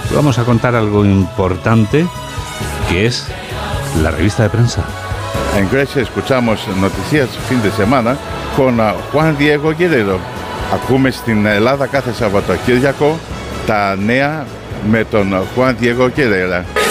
te 0.09 0.15
vamos 0.15 0.39
a 0.39 0.43
contar 0.43 0.75
algo 0.75 1.05
importante 1.05 2.05
que 2.89 3.05
es 3.05 3.27
la 4.01 4.11
revista 4.11 4.43
de 4.43 4.49
prensa. 4.49 4.83
En 5.55 5.69
Grecia 5.69 6.01
escuchamos 6.01 6.67
noticias 6.79 7.29
fin 7.47 7.61
de 7.61 7.71
semana 7.71 8.17
con 8.57 8.79
uh, 8.79 8.93
Juan 9.11 9.37
Diego 9.37 9.73
Guerrero. 9.73 10.19
Ακούμε 10.73 11.11
στην 11.11 11.45
Ελλάδα 11.45 11.87
κάθε 11.87 12.13
Σαββατοκύριακο 12.13 13.19
τα 13.67 13.95
νέα 13.95 14.45
με 14.89 15.03
τον 15.03 15.33
Juan 15.55 15.75
Diego 15.81 16.09
Guerrero. 16.15 16.88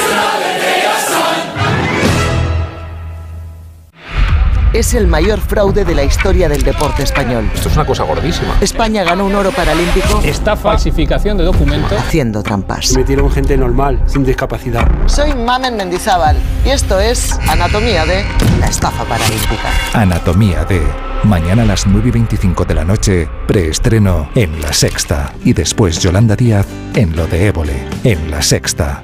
Es 4.79 4.93
el 4.93 5.07
mayor 5.07 5.41
fraude 5.41 5.83
de 5.83 5.93
la 5.93 6.05
historia 6.05 6.47
del 6.47 6.63
deporte 6.63 7.03
español. 7.03 7.51
Esto 7.53 7.67
es 7.67 7.75
una 7.75 7.85
cosa 7.85 8.03
gordísima. 8.03 8.55
España 8.61 9.03
ganó 9.03 9.25
un 9.25 9.35
oro 9.35 9.51
paralímpico 9.51 10.21
Esta 10.23 10.55
falsificación 10.55 11.37
de 11.37 11.43
documentos. 11.43 11.91
haciendo 11.99 12.41
trampas. 12.41 12.95
Metieron 12.95 13.29
gente 13.29 13.57
normal, 13.57 14.01
sin 14.05 14.23
discapacidad. 14.23 14.89
Soy 15.07 15.33
Mamen 15.33 15.75
Mendizábal 15.75 16.37
y 16.65 16.69
esto 16.69 16.97
es 16.97 17.37
Anatomía 17.49 18.05
de 18.05 18.23
la 18.61 18.67
estafa 18.67 19.03
paralímpica. 19.03 19.69
Anatomía 19.91 20.63
de. 20.63 20.81
Mañana 21.25 21.63
a 21.63 21.65
las 21.65 21.85
9 21.85 22.07
y 22.07 22.11
25 22.11 22.63
de 22.63 22.73
la 22.73 22.85
noche, 22.85 23.27
preestreno 23.49 24.29
en 24.33 24.61
La 24.61 24.71
Sexta. 24.71 25.33
Y 25.43 25.51
después 25.51 25.99
Yolanda 25.99 26.37
Díaz 26.37 26.65
en 26.95 27.17
Lo 27.17 27.27
de 27.27 27.47
Évole, 27.47 27.85
en 28.05 28.31
La 28.31 28.41
Sexta. 28.41 29.03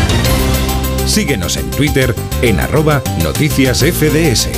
Síguenos 1.05 1.57
en 1.57 1.69
Twitter 1.71 2.15
en 2.41 2.59
arroba 2.59 3.01
noticias 3.23 3.79
FDS. 3.79 4.49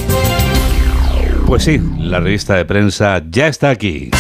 Pues 1.46 1.64
sí, 1.64 1.82
la 1.98 2.20
revista 2.20 2.56
de 2.56 2.66
prensa 2.66 3.22
ya 3.30 3.48
está 3.48 3.70
aquí. 3.70 4.12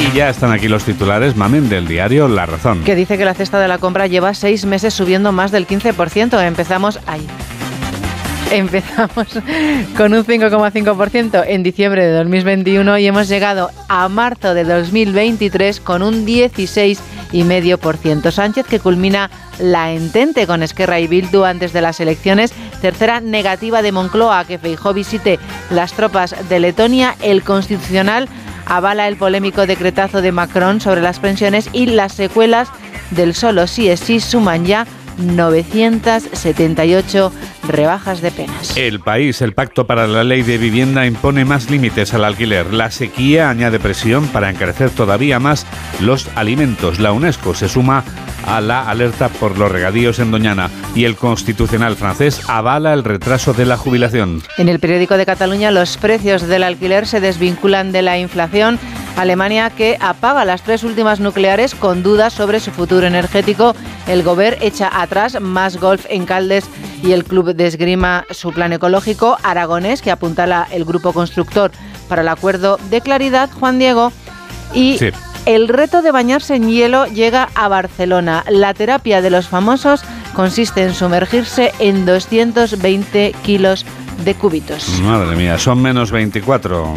Y 0.00 0.16
ya 0.16 0.30
están 0.30 0.52
aquí 0.52 0.68
los 0.68 0.84
titulares, 0.84 1.36
mamen, 1.36 1.68
del 1.68 1.86
diario 1.86 2.26
La 2.28 2.46
Razón. 2.46 2.82
Que 2.84 2.94
dice 2.94 3.18
que 3.18 3.24
la 3.24 3.34
cesta 3.34 3.60
de 3.60 3.68
la 3.68 3.78
compra 3.78 4.06
lleva 4.06 4.32
seis 4.32 4.64
meses 4.64 4.94
subiendo 4.94 5.32
más 5.32 5.50
del 5.50 5.66
15%. 5.66 6.42
Empezamos 6.46 7.00
ahí. 7.06 7.26
Empezamos 8.50 9.28
con 9.96 10.12
un 10.12 10.24
5,5% 10.24 11.44
en 11.46 11.62
diciembre 11.62 12.04
de 12.04 12.10
2021 12.12 12.98
y 12.98 13.06
hemos 13.06 13.28
llegado 13.28 13.70
a 13.88 14.08
marzo 14.08 14.54
de 14.54 14.64
2023 14.64 15.78
con 15.80 16.02
un 16.02 16.26
16,5%. 16.26 18.32
Sánchez 18.32 18.66
que 18.66 18.80
culmina 18.80 19.30
la 19.60 19.92
entente 19.92 20.48
con 20.48 20.64
Esquerra 20.64 20.98
y 20.98 21.06
Bildu 21.06 21.44
antes 21.44 21.72
de 21.72 21.80
las 21.80 22.00
elecciones. 22.00 22.52
Tercera 22.80 23.20
negativa 23.20 23.82
de 23.82 23.92
Moncloa 23.92 24.44
que 24.44 24.58
Feijó 24.58 24.94
visite 24.94 25.38
las 25.70 25.92
tropas 25.92 26.34
de 26.48 26.58
Letonia. 26.58 27.14
El 27.22 27.44
Constitucional 27.44 28.28
avala 28.66 29.06
el 29.06 29.14
polémico 29.16 29.64
decretazo 29.66 30.22
de 30.22 30.32
Macron 30.32 30.80
sobre 30.80 31.02
las 31.02 31.20
pensiones 31.20 31.70
y 31.72 31.86
las 31.86 32.14
secuelas 32.14 32.68
del 33.12 33.34
solo 33.34 33.66
sí 33.66 33.88
es 33.88 34.00
sí 34.00 34.20
suman 34.20 34.64
ya 34.64 34.86
978 35.20 37.32
rebajas 37.68 38.20
de 38.20 38.30
penas. 38.30 38.76
El 38.76 39.00
país, 39.00 39.42
el 39.42 39.52
pacto 39.52 39.86
para 39.86 40.06
la 40.06 40.24
ley 40.24 40.42
de 40.42 40.58
vivienda 40.58 41.06
impone 41.06 41.44
más 41.44 41.70
límites 41.70 42.14
al 42.14 42.24
alquiler. 42.24 42.72
La 42.72 42.90
sequía 42.90 43.50
añade 43.50 43.78
presión 43.78 44.26
para 44.28 44.50
encarecer 44.50 44.90
todavía 44.90 45.38
más 45.38 45.66
los 46.00 46.28
alimentos. 46.34 46.98
La 46.98 47.12
UNESCO 47.12 47.54
se 47.54 47.68
suma 47.68 48.04
a 48.46 48.60
la 48.60 48.88
alerta 48.88 49.28
por 49.28 49.58
los 49.58 49.70
regadíos 49.70 50.18
en 50.18 50.30
Doñana 50.30 50.70
y 50.94 51.04
el 51.04 51.16
Constitucional 51.16 51.96
francés 51.96 52.42
avala 52.48 52.94
el 52.94 53.04
retraso 53.04 53.52
de 53.52 53.66
la 53.66 53.76
jubilación. 53.76 54.42
En 54.58 54.68
el 54.68 54.78
periódico 54.78 55.16
de 55.16 55.26
Cataluña 55.26 55.70
los 55.70 55.96
precios 55.96 56.42
del 56.42 56.62
alquiler 56.62 57.06
se 57.06 57.20
desvinculan 57.20 57.92
de 57.92 58.02
la 58.02 58.18
inflación. 58.18 58.78
Alemania 59.16 59.70
que 59.70 59.96
apaga 60.00 60.44
las 60.44 60.62
tres 60.62 60.82
últimas 60.84 61.20
nucleares 61.20 61.74
con 61.74 62.02
dudas 62.02 62.32
sobre 62.32 62.60
su 62.60 62.70
futuro 62.70 63.06
energético. 63.06 63.74
El 64.06 64.22
Gober 64.22 64.58
echa 64.60 64.90
atrás 64.92 65.40
más 65.40 65.76
golf 65.78 66.06
en 66.08 66.24
Caldes 66.26 66.64
y 67.02 67.12
el 67.12 67.24
Club 67.24 67.54
de 67.54 67.66
Esgrima 67.66 68.24
su 68.30 68.52
plan 68.52 68.72
ecológico. 68.72 69.36
Aragonés 69.42 70.02
que 70.02 70.10
apuntala 70.10 70.66
el 70.70 70.84
grupo 70.84 71.12
constructor 71.12 71.70
para 72.08 72.22
el 72.22 72.28
acuerdo 72.28 72.78
de 72.90 73.00
claridad. 73.00 73.50
Juan 73.58 73.78
Diego 73.78 74.12
y 74.74 74.96
Sí. 74.98 75.10
el 75.46 75.68
reto 75.68 76.02
de 76.02 76.10
bañarse 76.12 76.54
en 76.54 76.70
hielo 76.70 77.06
llega 77.06 77.48
a 77.54 77.68
Barcelona. 77.68 78.44
La 78.48 78.74
terapia 78.74 79.20
de 79.22 79.30
los 79.30 79.48
famosos 79.48 80.02
consiste 80.34 80.82
en 80.82 80.94
sumergirse 80.94 81.72
en 81.78 82.06
220 82.06 83.34
kilos 83.42 83.84
de 84.24 84.34
cúbitos. 84.34 84.88
Madre 85.00 85.34
mía, 85.36 85.58
son 85.58 85.80
menos 85.82 86.10
24. 86.10 86.94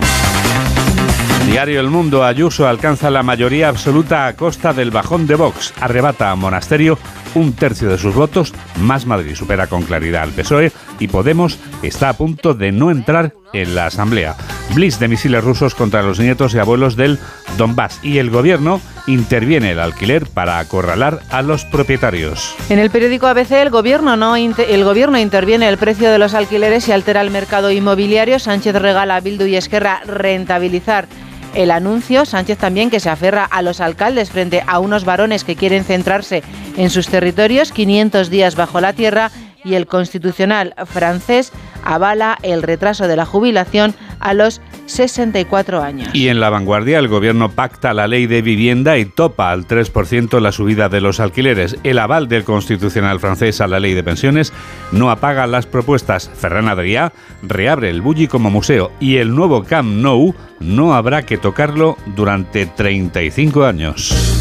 Diario 1.53 1.81
El 1.81 1.91
Mundo, 1.91 2.25
Ayuso 2.25 2.67
alcanza 2.67 3.11
la 3.11 3.21
mayoría 3.21 3.69
absoluta 3.69 4.25
a 4.25 4.35
costa 4.35 4.73
del 4.73 4.89
bajón 4.89 5.27
de 5.27 5.35
Vox. 5.35 5.71
Arrebata 5.79 6.31
a 6.31 6.35
Monasterio 6.35 6.97
un 7.35 7.53
tercio 7.53 7.89
de 7.89 7.99
sus 7.99 8.15
votos, 8.15 8.51
más 8.81 9.05
Madrid 9.05 9.35
supera 9.35 9.67
con 9.67 9.83
claridad 9.83 10.23
al 10.23 10.31
PSOE 10.31 10.71
y 10.99 11.07
Podemos 11.07 11.59
está 11.83 12.09
a 12.09 12.13
punto 12.13 12.55
de 12.55 12.71
no 12.71 12.89
entrar 12.89 13.33
en 13.53 13.75
la 13.75 13.85
Asamblea. 13.85 14.35
Blitz 14.73 14.97
de 14.97 15.07
misiles 15.07 15.43
rusos 15.43 15.75
contra 15.75 16.01
los 16.01 16.19
nietos 16.19 16.55
y 16.55 16.59
abuelos 16.59 16.95
del 16.95 17.19
Donbass 17.55 17.99
y 18.01 18.17
el 18.17 18.31
gobierno 18.31 18.81
interviene 19.05 19.71
el 19.71 19.79
alquiler 19.79 20.25
para 20.25 20.57
acorralar 20.57 21.19
a 21.29 21.43
los 21.43 21.65
propietarios. 21.65 22.55
En 22.69 22.79
el 22.79 22.89
periódico 22.89 23.27
ABC, 23.27 23.51
el 23.51 23.69
gobierno, 23.69 24.15
no 24.15 24.35
el 24.35 24.83
gobierno 24.83 25.19
interviene 25.19 25.69
el 25.69 25.77
precio 25.77 26.09
de 26.09 26.17
los 26.17 26.33
alquileres 26.33 26.87
y 26.87 26.93
altera 26.93 27.21
el 27.21 27.29
mercado 27.29 27.71
inmobiliario. 27.71 28.39
Sánchez 28.39 28.75
regala 28.75 29.17
a 29.17 29.21
Bildu 29.21 29.45
y 29.45 29.55
Esquerra 29.55 30.01
rentabilizar 30.07 31.07
el 31.53 31.71
anuncio. 31.71 32.25
Sánchez 32.25 32.57
también 32.57 32.89
que 32.89 32.99
se 32.99 33.09
aferra 33.09 33.45
a 33.45 33.61
los 33.61 33.81
alcaldes 33.81 34.31
frente 34.31 34.63
a 34.67 34.79
unos 34.79 35.05
varones 35.05 35.43
que 35.43 35.55
quieren 35.55 35.83
centrarse 35.83 36.43
en 36.77 36.89
sus 36.89 37.07
territorios. 37.07 37.71
500 37.71 38.29
días 38.29 38.55
bajo 38.55 38.81
la 38.81 38.93
tierra. 38.93 39.31
Y 39.65 39.75
el 39.75 39.87
constitucional 39.87 40.75
francés 40.85 41.53
avala 41.83 42.37
el 42.41 42.63
retraso 42.63 43.07
de 43.07 43.15
la 43.15 43.25
jubilación 43.25 43.95
a 44.19 44.33
los 44.33 44.61
64 44.86 45.81
años. 45.81 46.09
Y 46.13 46.27
en 46.27 46.39
la 46.39 46.49
vanguardia, 46.49 46.99
el 46.99 47.07
gobierno 47.07 47.49
pacta 47.49 47.93
la 47.93 48.07
ley 48.07 48.27
de 48.27 48.41
vivienda 48.41 48.97
y 48.97 49.05
topa 49.05 49.51
al 49.51 49.67
3% 49.67 50.39
la 50.39 50.51
subida 50.51 50.89
de 50.89 51.01
los 51.01 51.19
alquileres. 51.19 51.77
El 51.84 51.99
aval 51.99 52.27
del 52.27 52.43
constitucional 52.43 53.19
francés 53.19 53.61
a 53.61 53.67
la 53.67 53.79
ley 53.79 53.93
de 53.93 54.03
pensiones 54.03 54.53
no 54.91 55.09
apaga 55.09 55.47
las 55.47 55.65
propuestas. 55.65 56.29
Ferran 56.34 56.67
Adrià 56.67 57.11
reabre 57.41 57.89
el 57.89 58.01
Bulli 58.01 58.27
como 58.27 58.49
museo 58.49 58.91
y 58.99 59.17
el 59.17 59.34
nuevo 59.36 59.63
Camp 59.63 59.89
Nou 59.89 60.34
no 60.59 60.93
habrá 60.93 61.23
que 61.23 61.38
tocarlo 61.38 61.97
durante 62.15 62.65
35 62.65 63.65
años. 63.65 64.34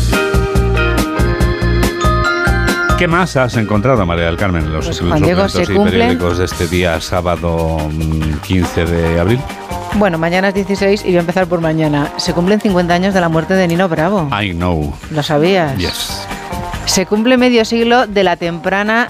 ¿Qué 2.99 3.09
más 3.09 3.37
has 3.37 3.57
encontrado, 3.57 4.07
María 4.07 4.27
del 4.27 4.37
Carmen, 4.37 4.65
en 4.65 4.73
los, 4.73 4.87
Pues, 4.87 5.01
en 5.01 5.09
los 5.09 5.57
y 5.59 5.65
periódicos 5.67 6.39
de 6.39 6.45
este 6.45 6.69
día 6.69 7.01
sábado 7.01 7.79
mm, 7.91 8.39
15 8.47 8.85
de 8.85 9.19
abril? 9.19 9.41
Bueno, 9.97 10.19
mañana 10.19 10.49
es 10.49 10.55
16 10.55 11.03
y 11.05 11.09
voy 11.09 11.17
a 11.17 11.21
empezar 11.21 11.47
por 11.47 11.61
mañana. 11.61 12.13
Se 12.17 12.33
cumplen 12.33 12.61
50 12.61 12.93
años 12.95 13.15
de 13.15 13.21
la 13.21 13.29
muerte 13.29 13.55
de 13.55 13.69
Nino 13.69 13.89
Bravo. 13.89 14.29
I 14.43 14.53
know. 14.53 14.93
¿Lo 15.11 15.23
sabías? 15.23 15.77
Yes. 15.77 16.27
Se 16.87 17.07
cumple 17.07 17.37
medio 17.37 17.65
siglo 17.65 18.07
de 18.07 18.25
la 18.25 18.37
temprana 18.37 19.09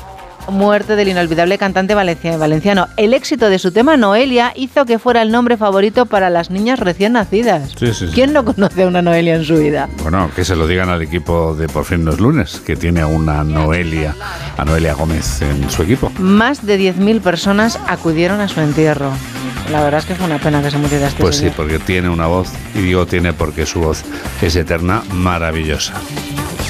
muerte 0.48 0.96
del 0.96 1.06
inolvidable 1.08 1.56
cantante 1.56 1.94
valencia- 1.94 2.36
valenciano. 2.36 2.88
El 2.96 3.14
éxito 3.14 3.48
de 3.48 3.60
su 3.60 3.70
tema 3.70 3.96
Noelia 3.96 4.52
hizo 4.56 4.84
que 4.84 4.98
fuera 4.98 5.22
el 5.22 5.30
nombre 5.30 5.56
favorito 5.56 6.04
para 6.06 6.30
las 6.30 6.50
niñas 6.50 6.80
recién 6.80 7.12
nacidas. 7.12 7.70
Sí, 7.78 7.94
sí, 7.94 8.08
sí. 8.08 8.12
¿Quién 8.12 8.32
no 8.32 8.44
conoce 8.44 8.82
a 8.82 8.88
una 8.88 9.02
Noelia 9.02 9.36
en 9.36 9.44
su 9.44 9.54
vida? 9.54 9.88
Bueno, 10.02 10.28
que 10.34 10.44
se 10.44 10.56
lo 10.56 10.66
digan 10.66 10.88
al 10.88 11.00
equipo 11.00 11.54
de 11.54 11.68
Por 11.68 11.84
fin 11.84 12.04
los 12.04 12.18
lunes, 12.18 12.60
que 12.66 12.74
tiene 12.74 13.00
a 13.02 13.06
una 13.06 13.44
Noelia, 13.44 14.16
a 14.58 14.64
Noelia 14.64 14.94
Gómez 14.94 15.42
en 15.42 15.70
su 15.70 15.84
equipo. 15.84 16.10
Más 16.18 16.66
de 16.66 16.76
10.000 16.76 17.20
personas 17.20 17.78
acudieron 17.86 18.40
a 18.40 18.48
su 18.48 18.60
entierro. 18.60 19.12
La 19.70 19.82
verdad 19.82 20.00
es 20.00 20.06
que 20.06 20.14
fue 20.14 20.26
una 20.26 20.38
pena 20.38 20.60
que 20.62 20.70
se 20.70 20.78
muriera 20.78 21.08
este 21.08 21.22
Pues 21.22 21.36
sí, 21.36 21.50
porque 21.56 21.78
tiene 21.78 22.08
una 22.08 22.26
voz, 22.26 22.50
y 22.74 22.80
digo 22.80 23.06
tiene 23.06 23.32
porque 23.32 23.64
su 23.66 23.80
voz 23.80 24.02
es 24.42 24.54
eterna, 24.56 25.02
maravillosa. 25.12 25.94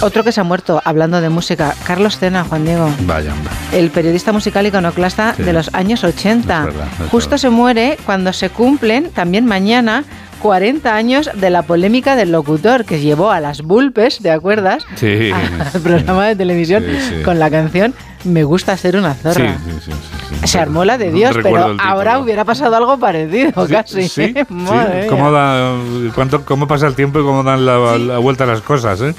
Otro 0.01 0.25
que 0.25 0.33
se 0.33 0.41
ha 0.41 0.45
muerto, 0.45 0.81
hablando 0.85 1.21
de 1.21 1.29
música, 1.29 1.75
Carlos 1.87 2.19
Cena, 2.19 2.45
Juan 2.45 2.65
Diego. 2.65 2.93
Vaya, 3.03 3.33
hombre. 3.33 3.53
el 3.73 3.91
periodista 3.91 4.33
musical 4.33 4.67
iconoclasta 4.67 5.35
Sí. 5.37 5.43
de 5.45 5.53
los 5.53 5.73
años 5.75 6.03
80. 6.05 6.59
Es 6.61 6.65
verdad, 6.67 6.89
es 7.05 7.11
Justo 7.11 7.31
verdad. 7.31 7.41
se 7.43 7.51
muere 7.51 7.99
cuando 8.05 8.33
se 8.33 8.51
cumplen, 8.51 9.11
también 9.11 9.47
mañana, 9.47 10.05
40 10.41 10.95
años 10.97 11.31
de 11.35 11.51
la 11.51 11.63
polémica 11.63 12.17
del 12.17 12.33
locutor 12.33 12.85
que 12.85 12.99
llevó 13.01 13.31
a 13.31 13.39
las 13.39 13.63
Bulpes, 13.63 14.19
¿te 14.21 14.33
acuerdas? 14.33 14.85
Sí. 14.97 15.31
Al 15.75 15.81
programa 15.81 16.27
de 16.27 16.35
televisión 16.37 16.83
Sí, 16.85 16.97
sí. 17.19 17.23
con 17.23 17.39
la 17.39 17.49
canción 17.49 17.95
Me 18.25 18.45
gusta 18.45 18.77
ser 18.77 18.97
una 18.97 19.15
zorra. 19.15 19.59
sí, 19.65 19.71
sí, 19.85 19.91
sí. 19.93 20.23
Se 20.47 20.59
armó 20.59 20.85
la 20.85 20.99
de 20.99 21.13
Dios, 21.13 21.37
pero 21.43 21.77
ahora 21.79 22.19
hubiera 22.19 22.45
pasado 22.45 22.75
algo 22.77 22.99
parecido, 22.99 23.67
casi. 23.69 24.09
sí, 24.09 24.35
Madre 24.49 25.05
sí. 25.05 25.09
¿Cómo, 25.09 25.31
da, 25.31 25.75
cuánto, 26.15 26.45
¿Cómo 26.45 26.67
pasa 26.67 26.87
el 26.87 26.95
tiempo 26.95 27.21
y 27.21 27.23
cómo 27.23 27.43
dan 27.43 27.65
la, 27.65 27.99
la 27.99 28.19
vuelta 28.19 28.45
a 28.45 28.47
las 28.49 28.61
cosas? 28.61 29.01
¿eh? 29.03 29.15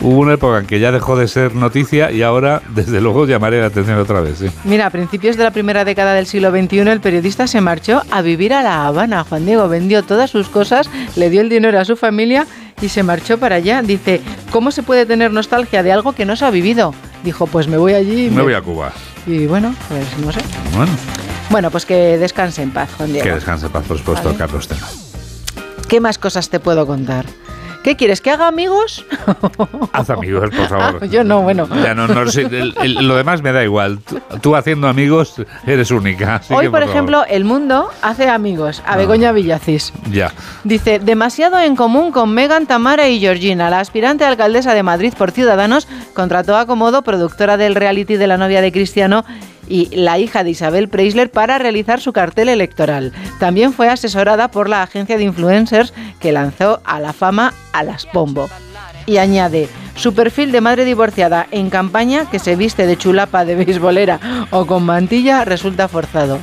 Hubo 0.00 0.20
una 0.20 0.34
época 0.34 0.58
en 0.58 0.66
que 0.66 0.80
ya 0.80 0.92
dejó 0.92 1.16
de 1.16 1.28
ser 1.28 1.54
noticia 1.54 2.10
y 2.10 2.22
ahora, 2.22 2.62
desde 2.74 3.00
luego, 3.00 3.26
llamaré 3.26 3.60
la 3.60 3.66
atención 3.66 3.98
otra 3.98 4.20
vez. 4.20 4.42
Mira, 4.64 4.86
a 4.86 4.90
principios 4.90 5.36
de 5.36 5.44
la 5.44 5.50
primera 5.50 5.84
década 5.84 6.14
del 6.14 6.26
siglo 6.26 6.50
XXI, 6.50 6.78
el 6.80 7.00
periodista 7.00 7.46
se 7.46 7.60
marchó 7.60 8.02
a 8.10 8.22
vivir 8.22 8.54
a 8.54 8.62
La 8.62 8.86
Habana. 8.86 9.24
Juan 9.24 9.44
Diego 9.44 9.68
vendió 9.68 10.02
todas 10.02 10.30
sus 10.30 10.48
cosas, 10.48 10.88
le 11.16 11.28
dio 11.28 11.40
el 11.40 11.48
dinero 11.48 11.78
a 11.78 11.84
su 11.84 11.96
familia 11.96 12.46
y 12.80 12.88
se 12.88 13.02
marchó 13.02 13.38
para 13.38 13.56
allá. 13.56 13.82
Dice, 13.82 14.20
¿cómo 14.50 14.70
se 14.70 14.82
puede 14.82 15.06
tener 15.06 15.32
nostalgia 15.32 15.82
de 15.82 15.92
algo 15.92 16.12
que 16.12 16.24
no 16.24 16.36
se 16.36 16.44
ha 16.44 16.50
vivido? 16.50 16.94
Dijo, 17.22 17.46
pues 17.46 17.68
me 17.68 17.76
voy 17.78 17.94
allí. 17.94 18.26
y 18.26 18.30
Me 18.30 18.42
voy 18.42 18.54
a 18.54 18.60
Cuba. 18.60 18.92
Y 19.26 19.46
bueno, 19.46 19.74
pues 19.88 20.06
no 20.18 20.32
sé. 20.32 20.40
Bueno, 20.74 20.92
Bueno, 21.50 21.70
pues 21.70 21.84
que 21.86 22.18
descanse 22.18 22.62
en 22.62 22.70
paz, 22.72 22.90
Juan 22.96 23.12
Diego. 23.12 23.24
que 23.28 23.34
descanse 23.34 23.66
en 23.66 23.72
paz, 23.72 23.84
por 23.86 23.98
supuesto, 23.98 24.24
Vale. 24.26 24.38
Carlos 24.38 24.66
Tena. 24.68 24.86
¿Qué 25.88 26.00
más 26.00 26.18
cosas 26.18 26.48
te 26.48 26.58
puedo 26.58 26.86
contar? 26.86 27.26
¿Qué 27.82 27.96
quieres? 27.96 28.20
¿Que 28.20 28.30
haga 28.30 28.46
amigos? 28.46 29.04
Haz 29.92 30.08
amigos, 30.10 30.50
por 30.54 30.68
favor. 30.68 30.98
Ah, 31.02 31.06
yo 31.06 31.24
no, 31.24 31.42
bueno. 31.42 31.68
Ya 31.82 31.94
no, 31.94 32.06
no 32.06 32.26
sé, 32.28 32.42
el- 32.42 32.74
el- 32.80 33.06
lo 33.08 33.16
demás 33.16 33.42
me 33.42 33.52
da 33.52 33.64
igual. 33.64 33.98
Tú, 33.98 34.20
tú 34.40 34.56
haciendo 34.56 34.86
amigos 34.88 35.34
eres 35.66 35.90
única. 35.90 36.40
Hoy, 36.50 36.66
que, 36.66 36.70
por 36.70 36.82
ejemplo, 36.82 37.24
El 37.28 37.44
Mundo 37.44 37.88
hace 38.02 38.28
amigos 38.28 38.82
a 38.86 38.96
Begoña 38.96 39.32
Villacís. 39.32 39.92
Ya. 40.10 40.32
Dice, 40.64 41.00
demasiado 41.00 41.58
en 41.60 41.74
común 41.74 42.12
con 42.12 42.32
Megan, 42.32 42.66
Tamara 42.66 43.08
y 43.08 43.18
Georgina. 43.18 43.68
La 43.68 43.80
aspirante 43.80 44.24
alcaldesa 44.24 44.74
de 44.74 44.82
Madrid 44.84 45.12
por 45.18 45.32
Ciudadanos 45.32 45.88
contrató 46.14 46.56
a 46.56 46.66
Comodo, 46.66 47.02
productora 47.02 47.56
del 47.56 47.74
reality 47.74 48.16
de 48.16 48.26
la 48.28 48.36
novia 48.36 48.60
de 48.60 48.70
Cristiano 48.70 49.24
y 49.68 49.94
la 49.94 50.18
hija 50.18 50.44
de 50.44 50.50
Isabel 50.50 50.88
Preisler 50.88 51.30
para 51.30 51.58
realizar 51.58 52.00
su 52.00 52.12
cartel 52.12 52.48
electoral. 52.48 53.12
También 53.38 53.72
fue 53.72 53.88
asesorada 53.88 54.50
por 54.50 54.68
la 54.68 54.82
agencia 54.82 55.16
de 55.16 55.24
influencers 55.24 55.92
que 56.20 56.32
lanzó 56.32 56.80
a 56.84 57.00
la 57.00 57.12
fama 57.12 57.54
a 57.72 57.82
las 57.82 58.06
Pombo. 58.06 58.48
Y 59.06 59.16
añade, 59.16 59.68
su 59.96 60.14
perfil 60.14 60.52
de 60.52 60.60
madre 60.60 60.84
divorciada 60.84 61.46
en 61.50 61.70
campaña 61.70 62.30
que 62.30 62.38
se 62.38 62.56
viste 62.56 62.86
de 62.86 62.96
chulapa 62.96 63.44
de 63.44 63.56
beisbolera 63.56 64.20
o 64.50 64.66
con 64.66 64.84
mantilla 64.84 65.44
resulta 65.44 65.88
forzado. 65.88 66.38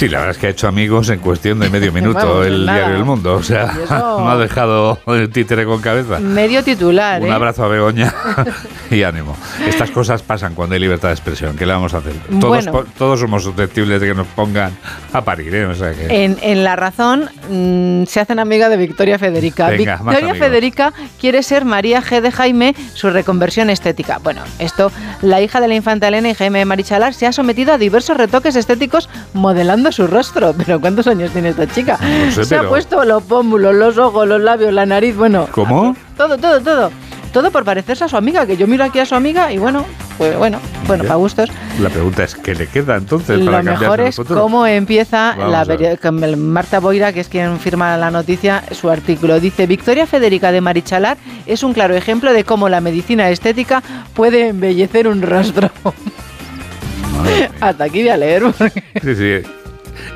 Sí, 0.00 0.08
la 0.08 0.20
verdad 0.20 0.30
es 0.34 0.38
que 0.38 0.46
ha 0.46 0.50
hecho 0.50 0.66
amigos 0.66 1.10
en 1.10 1.18
cuestión 1.18 1.60
de 1.60 1.68
medio 1.68 1.92
minuto 2.00 2.18
Vamos, 2.26 2.46
el 2.46 2.64
nada. 2.64 2.78
diario 2.78 2.96
El 2.96 3.04
Mundo. 3.04 3.34
O 3.34 3.42
sea, 3.42 3.70
no 3.90 4.30
ha 4.30 4.38
dejado 4.38 4.98
el 5.08 5.28
títere 5.28 5.66
con 5.66 5.82
cabeza. 5.82 6.18
Medio 6.20 6.64
titular, 6.64 7.20
Un 7.20 7.28
¿eh? 7.28 7.32
abrazo 7.32 7.64
a 7.64 7.68
Begoña 7.68 8.10
y 8.90 9.02
ánimo. 9.02 9.36
Estas 9.66 9.90
cosas 9.90 10.22
pasan 10.22 10.54
cuando 10.54 10.74
hay 10.74 10.80
libertad 10.80 11.08
de 11.08 11.14
expresión. 11.14 11.54
¿Qué 11.54 11.66
le 11.66 11.74
vamos 11.74 11.92
a 11.92 11.98
hacer? 11.98 12.14
Todos, 12.40 12.48
Bueno. 12.48 12.72
po- 12.72 12.84
todos 12.96 13.20
somos 13.20 13.42
susceptibles 13.44 14.00
de 14.00 14.06
que 14.08 14.14
nos 14.14 14.26
pongan 14.28 14.72
a 15.12 15.20
parir. 15.20 15.54
¿eh? 15.54 15.66
O 15.66 15.74
sea 15.74 15.92
que... 15.92 16.24
En, 16.24 16.38
en 16.40 16.64
La 16.64 16.76
Razón 16.76 17.28
mm, 17.50 18.04
se 18.06 18.20
hacen 18.20 18.38
amiga 18.38 18.70
de 18.70 18.78
Victoria 18.78 19.18
Federica. 19.18 19.68
Venga, 19.68 19.96
Victoria. 19.98 20.34
Federica 20.34 20.92
quiere 21.20 21.42
ser 21.42 21.66
María 21.66 22.02
G. 22.02 22.22
de 22.22 22.32
Jaime, 22.32 22.74
su 22.94 23.10
reconversión 23.10 23.68
estética. 23.68 24.18
Bueno, 24.22 24.40
esto, 24.58 24.90
la 25.20 25.42
hija 25.42 25.60
de 25.60 25.68
la 25.68 25.74
infanta 25.74 26.08
Elena 26.08 26.30
y 26.30 26.34
Jaime 26.34 26.64
Marichalar 26.64 27.12
se 27.12 27.26
ha 27.26 27.32
sometido 27.32 27.74
a 27.74 27.76
diversos 27.78 28.16
retoques 28.16 28.56
estéticos 28.56 29.10
modelando 29.34 29.89
su 29.92 30.06
rostro. 30.06 30.54
Pero 30.64 30.80
¿cuántos 30.80 31.06
años 31.06 31.30
tiene 31.32 31.50
esta 31.50 31.66
chica? 31.66 31.98
No 32.26 32.32
sé, 32.32 32.44
se 32.44 32.56
ha 32.56 32.68
puesto 32.68 33.04
los 33.04 33.22
pómulos, 33.22 33.74
los 33.74 33.98
ojos, 33.98 34.26
los 34.26 34.40
labios, 34.40 34.72
la 34.72 34.86
nariz, 34.86 35.16
bueno, 35.16 35.48
¿Cómo? 35.52 35.96
todo, 36.16 36.38
todo, 36.38 36.60
todo. 36.60 36.90
Todo 37.32 37.52
por 37.52 37.64
parecerse 37.64 38.04
a 38.04 38.08
su 38.08 38.16
amiga, 38.16 38.44
que 38.44 38.56
yo 38.56 38.66
miro 38.66 38.82
aquí 38.82 38.98
a 38.98 39.06
su 39.06 39.14
amiga 39.14 39.52
y 39.52 39.58
bueno, 39.58 39.84
pues 40.18 40.36
bueno, 40.36 40.58
bueno, 40.86 41.04
para 41.04 41.14
gustos. 41.14 41.48
La 41.80 41.88
pregunta 41.88 42.24
es, 42.24 42.34
¿qué 42.34 42.54
le 42.54 42.66
queda 42.66 42.96
entonces 42.96 43.38
para 43.38 43.62
Lo 43.62 43.64
cambiar 43.64 43.80
mejor 43.80 44.00
es 44.00 44.16
cómo 44.16 44.66
empieza 44.66 45.34
Vamos 45.38 45.50
la 45.50 46.36
Marta 46.36 46.80
Boira, 46.80 47.12
que 47.12 47.20
es 47.20 47.28
quien 47.28 47.58
firma 47.60 47.96
la 47.96 48.10
noticia, 48.10 48.64
su 48.72 48.90
artículo. 48.90 49.38
Dice, 49.38 49.66
Victoria 49.66 50.06
Federica 50.06 50.50
de 50.50 50.60
Marichalar 50.60 51.16
es 51.46 51.62
un 51.62 51.72
claro 51.72 51.94
ejemplo 51.94 52.32
de 52.32 52.44
cómo 52.44 52.68
la 52.68 52.80
medicina 52.80 53.30
estética 53.30 53.82
puede 54.12 54.48
embellecer 54.48 55.06
un 55.06 55.22
rostro. 55.22 55.70
Hasta 57.60 57.84
aquí 57.84 58.00
voy 58.00 58.08
a 58.08 58.16
leer. 58.16 58.42
porque 58.42 58.82
Sí, 59.02 59.14
sí. 59.14 59.59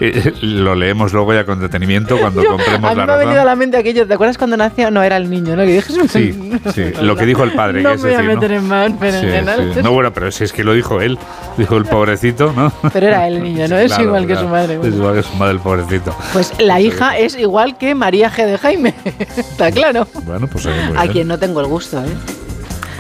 Eh, 0.01 0.33
lo 0.43 0.75
leemos 0.75 1.13
luego 1.13 1.33
ya 1.35 1.45
con 1.45 1.61
detenimiento 1.61 2.19
cuando 2.19 2.43
yo- 2.45 2.51
compremos 2.51 2.91
a 2.91 2.95
mí 2.95 3.01
la 3.01 3.07
me 3.07 3.13
ha 3.13 3.17
venido 3.17 3.41
a 3.41 3.45
la 3.45 3.57
mente 3.57 3.77
aquello. 3.77 4.07
¿Te 4.07 4.15
acuerdas 4.15 4.39
cuando 4.39 4.57
nació? 4.57 4.91
No, 4.91 5.03
era 5.03 5.17
el 5.17 5.29
niño, 5.31 5.57
¿no? 5.57 5.63
Que 5.65 5.75
dije, 5.75 5.93
Sí, 6.09 6.53
sí, 6.75 6.85
lo 7.01 7.17
que 7.17 7.27
dijo 7.27 7.45
el 7.45 7.53
padre. 7.53 7.83
No 7.83 7.91
que 7.91 7.95
es 7.97 8.03
me 8.03 8.09
voy 8.11 8.15
a 8.15 8.19
decir, 8.23 8.35
meter 8.35 8.53
en 8.53 8.69
más, 8.69 8.93
pero 8.99 9.13
Sí, 9.13 9.27
en 9.27 9.33
general- 9.33 9.71
sí. 9.75 9.81
No, 9.83 9.93
bueno, 9.93 10.13
pero 10.13 10.31
si 10.33 10.45
es 10.45 10.53
que 10.53 10.65
lo 10.65 10.73
dijo 10.73 11.01
él. 11.01 11.19
Dijo 11.57 11.77
el 11.77 11.85
pobrecito, 11.85 12.53
¿no? 12.57 12.73
Pero 12.93 13.07
era 13.07 13.29
el 13.29 13.41
niño, 13.41 13.69
¿no? 13.69 13.77
Es 13.79 13.87
Claro, 13.87 14.03
igual 14.05 14.23
que 14.27 14.33
claro. 14.33 14.41
su 14.43 14.49
madre. 14.53 14.75
Es 14.75 14.81
bueno. 14.81 14.97
igual 14.97 15.15
que 15.15 15.23
su 15.23 15.35
madre, 15.37 15.53
el 15.55 15.61
pobrecito. 15.61 16.17
Pues 16.33 16.53
la 16.59 16.81
hija 16.81 17.17
es 17.17 17.39
igual 17.39 17.79
que 17.79 17.95
María 17.95 18.29
G. 18.29 18.45
de 18.45 18.59
Jaime. 18.59 18.93
Está 19.37 19.71
claro. 19.71 20.09
Bueno, 20.25 20.49
pues 20.49 20.67
A 20.67 20.71
bien. 21.03 21.13
quien 21.13 21.29
no 21.29 21.39
tengo 21.39 21.61
el 21.61 21.67
gusto, 21.67 22.01
¿eh? 22.05 22.09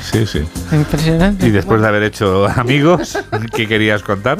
Sí, 0.01 0.24
sí. 0.24 0.45
Impresionante. 0.70 1.47
Y 1.47 1.51
después 1.51 1.80
de 1.80 1.89
haber 1.89 2.05
hecho 2.05 2.47
amigos, 2.47 3.18
¿qué 3.57 3.66
querías 3.66 4.03
contar? 4.05 4.39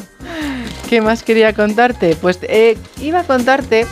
¿Qué 0.89 1.01
más 1.01 1.22
quería 1.22 1.53
contarte? 1.53 2.16
Pues 2.20 2.39
eh, 2.43 2.76
iba 3.01 3.20
a 3.20 3.24
contarte 3.24 3.87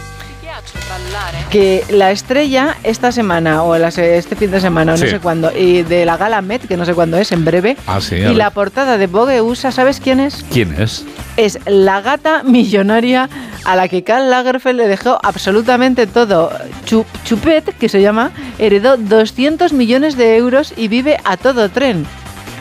que 1.51 1.85
la 1.91 2.11
estrella 2.11 2.77
esta 2.85 3.11
semana 3.13 3.63
o 3.63 3.77
las- 3.79 3.99
este 3.99 4.37
fin 4.37 4.51
de 4.51 4.61
semana 4.61 4.93
o 4.95 4.97
no 4.97 5.07
sé 5.07 5.19
cuándo 5.19 5.51
y 5.57 5.83
de 5.83 6.05
la 6.05 6.17
gala 6.17 6.41
Met 6.43 6.67
que 6.69 6.77
no 6.77 6.85
sé 6.85 6.95
cuándo 6.95 7.17
es 7.19 7.33
en 7.33 7.45
breve 7.45 7.77
Ah, 7.87 8.01
sí. 8.01 8.17
y 8.17 8.35
la 8.35 8.51
portada 8.51 8.99
de 8.99 9.07
Vogue 9.07 9.41
USA 9.41 9.73
¿sabes 9.73 9.99
quién 10.01 10.21
es? 10.21 10.45
¿Quién 10.53 10.75
es? 10.81 11.05
Es 11.37 11.59
la 11.67 12.01
gata 12.03 12.43
millonaria 12.43 13.29
a 13.65 13.77
la 13.77 13.89
que 13.89 14.05
Karl 14.05 14.31
Lagerfeld 14.31 14.79
le 14.79 14.89
dejó 14.89 15.19
absolutamente 15.23 16.07
todo. 16.07 16.51
Chu- 16.85 17.07
Chupet, 17.25 17.77
que 17.79 17.89
se 17.89 18.03
llama, 18.03 18.33
heredó 18.59 18.97
200 18.97 19.73
millones 19.73 20.17
de 20.17 20.37
euros 20.37 20.73
y 20.77 20.89
vive 20.89 21.17
a 21.25 21.37
todo 21.37 21.69
tren. 21.71 22.05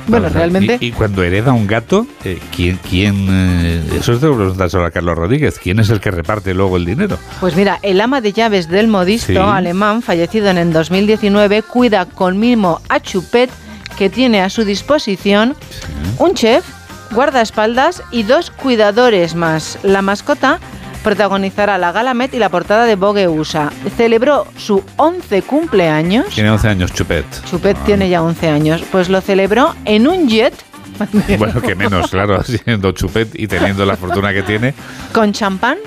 Bueno, 0.07 0.29
realmente 0.29 0.77
Y, 0.81 0.87
y 0.87 0.91
cuando 0.91 1.23
hereda 1.23 1.53
un 1.53 1.67
gato, 1.67 2.05
eh, 2.23 2.39
¿quién, 2.55 2.79
quién 2.89 3.27
eh, 3.29 3.83
eso 3.99 4.13
es 4.13 4.21
de 4.21 4.27
preguntas 4.29 4.73
a 4.75 4.91
Carlos 4.91 5.17
Rodríguez, 5.17 5.59
¿quién 5.61 5.79
es 5.79 5.89
el 5.89 5.99
que 5.99 6.11
reparte 6.11 6.53
luego 6.53 6.77
el 6.77 6.85
dinero? 6.85 7.17
Pues 7.39 7.55
mira, 7.55 7.79
el 7.81 8.01
ama 8.01 8.21
de 8.21 8.33
llaves 8.33 8.67
del 8.67 8.87
modisto 8.87 9.27
Sí. 9.33 9.37
alemán, 9.37 10.01
fallecido 10.01 10.49
en 10.49 10.57
el 10.57 10.73
2019, 10.73 11.61
cuida 11.63 12.05
con 12.05 12.39
mimo 12.39 12.81
a 12.89 12.99
Chupet, 12.99 13.49
que 13.97 14.09
tiene 14.09 14.41
a 14.41 14.49
su 14.49 14.63
disposición 14.65 15.55
un 16.17 16.33
chef, 16.33 16.65
guardaespaldas 17.11 18.01
y 18.11 18.23
dos 18.23 18.51
cuidadores 18.51 19.35
más. 19.35 19.77
La 19.83 20.01
mascota 20.01 20.59
protagonizará 21.03 21.77
la 21.77 21.91
gala 21.91 22.13
Met 22.13 22.33
y 22.33 22.39
la 22.39 22.49
portada 22.49 22.85
de 22.85 22.95
Vogue 22.95 23.27
USA. 23.27 23.71
Celebró 23.97 24.45
su 24.57 24.83
11 24.97 25.41
cumpleaños. 25.43 26.27
Tiene 26.33 26.51
11 26.51 26.67
años, 26.67 26.93
Chupet. 26.93 27.25
Chupet 27.49 27.77
tiene 27.85 28.09
ya 28.09 28.21
11 28.21 28.49
años. 28.49 28.83
Pues 28.91 29.09
lo 29.09 29.21
celebró 29.21 29.75
en 29.85 30.07
un 30.07 30.27
jet 30.27 30.53
Bueno, 31.37 31.61
que 31.61 31.75
menos, 31.75 32.11
claro, 32.11 32.43
siendo 32.65 32.91
Chupet 32.91 33.29
y 33.33 33.47
teniendo 33.47 33.85
la 33.85 33.95
fortuna 33.95 34.33
que 34.33 34.43
tiene. 34.43 34.73
con 35.13 35.31
champán, 35.33 35.77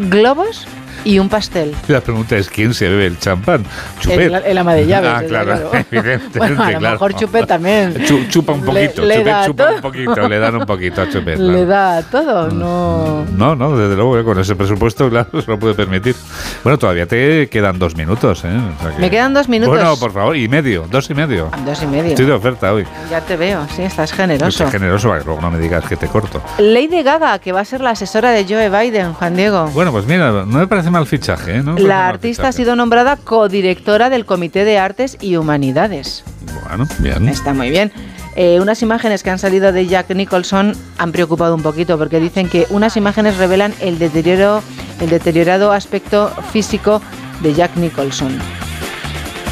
globos 0.00 0.66
y 1.04 1.18
un 1.18 1.28
pastel. 1.28 1.74
La 1.88 2.00
pregunta 2.00 2.36
es, 2.36 2.48
¿quién 2.48 2.74
se 2.74 2.88
bebe 2.88 3.06
el 3.06 3.18
champán? 3.18 3.64
Chupet. 4.00 4.20
El, 4.20 4.34
el 4.34 4.58
ama 4.58 4.74
de 4.74 4.86
llaves. 4.86 5.10
Ah, 5.14 5.22
claro, 5.26 5.70
evidentemente, 5.90 6.38
Bueno, 6.38 6.62
a 6.62 6.70
lo 6.72 6.78
claro. 6.78 6.94
mejor 6.94 7.14
Chupet 7.14 7.46
también. 7.46 7.94
Chu- 8.06 8.28
chupa 8.28 8.52
un 8.52 8.60
Le- 8.60 8.66
poquito, 8.88 9.04
le 9.04 9.16
Chupet 9.18 9.46
chupa 9.46 9.64
todo. 9.66 9.74
un 9.76 9.80
poquito, 9.82 10.28
le 10.28 10.38
dan 10.38 10.56
un 10.56 10.66
poquito 10.66 11.02
a 11.02 11.08
Chupet. 11.10 11.38
Le 11.38 11.64
claro. 11.64 11.66
da 11.66 12.02
todo, 12.02 12.48
no. 12.50 13.24
No, 13.36 13.56
no, 13.56 13.76
desde 13.76 13.94
luego, 13.96 14.18
eh, 14.18 14.24
con 14.24 14.38
ese 14.38 14.54
presupuesto, 14.56 15.08
claro, 15.10 15.28
se 15.40 15.50
lo 15.50 15.58
puede 15.58 15.74
permitir. 15.74 16.14
Bueno, 16.62 16.78
todavía 16.78 17.06
te 17.06 17.48
quedan 17.48 17.78
dos 17.78 17.96
minutos, 17.96 18.44
¿eh? 18.44 18.48
O 18.78 18.82
sea 18.82 18.92
que- 18.94 19.00
Me 19.00 19.10
quedan 19.10 19.34
dos 19.34 19.48
minutos. 19.48 19.74
Bueno, 19.74 19.96
por 19.96 20.12
favor, 20.12 20.36
y 20.36 20.48
medio, 20.48 20.86
dos 20.90 21.08
y 21.10 21.14
medio. 21.14 21.50
Dos 21.64 21.82
y 21.82 21.86
medio. 21.86 22.10
Estoy 22.10 22.26
de 22.26 22.32
oferta 22.32 22.72
hoy. 22.72 22.84
Ya 23.10 23.20
te 23.20 23.36
veo, 23.36 23.66
sí, 23.74 23.82
estás 23.82 24.12
generoso. 24.12 24.68
generoso 24.70 25.08
para 25.08 25.20
que 25.20 25.26
luego 25.26 25.40
no 25.40 25.50
me 25.50 25.58
digas 25.58 25.84
que 25.84 25.96
te 25.96 26.06
corto. 26.08 26.42
Lady 26.58 27.02
Gaga, 27.02 27.38
que 27.38 27.52
va 27.52 27.60
a 27.60 27.64
ser 27.64 27.80
la 27.80 27.90
asesora 27.90 28.30
de 28.30 28.44
Joe 28.48 28.68
Biden, 28.70 29.12
Juan 29.14 29.36
Diego. 29.36 29.66
Bueno, 29.74 29.92
pues 29.92 30.06
mira, 30.06 30.30
no 30.30 30.46
me 30.46 30.66
parece 30.66 30.83
mal 30.90 31.06
fichaje, 31.06 31.56
¿eh? 31.56 31.62
No 31.62 31.76
La 31.76 32.08
artista 32.08 32.48
ha 32.48 32.52
sido 32.52 32.76
nombrada 32.76 33.16
codirectora 33.16 34.10
del 34.10 34.24
Comité 34.24 34.64
de 34.64 34.78
Artes 34.78 35.16
y 35.20 35.36
Humanidades. 35.36 36.24
Bueno, 36.66 36.86
bien. 36.98 37.28
Está 37.28 37.52
muy 37.54 37.70
bien. 37.70 37.92
Eh, 38.36 38.58
unas 38.60 38.82
imágenes 38.82 39.22
que 39.22 39.30
han 39.30 39.38
salido 39.38 39.70
de 39.70 39.86
Jack 39.86 40.10
Nicholson 40.10 40.74
han 40.98 41.12
preocupado 41.12 41.54
un 41.54 41.62
poquito 41.62 41.96
porque 41.98 42.18
dicen 42.18 42.48
que 42.48 42.66
unas 42.70 42.96
imágenes 42.96 43.36
revelan 43.36 43.72
el 43.80 43.98
deterioro, 43.98 44.62
el 45.00 45.08
deteriorado 45.08 45.72
aspecto 45.72 46.32
físico 46.52 47.00
de 47.42 47.54
Jack 47.54 47.76
Nicholson. 47.76 48.36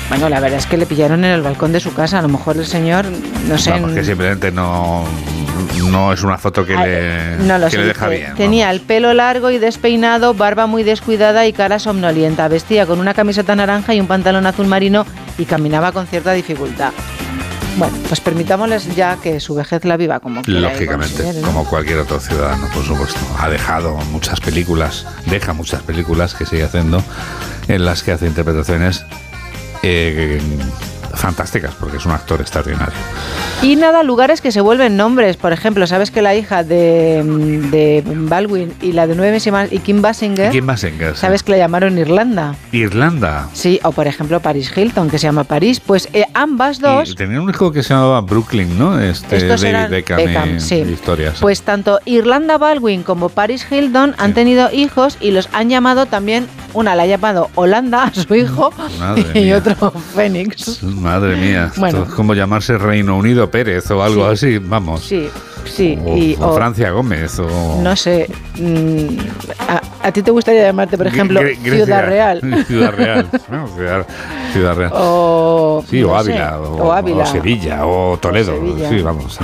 Bueno, 0.08 0.28
la 0.28 0.40
verdad 0.40 0.58
es 0.58 0.66
que 0.66 0.76
le 0.76 0.84
pillaron 0.84 1.24
en 1.24 1.30
el 1.30 1.42
balcón 1.42 1.72
de 1.72 1.80
su 1.80 1.94
casa. 1.94 2.18
A 2.18 2.22
lo 2.22 2.28
mejor 2.28 2.56
el 2.56 2.66
señor, 2.66 3.06
no 3.48 3.56
sé, 3.56 3.70
Vamos, 3.70 3.92
que 3.92 4.04
simplemente 4.04 4.50
no, 4.50 5.04
no 5.90 6.12
es 6.12 6.22
una 6.22 6.38
foto 6.38 6.64
que, 6.64 6.74
le, 6.76 7.36
no 7.44 7.58
lo 7.58 7.66
que 7.66 7.72
sé. 7.72 7.78
le 7.78 7.84
deja 7.86 8.08
bien. 8.08 8.34
Tenía 8.34 8.70
el 8.70 8.80
pelo 8.80 9.12
largo 9.14 9.50
y 9.50 9.58
despeinado, 9.58 10.34
barba 10.34 10.66
muy 10.66 10.82
descuidada 10.82 11.46
y 11.46 11.52
cara 11.52 11.78
somnolienta. 11.78 12.48
Vestía 12.48 12.86
con 12.86 12.98
una 12.98 13.14
camiseta 13.14 13.54
naranja 13.54 13.94
y 13.94 14.00
un 14.00 14.06
pantalón 14.06 14.46
azul 14.46 14.66
marino 14.66 15.06
y 15.38 15.44
caminaba 15.44 15.92
con 15.92 16.06
cierta 16.06 16.32
dificultad. 16.32 16.92
Bueno, 17.76 17.96
pues 18.06 18.20
permitámosles 18.20 18.94
ya 18.94 19.16
que 19.16 19.40
su 19.40 19.54
vejez 19.54 19.84
la 19.84 19.96
viva 19.96 20.20
como 20.20 20.42
quiera 20.42 20.60
Lógicamente, 20.60 21.32
¿no? 21.40 21.46
como 21.46 21.64
cualquier 21.64 22.00
otro 22.00 22.20
ciudadano, 22.20 22.68
por 22.74 22.84
supuesto. 22.84 23.18
Ha 23.38 23.48
dejado 23.48 23.96
muchas 24.10 24.40
películas, 24.40 25.06
deja 25.26 25.54
muchas 25.54 25.82
películas 25.82 26.34
que 26.34 26.44
sigue 26.44 26.64
haciendo, 26.64 27.02
en 27.68 27.84
las 27.84 28.02
que 28.02 28.12
hace 28.12 28.26
interpretaciones 28.26 29.04
eh, 29.82 30.38
fantásticas, 31.14 31.74
porque 31.74 31.96
es 31.98 32.06
un 32.06 32.12
actor 32.12 32.40
extraordinario. 32.40 32.94
Y 33.62 33.76
nada, 33.76 34.02
lugares 34.02 34.40
que 34.40 34.50
se 34.52 34.60
vuelven 34.60 34.96
nombres. 34.96 35.36
Por 35.36 35.52
ejemplo, 35.52 35.86
¿sabes 35.86 36.10
que 36.10 36.22
la 36.22 36.34
hija 36.34 36.64
de, 36.64 37.22
de 37.70 38.02
Baldwin 38.06 38.72
y 38.80 38.92
la 38.92 39.06
de 39.06 39.14
nueve 39.14 39.32
meses 39.32 39.46
y 39.48 39.50
más, 39.50 39.72
y 39.72 39.78
Kim 39.78 40.02
Basinger, 40.02 40.48
¿Y 40.48 40.50
quién 40.52 40.64
más 40.66 40.82
en 40.84 40.96
casa? 40.98 41.14
¿sabes 41.16 41.42
que 41.42 41.52
la 41.52 41.58
llamaron 41.58 41.96
Irlanda? 41.98 42.54
Irlanda. 42.72 43.48
Sí, 43.52 43.78
o 43.84 43.92
por 43.92 44.06
ejemplo 44.06 44.40
Paris 44.40 44.72
Hilton, 44.76 45.08
que 45.10 45.18
se 45.18 45.24
llama 45.28 45.44
París. 45.44 45.80
Pues 45.80 46.08
eh, 46.12 46.24
ambas 46.34 46.80
dos... 46.80 47.10
Y 47.10 47.14
tenía 47.14 47.40
un 47.40 47.50
hijo 47.50 47.70
que 47.72 47.82
se 47.82 47.90
llamaba 47.94 48.20
Brooklyn, 48.20 48.78
¿no? 48.78 48.98
Este 48.98 49.36
Estos 49.36 49.60
David 49.60 49.74
eran 49.76 49.90
Beckham, 49.90 50.16
Beckham, 50.16 50.56
y- 50.56 50.60
sí. 50.60 50.76
y 50.86 50.92
historias. 50.92 51.38
Pues 51.40 51.62
tanto 51.62 52.00
Irlanda 52.04 52.58
Baldwin 52.58 53.02
como 53.02 53.28
Paris 53.28 53.66
Hilton 53.70 54.14
han 54.18 54.34
tenido 54.34 54.70
hijos 54.72 55.16
y 55.20 55.30
los 55.30 55.48
han 55.52 55.68
llamado 55.70 56.06
también 56.06 56.46
Una 56.74 56.94
la 56.94 57.02
ha 57.02 57.06
llamado 57.06 57.50
Holanda 57.54 58.04
a 58.04 58.14
su 58.14 58.34
hijo 58.34 58.72
Madre 58.98 59.24
y 59.34 59.44
mía. 59.44 59.58
otro 59.58 59.90
Fénix. 60.14 60.80
Madre 61.02 61.36
mía, 61.36 61.70
Bueno. 61.76 61.98
esto 61.98 62.10
es 62.10 62.14
como 62.14 62.34
llamarse 62.34 62.78
Reino 62.78 63.16
Unido 63.16 63.50
Pérez 63.50 63.90
o 63.90 64.02
algo 64.02 64.24
así, 64.26 64.58
vamos. 64.58 65.02
Sí, 65.04 65.28
sí. 65.64 65.98
O, 66.04 66.16
y, 66.16 66.36
o 66.40 66.48
o- 66.48 66.54
Francia 66.56 66.90
Gómez 66.90 67.38
o... 67.38 67.80
No 67.82 67.94
sé. 67.96 68.28
mm, 68.58 69.18
a, 69.68 69.80
a 70.08 70.12
ti 70.12 70.22
te 70.22 70.30
gustaría 70.30 70.62
llamarte, 70.62 70.96
por 70.96 71.06
ejemplo. 71.08 71.40
Ciudad 71.62 72.06
Real? 72.06 72.40
Ciudad 72.66 72.92
Real. 72.92 73.28
¿no? 73.50 73.68
Ciudad, 73.68 74.06
Ciudad 74.52 74.76
Real. 74.76 74.92
O, 74.94 75.84
Sí, 75.88 76.02
o 76.02 76.08
no 76.08 76.22
sé, 76.22 76.32
Ávila, 76.32 76.60
o, 76.60 76.76
o 76.88 76.92
Ávila. 76.92 77.22
o 77.24 77.26
Sevilla, 77.26 77.86
o 77.86 78.18
Toledo. 78.18 78.52
Sevilla. 78.54 78.88
Sí, 78.88 79.02
vamos, 79.02 79.38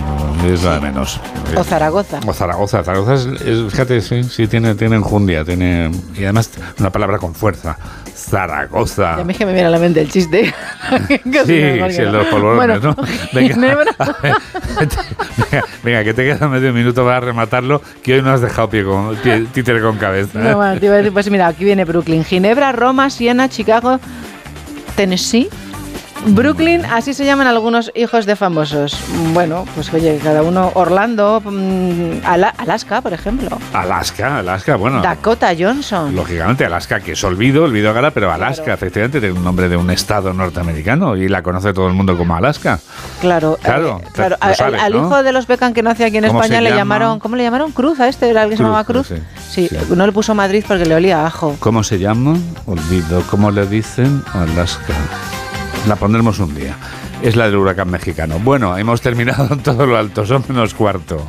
es 0.46 0.62
de 0.62 0.80
menos. 0.80 1.20
O 1.56 1.64
Zaragoza. 1.64 2.20
O 2.26 2.32
Zaragoza. 2.32 2.82
Zaragoza 2.84 3.14
es, 3.14 3.26
es- 3.42 3.70
fíjate, 3.70 4.00
sí, 4.00 4.22
sí, 4.24 4.46
tiene, 4.46 4.74
tiene 4.74 4.96
enjundia, 4.96 5.44
tiene, 5.44 5.90
y 6.14 6.24
además 6.24 6.50
una 6.78 6.90
palabra 6.90 7.18
con 7.18 7.34
fuerza. 7.34 7.76
Zaragoza. 8.14 9.16
Ya 9.18 9.24
me 9.24 9.32
es 9.32 9.38
que 9.38 9.46
me 9.46 9.52
viene 9.52 9.68
a 9.68 9.70
la 9.70 9.78
mente 9.78 10.00
el 10.00 10.10
chiste. 10.10 10.52
Sí, 11.08 11.20
sí, 11.46 11.52
el 11.54 11.94
de 11.94 12.12
los 12.12 12.26
polvorones, 12.28 12.80
Bueno, 12.80 12.96
¿no? 12.96 13.04
Venga. 13.32 13.54
Ginebra. 13.54 13.92
venga, 15.50 15.64
venga, 15.82 16.04
que 16.04 16.14
te 16.14 16.24
queda 16.24 16.48
medio 16.48 16.72
minuto 16.72 17.04
para 17.04 17.20
rematarlo, 17.20 17.80
que 18.02 18.14
hoy 18.14 18.22
no 18.22 18.30
has 18.32 18.40
dejado 18.40 18.68
pie 18.70 18.84
con, 18.84 19.16
pie- 19.16 19.46
títere 19.52 19.80
con 19.80 19.96
cabeza. 19.98 20.38
No, 20.38 20.56
bueno, 20.56 20.78
te 20.80 20.86
iba 20.86 20.94
a 20.94 20.98
decir, 20.98 21.12
pues 21.12 21.30
mira, 21.30 21.46
aquí 21.46 21.64
viene 21.64 21.84
Brooklyn, 21.84 22.24
Ginebra, 22.24 22.72
Roma, 22.72 23.10
Siena, 23.10 23.48
Chicago, 23.48 24.00
Tennessee. 24.98 25.48
Brooklyn, 26.26 26.84
así 26.84 27.14
se 27.14 27.24
llaman 27.24 27.46
algunos 27.46 27.90
hijos 27.94 28.26
de 28.26 28.36
famosos. 28.36 28.98
Bueno, 29.32 29.64
pues 29.74 29.92
oye, 29.94 30.18
cada 30.22 30.42
uno, 30.42 30.72
Orlando, 30.74 31.40
mm, 31.42 32.20
Ala- 32.24 32.52
Alaska, 32.58 33.00
por 33.00 33.12
ejemplo. 33.12 33.56
Alaska, 33.72 34.38
Alaska, 34.38 34.76
bueno. 34.76 35.00
Dakota 35.00 35.50
Johnson. 35.58 36.14
Lógicamente, 36.14 36.64
Alaska, 36.66 37.00
que 37.00 37.12
es 37.12 37.24
olvido, 37.24 37.64
olvido 37.64 37.90
ahora, 37.90 38.10
pero 38.10 38.30
Alaska, 38.32 38.74
efectivamente, 38.74 39.20
tiene 39.20 39.38
un 39.38 39.44
nombre 39.44 39.68
de 39.68 39.76
un 39.76 39.90
estado 39.90 40.32
norteamericano 40.34 41.16
y 41.16 41.28
la 41.28 41.42
conoce 41.42 41.72
todo 41.72 41.86
el 41.86 41.94
mundo 41.94 42.16
como 42.18 42.34
Alaska. 42.34 42.78
Claro, 43.20 43.56
Claro, 43.62 44.00
eh, 44.04 44.08
claro. 44.12 44.36
Al, 44.40 44.54
sabes, 44.56 44.82
al 44.82 44.92
¿no? 44.92 44.98
hijo 45.06 45.22
de 45.22 45.32
los 45.32 45.46
Beckham 45.46 45.72
que 45.72 45.82
nació 45.82 46.06
aquí 46.06 46.18
en 46.18 46.26
¿Cómo 46.26 46.42
España 46.42 46.60
le 46.60 46.70
llama? 46.70 46.78
llamaron, 46.80 47.20
¿cómo 47.20 47.36
le 47.36 47.44
llamaron? 47.44 47.72
Cruz 47.72 48.00
a 48.00 48.08
este, 48.08 48.28
era 48.28 48.42
el 48.42 48.50
que 48.50 48.56
se 48.56 48.64
Cruz, 48.86 49.12
Sí, 49.50 49.68
no 49.94 50.04
le 50.06 50.12
puso 50.12 50.34
Madrid 50.34 50.64
porque 50.66 50.84
le 50.84 50.94
olía 50.94 51.22
a 51.22 51.26
ajo. 51.26 51.56
¿Cómo 51.60 51.82
se 51.82 51.98
llama? 51.98 52.36
Olvido. 52.66 53.22
¿Cómo 53.30 53.50
le 53.50 53.66
dicen? 53.66 54.22
Alaska. 54.34 54.94
La 55.86 55.96
pondremos 55.96 56.38
un 56.38 56.54
día. 56.54 56.76
Es 57.22 57.36
la 57.36 57.46
del 57.46 57.56
huracán 57.56 57.90
mexicano. 57.90 58.38
Bueno, 58.38 58.76
hemos 58.76 59.00
terminado 59.00 59.52
en 59.52 59.62
todo 59.62 59.86
lo 59.86 59.96
alto, 59.96 60.26
son 60.26 60.44
menos 60.48 60.74
cuarto. 60.74 61.26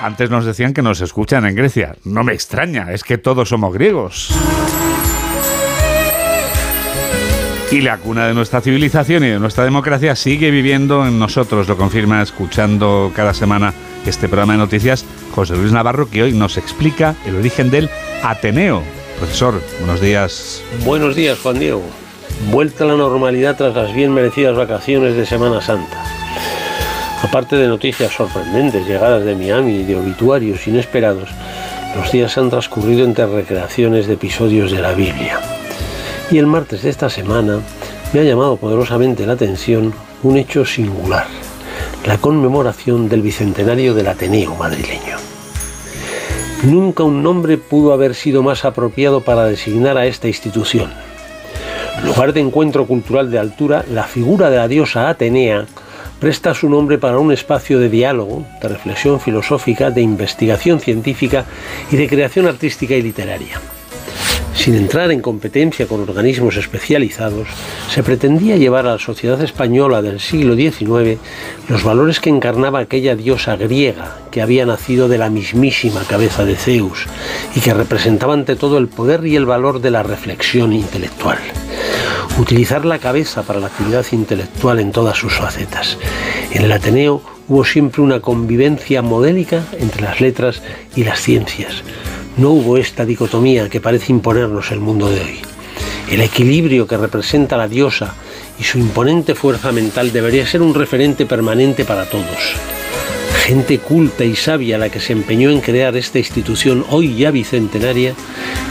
Antes 0.00 0.30
nos 0.30 0.44
decían 0.44 0.74
que 0.74 0.82
nos 0.82 1.00
escuchan 1.00 1.46
en 1.46 1.54
Grecia. 1.54 1.96
No 2.04 2.24
me 2.24 2.32
extraña, 2.32 2.92
es 2.92 3.04
que 3.04 3.18
todos 3.18 3.48
somos 3.48 3.72
griegos. 3.72 4.30
Y 7.70 7.80
la 7.80 7.96
cuna 7.98 8.26
de 8.26 8.34
nuestra 8.34 8.60
civilización 8.60 9.24
y 9.24 9.28
de 9.28 9.40
nuestra 9.40 9.64
democracia 9.64 10.14
sigue 10.14 10.50
viviendo 10.50 11.06
en 11.06 11.18
nosotros, 11.18 11.66
lo 11.66 11.76
confirma 11.76 12.22
escuchando 12.22 13.10
cada 13.16 13.34
semana 13.34 13.74
este 14.06 14.28
programa 14.28 14.52
de 14.52 14.58
noticias 14.58 15.04
José 15.34 15.56
Luis 15.56 15.72
Navarro, 15.72 16.08
que 16.08 16.22
hoy 16.22 16.32
nos 16.32 16.56
explica 16.56 17.16
el 17.26 17.36
origen 17.36 17.70
del 17.70 17.90
Ateneo. 18.22 18.82
Profesor, 19.18 19.60
buenos 19.78 20.00
días. 20.00 20.62
Buenos 20.84 21.16
días, 21.16 21.38
Juan 21.40 21.58
Diego. 21.58 21.82
Vuelta 22.50 22.84
a 22.84 22.86
la 22.88 22.96
normalidad 22.96 23.56
tras 23.56 23.74
las 23.74 23.94
bien 23.94 24.12
merecidas 24.12 24.56
vacaciones 24.56 25.16
de 25.16 25.24
Semana 25.24 25.60
Santa. 25.62 26.04
Aparte 27.22 27.56
de 27.56 27.68
noticias 27.68 28.12
sorprendentes 28.12 28.86
llegadas 28.86 29.24
de 29.24 29.34
Miami 29.34 29.76
y 29.76 29.84
de 29.84 29.96
obituarios 29.96 30.66
inesperados, 30.66 31.30
los 31.96 32.12
días 32.12 32.36
han 32.36 32.50
transcurrido 32.50 33.04
entre 33.04 33.26
recreaciones 33.26 34.06
de 34.06 34.14
episodios 34.14 34.72
de 34.72 34.82
la 34.82 34.92
Biblia. 34.92 35.40
Y 36.30 36.38
el 36.38 36.46
martes 36.46 36.82
de 36.82 36.90
esta 36.90 37.08
semana 37.08 37.60
me 38.12 38.20
ha 38.20 38.24
llamado 38.24 38.56
poderosamente 38.56 39.26
la 39.26 39.34
atención 39.34 39.94
un 40.22 40.36
hecho 40.36 40.66
singular, 40.66 41.26
la 42.06 42.18
conmemoración 42.18 43.08
del 43.08 43.22
bicentenario 43.22 43.94
del 43.94 44.08
Ateneo 44.08 44.54
madrileño. 44.56 45.16
Nunca 46.64 47.04
un 47.04 47.22
nombre 47.22 47.58
pudo 47.58 47.92
haber 47.92 48.14
sido 48.14 48.42
más 48.42 48.64
apropiado 48.64 49.22
para 49.22 49.44
designar 49.44 49.96
a 49.96 50.06
esta 50.06 50.28
institución. 50.28 50.90
Lugar 52.02 52.32
de 52.32 52.40
encuentro 52.40 52.86
cultural 52.86 53.30
de 53.30 53.38
altura, 53.38 53.84
la 53.90 54.04
figura 54.04 54.50
de 54.50 54.56
la 54.56 54.68
diosa 54.68 55.08
Atenea 55.08 55.66
presta 56.18 56.54
su 56.54 56.68
nombre 56.68 56.98
para 56.98 57.18
un 57.18 57.32
espacio 57.32 57.78
de 57.78 57.88
diálogo, 57.88 58.46
de 58.60 58.68
reflexión 58.68 59.20
filosófica, 59.20 59.90
de 59.90 60.02
investigación 60.02 60.80
científica 60.80 61.44
y 61.90 61.96
de 61.96 62.08
creación 62.08 62.46
artística 62.46 62.94
y 62.94 63.02
literaria. 63.02 63.60
Sin 64.54 64.76
entrar 64.76 65.10
en 65.10 65.20
competencia 65.20 65.86
con 65.86 66.00
organismos 66.00 66.56
especializados, 66.56 67.48
se 67.90 68.02
pretendía 68.02 68.56
llevar 68.56 68.86
a 68.86 68.92
la 68.92 68.98
sociedad 68.98 69.42
española 69.42 70.00
del 70.00 70.20
siglo 70.20 70.54
XIX 70.54 71.18
los 71.68 71.82
valores 71.82 72.20
que 72.20 72.30
encarnaba 72.30 72.78
aquella 72.78 73.16
diosa 73.16 73.56
griega 73.56 74.16
que 74.30 74.40
había 74.40 74.64
nacido 74.64 75.08
de 75.08 75.18
la 75.18 75.28
mismísima 75.28 76.02
cabeza 76.04 76.44
de 76.44 76.56
Zeus 76.56 77.06
y 77.54 77.60
que 77.60 77.74
representaba 77.74 78.32
ante 78.32 78.56
todo 78.56 78.78
el 78.78 78.88
poder 78.88 79.26
y 79.26 79.36
el 79.36 79.44
valor 79.44 79.80
de 79.80 79.90
la 79.90 80.02
reflexión 80.02 80.72
intelectual. 80.72 81.38
Utilizar 82.38 82.84
la 82.84 82.98
cabeza 82.98 83.42
para 83.42 83.60
la 83.60 83.68
actividad 83.68 84.04
intelectual 84.12 84.80
en 84.80 84.92
todas 84.92 85.16
sus 85.16 85.34
facetas. 85.34 85.98
En 86.50 86.62
el 86.62 86.72
Ateneo 86.72 87.22
hubo 87.48 87.64
siempre 87.64 88.02
una 88.02 88.20
convivencia 88.20 89.02
modélica 89.02 89.64
entre 89.78 90.02
las 90.02 90.20
letras 90.20 90.62
y 90.96 91.04
las 91.04 91.20
ciencias. 91.20 91.82
No 92.36 92.50
hubo 92.50 92.76
esta 92.76 93.04
dicotomía 93.04 93.68
que 93.68 93.80
parece 93.80 94.12
imponernos 94.12 94.72
el 94.72 94.80
mundo 94.80 95.08
de 95.10 95.20
hoy. 95.20 95.38
El 96.10 96.20
equilibrio 96.20 96.86
que 96.86 96.96
representa 96.96 97.56
la 97.56 97.68
diosa 97.68 98.14
y 98.58 98.64
su 98.64 98.78
imponente 98.78 99.34
fuerza 99.34 99.72
mental 99.72 100.12
debería 100.12 100.46
ser 100.46 100.62
un 100.62 100.74
referente 100.74 101.26
permanente 101.26 101.84
para 101.84 102.04
todos. 102.04 102.73
Gente 103.44 103.78
culta 103.78 104.24
y 104.24 104.36
sabia 104.36 104.78
la 104.78 104.88
que 104.88 105.00
se 105.00 105.12
empeñó 105.12 105.50
en 105.50 105.60
crear 105.60 105.94
esta 105.98 106.18
institución 106.18 106.82
hoy 106.88 107.14
ya 107.14 107.30
bicentenaria, 107.30 108.14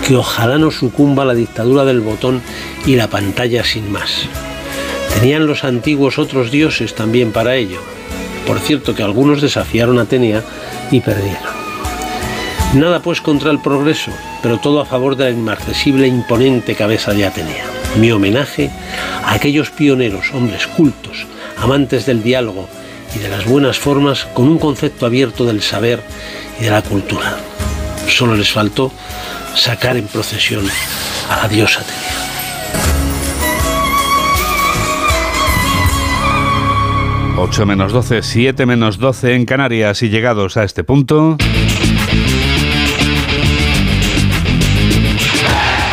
que 0.07 0.15
ojalá 0.15 0.57
no 0.57 0.71
sucumba 0.71 1.25
la 1.25 1.35
dictadura 1.35 1.85
del 1.85 2.01
botón 2.01 2.41
y 2.83 2.95
la 2.95 3.07
pantalla 3.07 3.63
sin 3.63 3.91
más. 3.91 4.23
Tenían 5.13 5.45
los 5.45 5.63
antiguos 5.63 6.17
otros 6.17 6.49
dioses 6.49 6.95
también 6.95 7.31
para 7.31 7.55
ello. 7.55 7.81
Por 8.47 8.59
cierto 8.59 8.95
que 8.95 9.03
algunos 9.03 9.43
desafiaron 9.43 9.99
a 9.99 10.03
Atenea 10.03 10.41
y 10.89 11.01
perdieron. 11.01 11.53
Nada 12.73 12.99
pues 12.99 13.21
contra 13.21 13.51
el 13.51 13.61
progreso, 13.61 14.09
pero 14.41 14.57
todo 14.57 14.81
a 14.81 14.87
favor 14.87 15.15
de 15.15 15.25
la 15.25 15.29
inmarcesible 15.29 16.05
e 16.05 16.09
imponente 16.09 16.73
cabeza 16.73 17.13
de 17.13 17.27
Atenea. 17.27 17.65
Mi 17.99 18.11
homenaje 18.11 18.71
a 19.23 19.35
aquellos 19.35 19.69
pioneros, 19.69 20.33
hombres 20.33 20.65
cultos, 20.65 21.27
amantes 21.57 22.07
del 22.07 22.23
diálogo 22.23 22.67
y 23.15 23.19
de 23.19 23.29
las 23.29 23.45
buenas 23.45 23.79
formas 23.79 24.25
con 24.33 24.47
un 24.47 24.57
concepto 24.57 25.05
abierto 25.05 25.45
del 25.45 25.61
saber 25.61 26.01
y 26.59 26.63
de 26.63 26.71
la 26.71 26.81
cultura. 26.81 27.37
Solo 28.07 28.35
les 28.35 28.51
faltó 28.51 28.91
sacar 29.55 29.97
en 29.97 30.07
procesión 30.07 30.65
a 31.29 31.37
la 31.37 31.47
diosa 31.47 31.81
Atenea. 31.81 32.33
8 37.37 37.65
menos 37.65 37.91
12, 37.91 38.21
7 38.21 38.65
menos 38.65 38.97
12 38.99 39.35
en 39.35 39.45
Canarias 39.45 40.01
y 40.01 40.09
llegados 40.09 40.55
a 40.57 40.63
este 40.63 40.83
punto... 40.83 41.37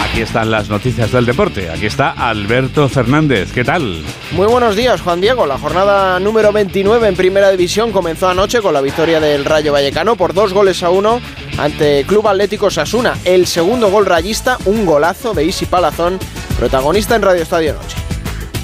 Aquí 0.04 0.20
están 0.22 0.50
las 0.50 0.68
noticias 0.68 1.12
del 1.12 1.24
deporte. 1.24 1.70
Aquí 1.70 1.86
está 1.86 2.10
Alberto 2.10 2.88
Fernández. 2.88 3.52
¿Qué 3.52 3.64
tal? 3.64 4.02
Muy 4.32 4.46
buenos 4.46 4.76
días, 4.76 5.00
Juan 5.00 5.20
Diego. 5.20 5.44
La 5.44 5.58
jornada 5.58 6.20
número 6.20 6.52
29 6.52 7.08
en 7.08 7.16
Primera 7.16 7.50
División 7.50 7.90
comenzó 7.90 8.28
anoche 8.28 8.62
con 8.62 8.72
la 8.72 8.80
victoria 8.80 9.18
del 9.18 9.44
Rayo 9.44 9.72
Vallecano 9.72 10.14
por 10.14 10.34
dos 10.34 10.52
goles 10.52 10.84
a 10.84 10.90
uno 10.90 11.20
ante 11.58 12.04
Club 12.04 12.28
Atlético 12.28 12.70
Sasuna. 12.70 13.18
El 13.24 13.48
segundo 13.48 13.90
gol 13.90 14.06
rayista, 14.06 14.56
un 14.66 14.86
golazo 14.86 15.34
de 15.34 15.44
Isi 15.44 15.66
Palazón, 15.66 16.20
protagonista 16.56 17.16
en 17.16 17.22
Radio 17.22 17.42
Estadio 17.42 17.74
Noche. 17.74 17.96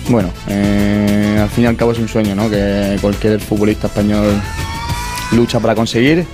Bueno, 0.09 0.33
eh, 0.49 1.37
al 1.43 1.49
fin 1.49 1.65
y 1.65 1.67
al 1.67 1.77
cabo 1.77 1.91
es 1.91 1.99
un 1.99 2.09
sueño, 2.09 2.37
¿no? 2.37 2.49
Que 2.49 2.97
cualquier 3.01 3.41
futbolista 3.41 3.89
español 3.89 4.41
lucha 5.33 5.59
para 5.59 5.75
conseguir. 5.75 6.25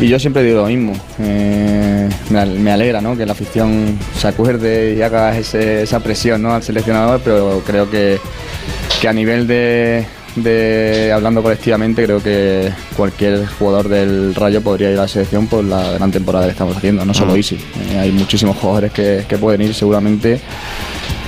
Y 0.00 0.08
yo 0.08 0.18
siempre 0.18 0.42
digo 0.42 0.62
lo 0.62 0.66
mismo. 0.66 0.92
eh, 1.18 2.08
me, 2.30 2.38
al- 2.38 2.58
me 2.58 2.72
alegra, 2.72 3.00
¿no? 3.02 3.16
Que 3.16 3.26
la 3.26 3.32
afición 3.32 3.98
se 4.18 4.28
acuerde 4.28 4.94
y 4.96 5.02
haga 5.02 5.36
ese- 5.36 5.82
esa 5.82 6.00
presión, 6.00 6.40
¿no? 6.42 6.54
Al 6.54 6.62
seleccionador, 6.62 7.20
pero 7.22 7.62
creo 7.66 7.90
que, 7.90 8.18
que 9.00 9.08
a 9.08 9.12
nivel 9.12 9.46
de, 9.46 10.06
de- 10.36 11.12
hablando 11.12 11.42
colectivamente, 11.42 12.04
creo 12.04 12.22
que 12.22 12.70
cualquier 12.96 13.46
jugador 13.46 13.88
del 13.88 14.34
Rayo 14.34 14.62
podría 14.62 14.90
ir 14.90 14.98
a 14.98 15.02
la 15.02 15.08
selección 15.08 15.46
por 15.48 15.62
la 15.64 15.92
gran 15.92 16.10
temporada 16.10 16.46
que 16.46 16.52
estamos 16.52 16.76
haciendo, 16.78 17.04
no 17.04 17.12
solo 17.12 17.34
Mm. 17.34 17.38
Isi. 17.38 17.56
Eh, 17.56 17.98
hay 17.98 18.10
muchísimos 18.10 18.56
jugadores 18.56 18.92
que, 18.92 19.24
que 19.28 19.36
pueden 19.36 19.60
ir 19.60 19.74
seguramente 19.74 20.40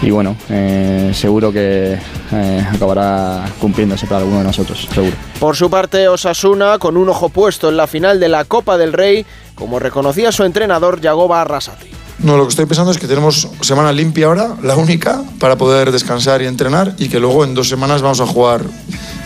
y 0.00 0.10
bueno, 0.10 0.34
eh, 0.48 1.10
seguro 1.12 1.52
que 1.52 1.98
eh, 2.32 2.66
acabará 2.74 3.44
cumpliéndose 3.60 4.06
para 4.06 4.20
alguno 4.20 4.38
de 4.38 4.44
nosotros, 4.44 4.88
seguro. 4.94 5.14
Por 5.42 5.56
su 5.56 5.68
parte, 5.70 6.06
Osasuna, 6.06 6.78
con 6.78 6.96
un 6.96 7.08
ojo 7.08 7.28
puesto 7.28 7.68
en 7.68 7.76
la 7.76 7.88
final 7.88 8.20
de 8.20 8.28
la 8.28 8.44
Copa 8.44 8.78
del 8.78 8.92
Rey, 8.92 9.26
como 9.56 9.80
reconocía 9.80 10.30
su 10.30 10.44
entrenador 10.44 11.00
Yagoba 11.00 11.40
Arrasate. 11.40 12.01
No, 12.22 12.36
lo 12.36 12.44
que 12.44 12.50
estoy 12.50 12.66
pensando 12.66 12.92
es 12.92 12.98
que 12.98 13.08
tenemos 13.08 13.48
semana 13.62 13.90
limpia 13.90 14.26
ahora, 14.26 14.54
la 14.62 14.76
única, 14.76 15.22
para 15.40 15.56
poder 15.56 15.90
descansar 15.90 16.40
y 16.40 16.46
entrenar 16.46 16.94
y 16.98 17.08
que 17.08 17.18
luego 17.18 17.42
en 17.42 17.52
dos 17.52 17.68
semanas 17.68 18.00
vamos 18.00 18.20
a 18.20 18.26
jugar 18.26 18.62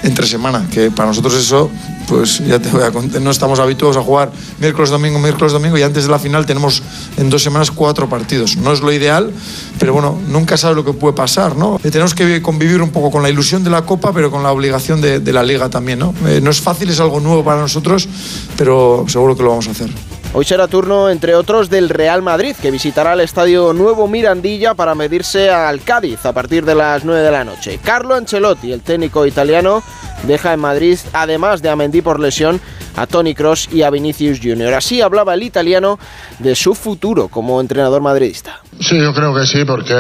entre 0.03 0.26
semana, 0.26 0.66
que 0.70 0.90
para 0.90 1.09
nosotros 1.09 1.34
eso, 1.34 1.68
pues 2.09 2.38
ya 2.47 2.59
te 2.59 2.70
voy 2.70 2.82
a 2.82 2.92
contar, 2.92 3.20
no 3.20 3.30
estamos 3.30 3.59
habituados 3.59 3.99
a 3.99 4.03
jugar 4.03 4.32
miércoles, 4.61 4.88
domingo, 4.88 5.18
miércoles, 5.18 5.53
domingo 5.53 5.76
y 5.76 5.82
antes 5.82 6.05
de 6.05 6.11
la 6.11 6.18
final 6.18 6.47
tenemos 6.47 6.82
en 7.18 7.28
dos 7.28 7.42
semanas 7.42 7.70
cuatro 7.70 8.09
partidos. 8.09 8.57
No 8.57 8.72
es 8.72 8.80
lo 8.80 8.90
ideal, 8.90 9.30
pero 9.78 9.92
bueno, 9.92 10.18
nunca 10.28 10.57
sabes 10.57 10.76
lo 10.76 10.84
que 10.84 10.94
puede 10.94 11.14
pasar, 11.14 11.55
¿no? 11.55 11.78
Eh, 11.84 11.90
tenemos 11.90 12.14
que 12.14 12.40
convivir 12.40 12.80
un 12.80 12.90
poco 12.90 13.11
con 13.11 13.22
la 13.22 13.28
ilusión 13.28 13.62
de 13.62 13.68
la 13.68 13.82
Copa, 13.82 14.12
pero 14.14 14.30
con 14.30 14.42
la 14.42 14.53
obligación 14.53 15.03
de, 15.03 15.32
la 15.32 15.42
Liga 15.42 15.68
también, 15.68 15.99
¿no? 15.99 16.14
Eh, 16.26 16.40
no 16.42 16.51
es 16.51 16.62
fácil, 16.62 16.88
es 16.88 17.01
algo 17.01 17.20
nuevo 17.20 17.44
para 17.44 17.61
nosotros, 17.61 18.09
pero 18.57 19.05
seguro 19.07 19.36
que 19.36 19.42
lo 19.42 19.51
vamos 19.51 19.68
a 19.68 19.72
hacer. 19.72 19.90
Hoy 20.33 20.45
será 20.45 20.68
turno, 20.68 21.09
entre 21.09 21.35
otros, 21.35 21.70
del 21.70 21.89
Real 21.89 22.20
Madrid, 22.20 22.55
que 22.61 22.70
visitará 22.70 23.14
el 23.14 23.20
estadio 23.20 23.72
Nuevo 23.72 24.07
Mirandilla 24.07 24.74
para 24.74 24.95
medirse 24.95 25.51
al 25.51 25.81
Cádiz 25.81 26.27
a 26.27 26.33
partir 26.33 26.64
de 26.64 26.74
las 26.74 27.05
9 27.05 27.22
de 27.22 27.31
la 27.31 27.45
noche. 27.45 27.79
Carlo 27.83 28.14
Ancelotti, 28.14 28.72
el 28.72 28.83
técnico 28.83 29.24
italiano, 29.24 29.83
deja 30.24 30.53
en 30.53 30.61
Madrid, 30.61 30.99
además 31.12 31.62
de 31.62 31.70
a 31.70 31.77
Mendy 31.77 32.03
por 32.03 32.20
lesión, 32.20 32.61
a 32.97 33.07
Tony 33.07 33.35
Cross 33.35 33.68
y 33.72 33.83
a 33.83 33.91
Vinicius 33.91 34.41
Junior. 34.43 34.74
Así 34.74 35.01
hablaba 35.01 35.35
el 35.35 35.43
italiano 35.43 35.99
de 36.39 36.55
su 36.55 36.74
futuro 36.74 37.29
como 37.29 37.61
entrenador 37.61 38.03
madridista. 38.03 38.61
Sí, 38.81 38.99
yo 38.99 39.14
creo 39.14 39.35
que 39.35 39.47
sí, 39.47 39.64
porque 39.64 39.95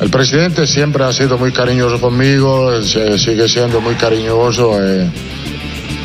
el 0.00 0.10
presidente 0.10 0.66
siempre 0.66 1.04
ha 1.04 1.12
sido 1.12 1.38
muy 1.38 1.52
cariñoso 1.52 2.00
conmigo, 2.00 2.80
sigue 2.82 3.48
siendo 3.48 3.80
muy 3.80 3.94
cariñoso. 3.94 4.78
Eh, 4.80 5.10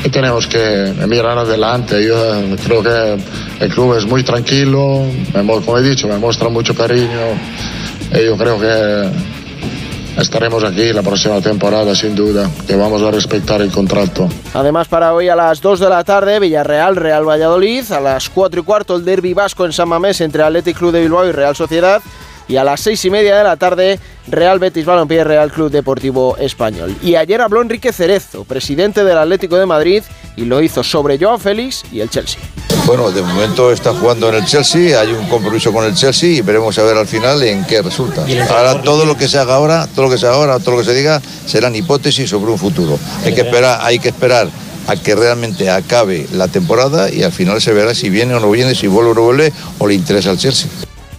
y 0.04 0.10
tenemos 0.10 0.48
que 0.48 0.94
mirar 1.08 1.38
adelante. 1.38 2.06
Yo 2.06 2.16
creo 2.64 2.84
que 2.84 3.24
el 3.64 3.70
club 3.70 3.96
es 3.98 4.06
muy 4.06 4.24
tranquilo, 4.24 5.06
como 5.34 5.78
he 5.78 5.84
dicho, 5.84 6.08
me 6.08 6.18
muestra 6.18 6.50
mucho 6.50 6.76
cariño 6.76 7.22
y 8.12 8.26
yo 8.26 8.38
creo 8.38 8.60
que 8.60 9.10
estaremos 10.22 10.64
aquí 10.64 10.94
la 10.94 11.02
próxima 11.02 11.42
temporada 11.42 11.96
sin 11.96 12.16
duda, 12.16 12.50
que 12.68 12.76
vamos 12.76 13.02
a 13.02 13.12
respetar 13.12 13.62
el 13.62 13.72
contrato. 13.72 14.28
Además 14.54 14.88
para 14.88 15.14
hoy 15.14 15.30
a 15.30 15.36
las 15.36 15.62
2 15.62 15.80
de 15.80 15.90
la 15.90 16.04
tarde 16.04 16.40
Villarreal, 16.40 16.96
Real 16.96 17.28
Valladolid, 17.28 17.92
a 17.92 18.00
las 18.00 18.30
4 18.30 18.62
y 18.62 18.64
cuarto 18.64 18.96
el 18.96 19.06
derby 19.06 19.34
vasco 19.34 19.66
en 19.66 19.74
San 19.74 19.90
Mamés 19.90 20.22
entre 20.22 20.44
Athletic 20.44 20.78
Club 20.78 20.92
de 20.92 21.02
Bilbao 21.02 21.28
y 21.28 21.32
Real 21.32 21.56
Sociedad 21.56 22.02
y 22.48 22.58
a 22.58 22.64
las 22.64 22.82
seis 22.82 23.04
y 23.06 23.10
media 23.10 23.38
de 23.38 23.44
la 23.44 23.58
tarde 23.58 24.00
Real 24.28 24.60
Betis 24.60 24.86
Balompié 24.86 25.24
Real 25.24 25.52
Club 25.52 25.72
Deportivo 25.72 26.38
Español. 26.38 26.96
Y 27.02 27.16
ayer 27.16 27.42
habló 27.42 27.62
Enrique 27.62 27.92
Cerezo, 27.92 28.44
presidente 28.44 29.04
del 29.04 29.18
Atlético 29.18 29.58
de 29.58 29.66
Madrid, 29.66 30.04
y 30.36 30.46
lo 30.46 30.62
hizo 30.62 30.84
sobre 30.84 31.18
Joao 31.18 31.38
Félix 31.38 31.84
y 31.92 32.00
el 32.00 32.10
Chelsea. 32.10 32.40
Bueno, 32.86 33.12
de 33.12 33.22
momento 33.22 33.72
está 33.72 33.94
jugando 33.94 34.30
en 34.30 34.36
el 34.36 34.46
Chelsea, 34.46 35.00
hay 35.00 35.12
un 35.12 35.28
compromiso 35.30 35.72
con 35.72 35.86
el 35.86 35.94
Chelsea 35.94 36.32
y 36.32 36.42
veremos 36.42 36.78
a 36.78 36.84
ver 36.84 36.98
al 36.98 37.08
final 37.08 37.42
en 37.44 37.66
qué 37.66 37.82
resulta. 37.82 38.26
Ahora 38.50 38.82
todo 38.82 39.06
lo 39.06 39.16
que 39.16 39.28
se 39.28 39.38
haga 39.38 39.56
ahora, 39.56 39.88
todo 39.96 40.06
lo 40.06 40.12
que 40.12 40.18
se 40.18 40.26
haga 40.26 40.36
ahora, 40.36 40.60
todo 40.60 40.72
lo 40.72 40.78
que 40.80 40.86
se 40.86 40.94
diga 40.94 41.22
serán 41.46 41.76
hipótesis 41.76 42.30
sobre 42.30 42.52
un 42.52 42.58
futuro. 42.58 43.00
Hay 43.26 43.34
que 43.34 43.42
esperar, 43.42 43.80
hay 43.84 44.00
que 44.00 44.10
esperar 44.10 44.50
a 44.88 44.96
que 44.98 45.16
realmente 45.16 45.70
acabe 45.70 46.28
la 46.34 46.50
temporada 46.50 47.10
y 47.10 47.24
al 47.24 47.32
final 47.32 47.62
se 47.62 47.72
verá 47.72 47.96
si 47.96 48.10
viene 48.10 48.34
o 48.34 48.40
no 48.40 48.52
viene, 48.52 48.76
si 48.76 48.88
vuelve 48.88 49.12
o 49.12 49.14
no 49.14 49.22
vuelve 49.22 49.54
o 49.80 49.88
le 49.88 49.94
interesa 49.94 50.32
al 50.32 50.38
Chelsea. 50.38 50.70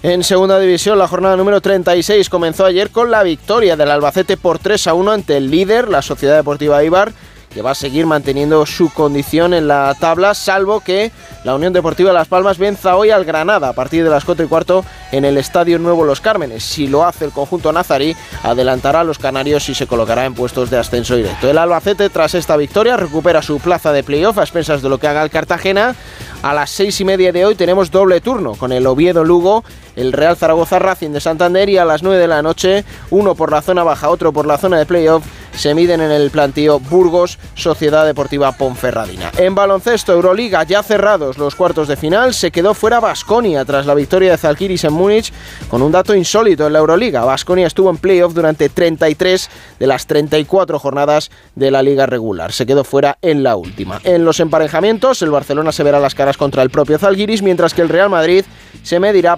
En 0.04 0.22
segunda 0.22 0.58
división, 0.58 0.98
la 0.98 1.08
jornada 1.08 1.34
número 1.34 1.62
36 1.62 2.28
comenzó 2.28 2.66
ayer 2.66 2.90
con 2.90 3.10
la 3.10 3.22
victoria 3.22 3.74
del 3.74 3.90
Albacete 3.90 4.36
por 4.36 4.58
3 4.58 4.88
a 4.88 4.92
1 4.92 5.10
ante 5.10 5.38
el 5.38 5.50
líder, 5.50 5.88
la 5.88 6.02
Sociedad 6.02 6.36
Deportiva 6.36 6.84
Ibar 6.84 7.14
que 7.54 7.62
va 7.62 7.70
a 7.70 7.74
seguir 7.76 8.04
manteniendo 8.04 8.66
su 8.66 8.92
condición 8.92 9.54
en 9.54 9.68
la 9.68 9.94
tabla, 9.98 10.34
salvo 10.34 10.80
que 10.80 11.12
la 11.44 11.54
Unión 11.54 11.72
Deportiva 11.72 12.12
Las 12.12 12.26
Palmas 12.26 12.58
venza 12.58 12.96
hoy 12.96 13.10
al 13.10 13.24
Granada 13.24 13.68
a 13.68 13.72
partir 13.72 14.02
de 14.02 14.10
las 14.10 14.24
4 14.24 14.44
y 14.44 14.48
cuarto 14.48 14.84
en 15.12 15.24
el 15.24 15.38
Estadio 15.38 15.78
Nuevo 15.78 16.04
Los 16.04 16.20
Cármenes. 16.20 16.64
Si 16.64 16.88
lo 16.88 17.04
hace 17.04 17.24
el 17.24 17.30
conjunto 17.30 17.72
nazarí, 17.72 18.16
adelantará 18.42 19.00
a 19.00 19.04
los 19.04 19.18
canarios 19.18 19.68
y 19.68 19.74
se 19.74 19.86
colocará 19.86 20.24
en 20.24 20.34
puestos 20.34 20.68
de 20.68 20.78
ascenso 20.78 21.14
directo. 21.14 21.48
El 21.48 21.58
Albacete, 21.58 22.10
tras 22.10 22.34
esta 22.34 22.56
victoria, 22.56 22.96
recupera 22.96 23.40
su 23.40 23.60
plaza 23.60 23.92
de 23.92 24.02
playoff 24.02 24.38
a 24.38 24.42
expensas 24.42 24.82
de 24.82 24.88
lo 24.88 24.98
que 24.98 25.06
haga 25.06 25.22
el 25.22 25.30
Cartagena. 25.30 25.94
A 26.42 26.52
las 26.54 26.70
seis 26.70 27.00
y 27.00 27.04
media 27.04 27.32
de 27.32 27.46
hoy 27.46 27.54
tenemos 27.54 27.90
doble 27.92 28.20
turno 28.20 28.54
con 28.54 28.72
el 28.72 28.86
Oviedo 28.86 29.24
Lugo, 29.24 29.62
el 29.96 30.12
Real 30.12 30.36
Zaragoza 30.36 30.78
Racing 30.78 31.10
de 31.10 31.20
Santander 31.20 31.68
y 31.68 31.78
a 31.78 31.84
las 31.84 32.02
9 32.02 32.18
de 32.18 32.28
la 32.28 32.42
noche, 32.42 32.84
uno 33.10 33.34
por 33.34 33.50
la 33.50 33.62
zona 33.62 33.84
baja, 33.84 34.10
otro 34.10 34.32
por 34.32 34.46
la 34.46 34.58
zona 34.58 34.78
de 34.78 34.86
playoff, 34.86 35.24
se 35.56 35.74
miden 35.74 36.00
en 36.00 36.10
el 36.10 36.30
plantío 36.30 36.80
Burgos 36.80 37.38
Sociedad 37.54 38.04
Deportiva 38.04 38.52
Ponferradina. 38.52 39.30
En 39.36 39.54
baloncesto 39.54 40.12
Euroliga 40.12 40.64
ya 40.64 40.82
cerrados 40.82 41.38
los 41.38 41.54
cuartos 41.54 41.88
de 41.88 41.96
final, 41.96 42.34
se 42.34 42.50
quedó 42.50 42.74
fuera 42.74 43.00
Basconia 43.00 43.64
tras 43.64 43.86
la 43.86 43.94
victoria 43.94 44.32
de 44.32 44.38
Zalkiris 44.38 44.84
en 44.84 44.92
Múnich 44.92 45.32
con 45.68 45.82
un 45.82 45.92
dato 45.92 46.14
insólito 46.14 46.66
en 46.66 46.72
la 46.72 46.80
Euroliga. 46.80 47.24
Basconia 47.24 47.66
estuvo 47.66 47.90
en 47.90 47.98
playoff 47.98 48.34
durante 48.34 48.68
33 48.68 49.48
de 49.78 49.86
las 49.86 50.06
34 50.06 50.78
jornadas 50.78 51.30
de 51.54 51.70
la 51.70 51.82
liga 51.82 52.06
regular. 52.06 52.52
Se 52.52 52.66
quedó 52.66 52.84
fuera 52.84 53.18
en 53.22 53.42
la 53.42 53.56
última. 53.56 54.00
En 54.04 54.24
los 54.24 54.40
emparejamientos, 54.40 55.22
el 55.22 55.30
Barcelona 55.30 55.72
se 55.72 55.82
verá 55.82 56.00
las 56.00 56.14
caras 56.14 56.36
contra 56.36 56.62
el 56.62 56.70
propio 56.70 56.98
Zalgiris, 56.98 57.42
mientras 57.42 57.74
que 57.74 57.82
el 57.82 57.88
Real 57.88 58.10
Madrid 58.10 58.44
se 58.82 59.00
medirá 59.00 59.36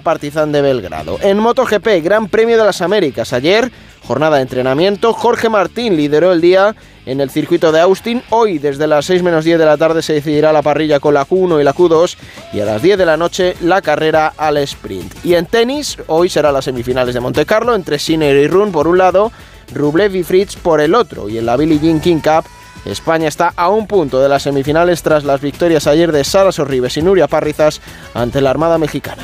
De 0.51 0.61
Belgrado. 0.61 1.17
En 1.21 1.37
MotoGP, 1.39 2.03
Gran 2.03 2.27
Premio 2.27 2.57
de 2.57 2.63
las 2.63 2.81
Américas. 2.81 3.33
Ayer, 3.33 3.71
jornada 4.07 4.37
de 4.37 4.43
entrenamiento. 4.43 5.13
Jorge 5.13 5.49
Martín 5.49 5.97
lideró 5.97 6.31
el 6.31 6.41
día 6.41 6.75
en 7.05 7.19
el 7.19 7.29
circuito 7.29 7.71
de 7.71 7.81
Austin. 7.81 8.23
Hoy, 8.29 8.57
desde 8.57 8.87
las 8.87 9.05
6 9.05 9.23
menos 9.23 9.43
10 9.43 9.59
de 9.59 9.65
la 9.65 9.77
tarde, 9.77 10.01
se 10.01 10.13
decidirá 10.13 10.53
la 10.53 10.61
parrilla 10.61 10.99
con 10.99 11.13
la 11.13 11.25
Q1 11.27 11.59
y 11.59 11.63
la 11.63 11.75
Q2. 11.75 12.17
Y 12.53 12.59
a 12.61 12.65
las 12.65 12.81
10 12.81 12.97
de 12.97 13.05
la 13.05 13.17
noche, 13.17 13.55
la 13.61 13.81
carrera 13.81 14.33
al 14.37 14.57
sprint. 14.57 15.25
Y 15.25 15.35
en 15.35 15.45
tenis, 15.45 15.97
hoy 16.07 16.29
será 16.29 16.51
las 16.51 16.65
semifinales 16.65 17.13
de 17.13 17.19
Monte 17.19 17.45
Carlo 17.45 17.75
entre 17.75 17.99
Sinner 17.99 18.35
y 18.35 18.47
Run 18.47 18.71
por 18.71 18.87
un 18.87 18.97
lado, 18.97 19.31
Rublev 19.73 20.15
y 20.15 20.23
Fritz 20.23 20.55
por 20.55 20.79
el 20.79 20.95
otro. 20.95 21.27
Y 21.29 21.37
en 21.37 21.45
la 21.45 21.57
Billie 21.57 21.79
Jean 21.79 21.99
King 21.99 22.21
Cup, 22.21 22.45
España 22.85 23.27
está 23.27 23.53
a 23.55 23.69
un 23.69 23.87
punto 23.87 24.21
de 24.21 24.29
las 24.29 24.43
semifinales 24.43 25.03
tras 25.03 25.23
las 25.25 25.41
victorias 25.41 25.87
ayer 25.87 26.11
de 26.11 26.23
Sara 26.23 26.51
Sorribes 26.51 26.95
y 26.97 27.01
Nuria 27.01 27.27
Parrizas 27.27 27.81
ante 28.13 28.39
la 28.39 28.49
Armada 28.49 28.77
Mexicana. 28.77 29.23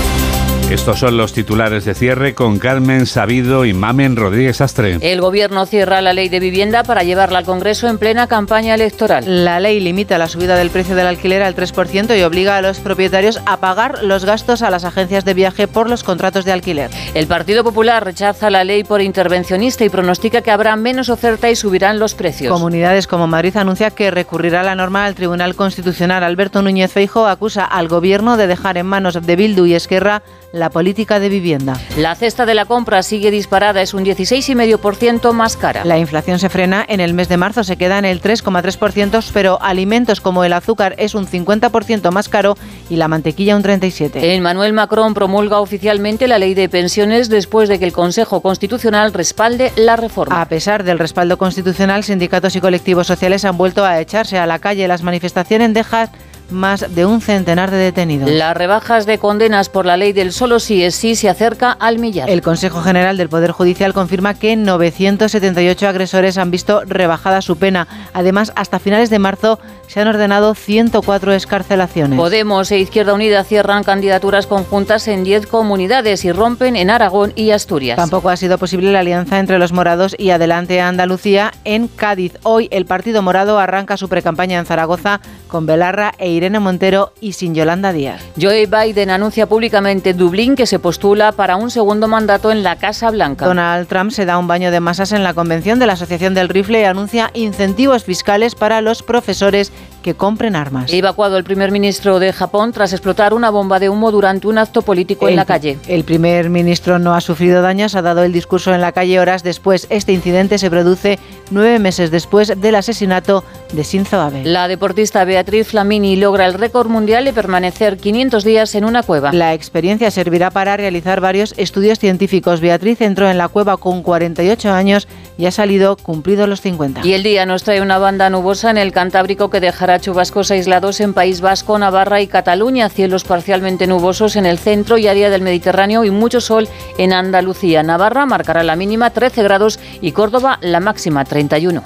Estos 0.71 0.99
son 0.99 1.17
los 1.17 1.33
titulares 1.33 1.83
de 1.83 1.93
cierre 1.93 2.33
con 2.33 2.57
Carmen 2.57 3.05
Sabido 3.05 3.65
y 3.65 3.73
Mamen 3.73 4.15
Rodríguez 4.15 4.61
Astre. 4.61 4.99
El 5.01 5.19
gobierno 5.19 5.65
cierra 5.65 6.01
la 6.01 6.13
ley 6.13 6.29
de 6.29 6.39
vivienda 6.39 6.83
para 6.83 7.03
llevarla 7.03 7.39
al 7.39 7.45
Congreso 7.45 7.89
en 7.89 7.97
plena 7.97 8.27
campaña 8.27 8.73
electoral. 8.73 9.43
La 9.43 9.59
ley 9.59 9.81
limita 9.81 10.17
la 10.17 10.29
subida 10.29 10.55
del 10.55 10.69
precio 10.69 10.95
del 10.95 11.07
alquiler 11.07 11.43
al 11.43 11.57
3% 11.57 12.17
y 12.17 12.23
obliga 12.23 12.55
a 12.55 12.61
los 12.61 12.79
propietarios 12.79 13.41
a 13.45 13.57
pagar 13.57 14.01
los 14.05 14.23
gastos 14.23 14.61
a 14.61 14.69
las 14.69 14.85
agencias 14.85 15.25
de 15.25 15.33
viaje 15.33 15.67
por 15.67 15.89
los 15.89 16.05
contratos 16.05 16.45
de 16.45 16.53
alquiler. 16.53 16.89
El 17.15 17.27
Partido 17.27 17.65
Popular 17.65 18.05
rechaza 18.05 18.49
la 18.49 18.63
ley 18.63 18.85
por 18.85 19.01
intervencionista 19.01 19.83
y 19.83 19.89
pronostica 19.89 20.41
que 20.41 20.51
habrá 20.51 20.77
menos 20.77 21.09
oferta 21.09 21.51
y 21.51 21.57
subirán 21.57 21.99
los 21.99 22.13
precios. 22.13 22.49
Comunidades 22.49 23.07
como 23.07 23.27
Madrid 23.27 23.57
anuncia 23.57 23.91
que 23.91 24.09
recurrirá 24.09 24.63
la 24.63 24.75
norma 24.75 25.03
al 25.03 25.15
Tribunal 25.15 25.53
Constitucional. 25.53 26.23
Alberto 26.23 26.61
Núñez 26.61 26.93
Feijo 26.93 27.27
acusa 27.27 27.65
al 27.65 27.89
gobierno 27.89 28.37
de 28.37 28.47
dejar 28.47 28.77
en 28.77 28.85
manos 28.85 29.21
de 29.21 29.35
Bildu 29.35 29.65
y 29.65 29.73
Esquerra 29.73 30.23
la 30.60 30.60
política 30.69 31.19
de 31.19 31.29
vivienda. 31.29 31.79
La 31.97 32.15
cesta 32.15 32.45
de 32.45 32.53
la 32.53 32.65
compra 32.65 33.03
sigue 33.03 33.31
disparada, 33.31 33.81
es 33.81 33.93
un 33.93 34.05
16,5% 34.05 35.31
más 35.33 35.57
cara. 35.57 35.85
La 35.85 35.97
inflación 35.97 36.39
se 36.39 36.49
frena 36.49 36.85
en 36.87 36.99
el 36.99 37.13
mes 37.13 37.29
de 37.29 37.37
marzo, 37.37 37.63
se 37.63 37.77
queda 37.77 37.97
en 37.97 38.05
el 38.05 38.21
3,3%, 38.21 39.31
pero 39.33 39.61
alimentos 39.61 40.21
como 40.21 40.43
el 40.43 40.53
azúcar 40.53 40.95
es 40.97 41.15
un 41.15 41.27
50% 41.27 42.11
más 42.11 42.29
caro 42.29 42.57
y 42.89 42.95
la 42.97 43.07
mantequilla 43.07 43.55
un 43.55 43.63
37%. 43.63 44.11
Emmanuel 44.15 44.73
Macron 44.73 45.13
promulga 45.13 45.59
oficialmente 45.59 46.27
la 46.27 46.39
ley 46.39 46.53
de 46.53 46.69
pensiones 46.69 47.29
después 47.29 47.69
de 47.69 47.79
que 47.79 47.85
el 47.85 47.93
Consejo 47.93 48.41
Constitucional 48.41 49.13
respalde 49.13 49.71
la 49.75 49.95
reforma. 49.95 50.41
A 50.41 50.47
pesar 50.47 50.83
del 50.83 50.99
respaldo 50.99 51.37
constitucional, 51.37 52.03
sindicatos 52.03 52.55
y 52.55 52.61
colectivos 52.61 53.07
sociales 53.07 53.45
han 53.45 53.57
vuelto 53.57 53.85
a 53.85 53.99
echarse 53.99 54.37
a 54.37 54.45
la 54.45 54.59
calle. 54.59 54.87
Las 54.87 55.03
manifestaciones 55.03 55.73
dejan 55.73 56.09
más 56.51 56.93
de 56.93 57.05
un 57.05 57.21
centenar 57.21 57.71
de 57.71 57.77
detenidos. 57.77 58.29
Las 58.29 58.55
rebajas 58.55 59.05
de 59.05 59.17
condenas 59.17 59.69
por 59.69 59.85
la 59.85 59.97
ley 59.97 60.13
del 60.13 60.31
solo 60.31 60.59
sí 60.59 60.83
es 60.83 60.95
sí 60.95 61.15
se 61.15 61.29
acerca 61.29 61.71
al 61.71 61.99
millar. 61.99 62.29
El 62.29 62.41
Consejo 62.41 62.81
General 62.81 63.17
del 63.17 63.29
Poder 63.29 63.51
Judicial 63.51 63.93
confirma 63.93 64.33
que 64.33 64.55
978 64.55 65.87
agresores 65.87 66.37
han 66.37 66.51
visto 66.51 66.81
rebajada 66.85 67.41
su 67.41 67.57
pena. 67.57 67.87
Además, 68.13 68.51
hasta 68.55 68.79
finales 68.79 69.09
de 69.09 69.19
marzo 69.19 69.59
se 69.87 69.99
han 69.99 70.07
ordenado 70.07 70.55
104 70.55 71.33
escarcelaciones. 71.33 72.17
Podemos 72.17 72.71
e 72.71 72.79
Izquierda 72.79 73.13
Unida 73.13 73.43
cierran 73.43 73.83
candidaturas 73.83 74.47
conjuntas 74.47 75.07
en 75.07 75.23
10 75.23 75.47
comunidades 75.47 76.23
y 76.23 76.31
rompen 76.31 76.75
en 76.75 76.89
Aragón 76.89 77.33
y 77.35 77.51
Asturias. 77.51 77.97
Tampoco 77.97 78.29
ha 78.29 78.37
sido 78.37 78.57
posible 78.57 78.91
la 78.91 78.99
alianza 78.99 79.39
entre 79.39 79.59
los 79.59 79.73
morados 79.73 80.15
y 80.17 80.29
Adelante 80.29 80.79
Andalucía 80.79 81.51
en 81.65 81.87
Cádiz. 81.87 82.37
Hoy 82.43 82.69
el 82.71 82.85
Partido 82.85 83.21
Morado 83.21 83.59
arranca 83.59 83.97
su 83.97 84.07
precampaña 84.07 84.59
en 84.59 84.65
Zaragoza 84.65 85.19
con 85.47 85.65
Belarra 85.65 86.13
e 86.17 86.29
Irene 86.41 86.59
Montero 86.59 87.13
y 87.21 87.33
sin 87.33 87.53
Yolanda 87.53 87.93
Díaz. 87.93 88.19
Joe 88.41 88.65
Biden 88.65 89.11
anuncia 89.11 89.45
públicamente 89.45 90.15
Dublín 90.15 90.55
que 90.55 90.65
se 90.65 90.79
postula 90.79 91.33
para 91.33 91.55
un 91.55 91.69
segundo 91.69 92.07
mandato 92.07 92.51
en 92.51 92.63
la 92.63 92.77
Casa 92.77 93.11
Blanca. 93.11 93.45
Donald 93.45 93.87
Trump 93.87 94.09
se 94.09 94.25
da 94.25 94.39
un 94.39 94.47
baño 94.47 94.71
de 94.71 94.79
masas 94.79 95.11
en 95.11 95.23
la 95.23 95.35
convención 95.35 95.77
de 95.77 95.85
la 95.85 95.93
Asociación 95.93 96.33
del 96.33 96.49
Rifle 96.49 96.81
y 96.81 96.85
anuncia 96.85 97.29
incentivos 97.35 98.05
fiscales 98.05 98.55
para 98.55 98.81
los 98.81 99.03
profesores 99.03 99.71
que 100.01 100.13
compren 100.15 100.55
armas. 100.55 100.91
Evacuado 100.91 101.37
el 101.37 101.43
primer 101.43 101.71
ministro 101.71 102.19
de 102.19 102.33
Japón 102.33 102.71
tras 102.71 102.93
explotar 102.93 103.33
una 103.33 103.49
bomba 103.49 103.79
de 103.79 103.89
humo 103.89 104.11
durante 104.11 104.47
un 104.47 104.57
acto 104.57 104.81
político 104.81 105.27
en 105.27 105.31
El- 105.33 105.35
la 105.37 105.45
calle. 105.45 105.77
El 105.87 106.03
primer 106.03 106.49
ministro 106.49 106.99
no 106.99 107.13
ha 107.15 107.21
sufrido 107.21 107.61
daños, 107.61 107.95
ha 107.95 108.01
dado 108.01 108.23
el 108.23 108.31
discurso 108.33 108.73
en 108.73 108.81
la 108.81 108.91
calle 108.91 109.19
horas 109.19 109.43
después. 109.43 109.87
Este 109.89 110.13
incidente 110.13 110.57
se 110.57 110.69
produce 110.69 111.19
nueve 111.51 111.79
meses 111.79 112.11
después 112.11 112.53
del 112.59 112.75
asesinato 112.75 113.43
de 113.73 113.83
Shinzo 113.83 114.19
Abe. 114.19 114.43
La 114.45 114.67
deportista 114.67 115.23
Beatriz 115.25 115.67
Flamini 115.67 116.15
logra 116.15 116.45
el 116.45 116.53
récord 116.53 116.87
mundial 116.89 117.25
de 117.25 117.33
permanecer 117.33 117.97
500 117.97 118.43
días 118.43 118.75
en 118.75 118.85
una 118.85 119.03
cueva. 119.03 119.31
La 119.33 119.53
experiencia 119.53 120.11
servirá 120.11 120.49
para 120.51 120.77
realizar 120.77 121.21
varios 121.21 121.53
estudios 121.57 121.99
científicos. 121.99 122.59
Beatriz 122.61 123.01
entró 123.01 123.29
en 123.29 123.37
la 123.37 123.47
cueva 123.47 123.77
con 123.77 124.01
48 124.03 124.71
años 124.71 125.07
y 125.37 125.45
ha 125.45 125.51
salido 125.51 125.97
cumplido 125.97 126.47
los 126.47 126.61
50. 126.61 127.01
Y 127.05 127.13
el 127.13 127.23
día 127.23 127.45
nos 127.45 127.63
trae 127.63 127.81
una 127.81 127.97
banda 127.97 128.29
nubosa 128.29 128.69
en 128.69 128.77
el 128.77 128.91
Cantábrico 128.91 129.49
que 129.49 129.59
dejará 129.59 129.90
chubascos 129.99 130.51
aislados 130.51 130.99
en 131.01 131.13
País 131.13 131.41
Vasco, 131.41 131.77
Navarra 131.77 132.21
y 132.21 132.27
Cataluña, 132.27 132.89
cielos 132.89 133.23
parcialmente 133.23 133.87
nubosos 133.87 134.35
en 134.35 134.45
el 134.45 134.57
centro 134.57 134.97
y 134.97 135.07
área 135.07 135.29
del 135.29 135.41
Mediterráneo 135.41 136.03
y 136.03 136.11
mucho 136.11 136.41
sol 136.41 136.69
en 136.97 137.13
Andalucía. 137.13 137.83
Navarra 137.83 138.25
marcará 138.25 138.63
la 138.63 138.75
mínima 138.75 139.09
13 139.09 139.43
grados 139.43 139.79
y 140.01 140.11
Córdoba 140.11 140.59
la 140.61 140.79
máxima 140.79 141.25
31. 141.25 141.83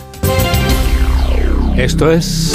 Esto 1.78 2.12
es. 2.12 2.54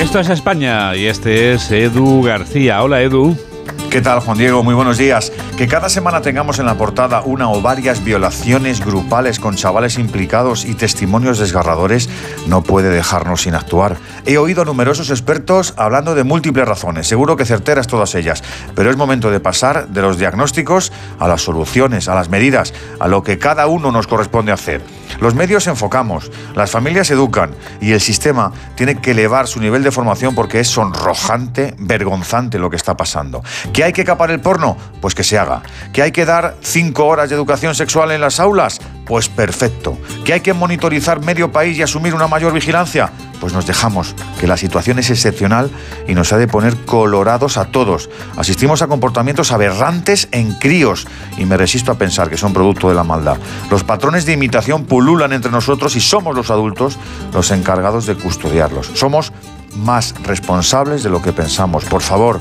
Esto 0.00 0.20
es 0.20 0.28
España 0.28 0.96
y 0.96 1.06
este 1.06 1.52
es 1.52 1.70
Edu 1.70 2.22
García. 2.22 2.82
Hola 2.82 3.02
Edu. 3.02 3.49
¿Qué 3.90 4.00
tal, 4.00 4.20
Juan 4.20 4.38
Diego? 4.38 4.62
Muy 4.62 4.74
buenos 4.74 4.98
días. 4.98 5.32
Que 5.58 5.66
cada 5.66 5.88
semana 5.88 6.22
tengamos 6.22 6.60
en 6.60 6.66
la 6.66 6.76
portada 6.76 7.22
una 7.22 7.50
o 7.50 7.60
varias 7.60 8.04
violaciones 8.04 8.84
grupales 8.84 9.40
con 9.40 9.56
chavales 9.56 9.98
implicados 9.98 10.64
y 10.64 10.74
testimonios 10.74 11.40
desgarradores 11.40 12.08
no 12.46 12.62
puede 12.62 12.88
dejarnos 12.88 13.42
sin 13.42 13.56
actuar. 13.56 13.96
He 14.26 14.38
oído 14.38 14.62
a 14.62 14.64
numerosos 14.64 15.10
expertos 15.10 15.74
hablando 15.76 16.14
de 16.14 16.22
múltiples 16.22 16.68
razones, 16.68 17.08
seguro 17.08 17.36
que 17.36 17.44
certeras 17.44 17.88
todas 17.88 18.14
ellas, 18.14 18.44
pero 18.76 18.90
es 18.90 18.96
momento 18.96 19.28
de 19.32 19.40
pasar 19.40 19.88
de 19.88 20.02
los 20.02 20.18
diagnósticos 20.18 20.92
a 21.18 21.26
las 21.26 21.42
soluciones, 21.42 22.08
a 22.08 22.14
las 22.14 22.28
medidas, 22.28 22.72
a 23.00 23.08
lo 23.08 23.24
que 23.24 23.40
cada 23.40 23.66
uno 23.66 23.90
nos 23.90 24.06
corresponde 24.06 24.52
hacer. 24.52 24.82
Los 25.18 25.34
medios 25.34 25.66
enfocamos, 25.66 26.30
las 26.54 26.70
familias 26.70 27.10
educan 27.10 27.50
y 27.80 27.92
el 27.92 28.00
sistema 28.00 28.52
tiene 28.74 29.00
que 29.00 29.10
elevar 29.10 29.46
su 29.46 29.60
nivel 29.60 29.82
de 29.82 29.90
formación 29.90 30.34
porque 30.34 30.60
es 30.60 30.68
sonrojante, 30.68 31.74
vergonzante 31.78 32.58
lo 32.58 32.70
que 32.70 32.76
está 32.76 32.96
pasando. 32.96 33.42
¿Que 33.72 33.84
hay 33.84 33.92
que 33.92 34.04
capar 34.04 34.30
el 34.30 34.40
porno? 34.40 34.76
Pues 35.00 35.14
que 35.14 35.24
se 35.24 35.38
haga. 35.38 35.62
¿Que 35.92 36.02
hay 36.02 36.12
que 36.12 36.24
dar 36.24 36.56
cinco 36.62 37.06
horas 37.06 37.28
de 37.28 37.36
educación 37.36 37.74
sexual 37.74 38.12
en 38.12 38.20
las 38.20 38.40
aulas? 38.40 38.80
Pues 39.10 39.28
perfecto. 39.28 39.98
¿Que 40.24 40.34
hay 40.34 40.40
que 40.40 40.54
monitorizar 40.54 41.20
medio 41.20 41.50
país 41.50 41.76
y 41.76 41.82
asumir 41.82 42.14
una 42.14 42.28
mayor 42.28 42.52
vigilancia? 42.52 43.10
Pues 43.40 43.52
nos 43.52 43.66
dejamos, 43.66 44.14
que 44.38 44.46
la 44.46 44.56
situación 44.56 45.00
es 45.00 45.10
excepcional 45.10 45.68
y 46.06 46.14
nos 46.14 46.32
ha 46.32 46.38
de 46.38 46.46
poner 46.46 46.76
colorados 46.84 47.56
a 47.56 47.64
todos. 47.64 48.08
Asistimos 48.36 48.82
a 48.82 48.86
comportamientos 48.86 49.50
aberrantes 49.50 50.28
en 50.30 50.54
críos 50.54 51.08
y 51.38 51.44
me 51.44 51.56
resisto 51.56 51.90
a 51.90 51.98
pensar 51.98 52.30
que 52.30 52.36
son 52.36 52.52
producto 52.52 52.88
de 52.88 52.94
la 52.94 53.02
maldad. 53.02 53.38
Los 53.68 53.82
patrones 53.82 54.26
de 54.26 54.34
imitación 54.34 54.84
pululan 54.84 55.32
entre 55.32 55.50
nosotros 55.50 55.96
y 55.96 56.00
somos 56.00 56.36
los 56.36 56.52
adultos 56.52 56.96
los 57.32 57.50
encargados 57.50 58.06
de 58.06 58.14
custodiarlos. 58.14 58.92
Somos 58.94 59.32
más 59.76 60.14
responsables 60.22 61.02
de 61.02 61.10
lo 61.10 61.22
que 61.22 61.32
pensamos. 61.32 61.84
Por 61.84 62.02
favor, 62.02 62.40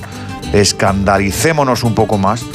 escandalicémonos 0.54 1.84
un 1.84 1.96
poco 1.96 2.18
más 2.18 2.46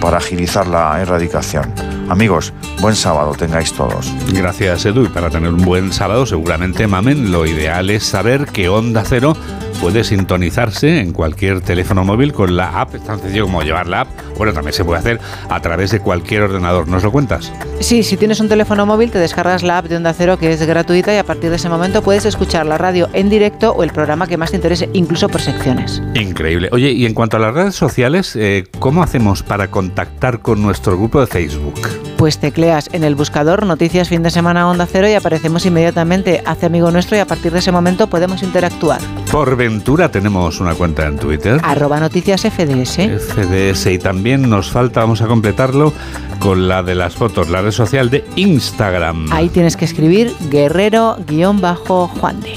para 0.00 0.18
agilizar 0.18 0.66
la 0.66 1.00
erradicación. 1.00 1.72
Amigos, 2.08 2.52
buen 2.80 2.96
sábado 2.96 3.34
tengáis 3.34 3.72
todos. 3.72 4.12
Gracias 4.32 4.84
Edu 4.84 5.04
y 5.04 5.08
para 5.08 5.30
tener 5.30 5.52
un 5.52 5.64
buen 5.64 5.92
sábado 5.92 6.26
seguramente 6.26 6.86
mamen 6.86 7.30
lo 7.32 7.46
ideal 7.46 7.90
es 7.90 8.04
saber 8.04 8.46
que 8.46 8.68
Onda 8.68 9.04
Cero 9.06 9.36
puede 9.82 10.04
sintonizarse 10.04 11.00
en 11.00 11.12
cualquier 11.12 11.60
teléfono 11.60 12.04
móvil 12.04 12.32
con 12.32 12.54
la 12.54 12.80
app, 12.80 12.94
es 12.94 13.02
tan 13.02 13.18
sencillo 13.18 13.46
como 13.46 13.62
llevar 13.62 13.88
la 13.88 14.02
app, 14.02 14.08
bueno 14.38 14.52
también 14.52 14.72
se 14.74 14.84
puede 14.84 15.00
hacer 15.00 15.18
a 15.48 15.60
través 15.60 15.90
de 15.90 15.98
cualquier 15.98 16.42
ordenador, 16.42 16.86
¿nos 16.86 17.02
lo 17.02 17.10
cuentas? 17.10 17.52
Sí, 17.80 18.04
si 18.04 18.16
tienes 18.16 18.38
un 18.38 18.48
teléfono 18.48 18.86
móvil 18.86 19.10
te 19.10 19.18
descargas 19.18 19.64
la 19.64 19.78
app 19.78 19.86
de 19.86 19.96
Onda 19.96 20.14
Cero 20.14 20.38
que 20.38 20.52
es 20.52 20.64
gratuita 20.64 21.12
y 21.12 21.16
a 21.16 21.24
partir 21.24 21.50
de 21.50 21.56
ese 21.56 21.68
momento 21.68 22.00
puedes 22.00 22.24
escuchar 22.26 22.64
la 22.64 22.78
radio 22.78 23.08
en 23.12 23.28
directo 23.28 23.72
o 23.72 23.82
el 23.82 23.90
programa 23.90 24.28
que 24.28 24.36
más 24.36 24.50
te 24.50 24.56
interese, 24.56 24.88
incluso 24.92 25.28
por 25.28 25.40
secciones. 25.40 26.00
Increíble. 26.14 26.68
Oye, 26.70 26.92
y 26.92 27.04
en 27.04 27.14
cuanto 27.14 27.38
a 27.38 27.40
las 27.40 27.52
redes 27.52 27.74
sociales, 27.74 28.36
eh, 28.36 28.62
¿cómo 28.78 29.02
hacemos 29.02 29.42
para 29.42 29.68
contactar 29.68 30.42
con 30.42 30.62
nuestro 30.62 30.96
grupo 30.96 31.20
de 31.20 31.26
Facebook? 31.26 31.74
Pues 32.16 32.38
tecleas 32.38 32.88
en 32.92 33.02
el 33.02 33.16
buscador 33.16 33.66
Noticias 33.66 34.08
Fin 34.08 34.22
de 34.22 34.30
Semana 34.30 34.70
Onda 34.70 34.86
Cero 34.86 35.08
y 35.08 35.14
aparecemos 35.14 35.66
inmediatamente. 35.66 36.40
Hace 36.46 36.66
amigo 36.66 36.92
nuestro 36.92 37.16
y 37.16 37.20
a 37.20 37.26
partir 37.26 37.50
de 37.50 37.58
ese 37.58 37.72
momento 37.72 38.06
podemos 38.06 38.44
interactuar. 38.44 39.00
Por 39.32 39.56
ventura 39.72 40.10
tenemos 40.10 40.60
una 40.60 40.74
cuenta 40.74 41.06
en 41.06 41.16
Twitter. 41.16 41.58
Arroba 41.62 41.98
Noticias 41.98 42.42
FDS. 42.42 43.08
FDS 43.34 43.86
y 43.86 43.98
también 43.98 44.50
nos 44.50 44.70
falta, 44.70 45.00
vamos 45.00 45.22
a 45.22 45.26
completarlo 45.26 45.94
con 46.40 46.68
la 46.68 46.82
de 46.82 46.94
las 46.94 47.14
fotos, 47.14 47.48
la 47.48 47.62
red 47.62 47.70
social 47.70 48.10
de 48.10 48.22
Instagram. 48.36 49.32
Ahí 49.32 49.48
tienes 49.48 49.78
que 49.78 49.86
escribir 49.86 50.34
guerrero-juan 50.50 52.40
de. 52.42 52.52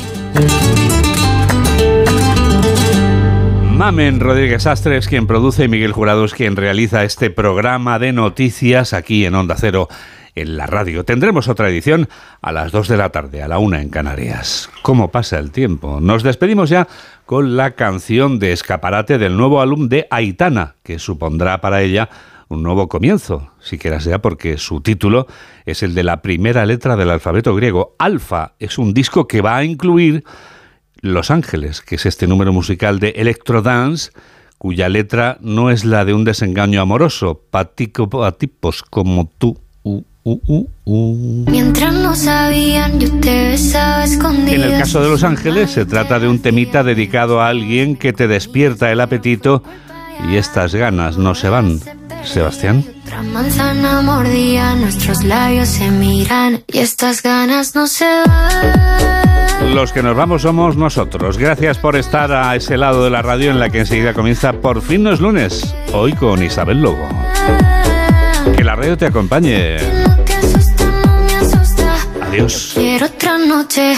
Mamen 3.71 4.19
Rodríguez 4.19 4.67
Astres, 4.67 5.07
quien 5.07 5.25
produce, 5.25 5.63
y 5.63 5.67
Miguel 5.69 5.93
Jurado 5.93 6.25
es 6.25 6.33
quien 6.33 6.57
realiza 6.57 7.05
este 7.05 7.29
programa 7.29 7.97
de 7.97 8.11
noticias 8.11 8.91
aquí 8.91 9.25
en 9.25 9.35
Onda 9.35 9.55
Cero, 9.57 9.87
en 10.35 10.57
la 10.57 10.67
radio. 10.67 11.03
Tendremos 11.03 11.47
otra 11.47 11.69
edición 11.69 12.07
a 12.41 12.51
las 12.51 12.71
2 12.71 12.87
de 12.89 12.97
la 12.97 13.09
tarde, 13.09 13.41
a 13.41 13.47
la 13.47 13.57
1 13.57 13.77
en 13.77 13.89
Canarias. 13.89 14.69
¿Cómo 14.81 15.11
pasa 15.11 15.39
el 15.39 15.51
tiempo? 15.51 15.99
Nos 16.01 16.23
despedimos 16.23 16.69
ya 16.69 16.87
con 17.25 17.57
la 17.57 17.71
canción 17.71 18.37
de 18.39 18.51
escaparate 18.51 19.17
del 19.17 19.37
nuevo 19.37 19.61
álbum 19.61 19.89
de 19.89 20.07
Aitana, 20.11 20.75
que 20.83 20.99
supondrá 20.99 21.61
para 21.61 21.81
ella 21.81 22.09
un 22.47 22.61
nuevo 22.61 22.87
comienzo, 22.87 23.51
siquiera 23.59 23.99
sea 23.99 24.21
porque 24.21 24.57
su 24.57 24.81
título 24.81 25.25
es 25.65 25.81
el 25.81 25.95
de 25.95 26.03
la 26.03 26.21
primera 26.21 26.65
letra 26.65 26.95
del 26.95 27.09
alfabeto 27.09 27.55
griego. 27.55 27.95
Alfa 27.97 28.53
es 28.59 28.77
un 28.77 28.93
disco 28.93 29.27
que 29.27 29.41
va 29.41 29.57
a 29.57 29.63
incluir 29.63 30.23
los 31.01 31.31
Ángeles, 31.31 31.81
que 31.81 31.95
es 31.95 32.05
este 32.05 32.27
número 32.27 32.53
musical 32.53 32.99
de 32.99 33.09
Electro 33.09 33.61
Dance, 33.61 34.11
cuya 34.57 34.89
letra 34.89 35.37
no 35.41 35.69
es 35.69 35.85
la 35.85 36.05
de 36.05 36.13
un 36.13 36.23
desengaño 36.23 36.81
amoroso, 36.81 37.41
patico 37.49 38.23
a 38.23 38.31
tipos 38.33 38.83
como 38.83 39.29
tú. 39.37 39.59
Uh, 39.83 40.03
uh, 40.25 40.39
uh, 40.47 40.67
uh. 40.85 41.45
Mientras 41.49 41.93
no 41.93 42.15
sabían, 42.15 42.99
yo 42.99 43.09
te 43.19 43.49
besaba 43.49 44.05
En 44.05 44.61
el 44.61 44.71
caso 44.79 45.01
de 45.01 45.09
Los 45.09 45.23
Ángeles 45.23 45.71
se 45.71 45.85
trata 45.85 46.19
de 46.19 46.27
un 46.27 46.39
temita 46.39 46.83
dedicado 46.83 47.41
a 47.41 47.47
alguien 47.47 47.95
que 47.95 48.11
te 48.11 48.27
despierta 48.27 48.91
el 48.91 48.99
apetito 48.99 49.63
y 50.29 50.35
estas 50.35 50.75
ganas 50.75 51.17
no 51.17 51.35
se 51.35 51.49
van. 51.49 51.79
Sebastián. 52.23 52.83
Otra 53.03 53.21
manzana 53.21 54.01
mordía, 54.01 54.73
nuestros 54.75 55.23
labios 55.23 55.69
se 55.69 55.91
miran 55.91 56.63
y 56.67 56.79
estas 56.79 57.21
ganas 57.21 57.75
no 57.75 57.85
se 57.85 58.05
van. 58.27 59.75
Los 59.75 59.93
que 59.93 60.01
nos 60.01 60.17
vamos 60.17 60.41
somos 60.41 60.75
nosotros. 60.75 61.37
Gracias 61.37 61.77
por 61.77 61.95
estar 61.95 62.31
a 62.31 62.55
ese 62.55 62.77
lado 62.77 63.03
de 63.03 63.11
la 63.11 63.21
radio 63.21 63.51
en 63.51 63.59
la 63.59 63.69
que 63.69 63.79
enseguida 63.79 64.13
comienza 64.13 64.53
Por 64.53 64.81
fin 64.81 65.03
no 65.03 65.11
es 65.11 65.19
lunes, 65.19 65.75
hoy 65.93 66.13
con 66.13 66.41
Isabel 66.43 66.81
Lobo. 66.81 67.07
Que 68.55 68.63
la 68.63 68.75
radio 68.75 68.97
te 68.97 69.05
acompañe. 69.05 70.14
Adiós. 72.35 72.71
quiero 72.73 73.05
otra 73.05 73.37
noche. 73.37 73.95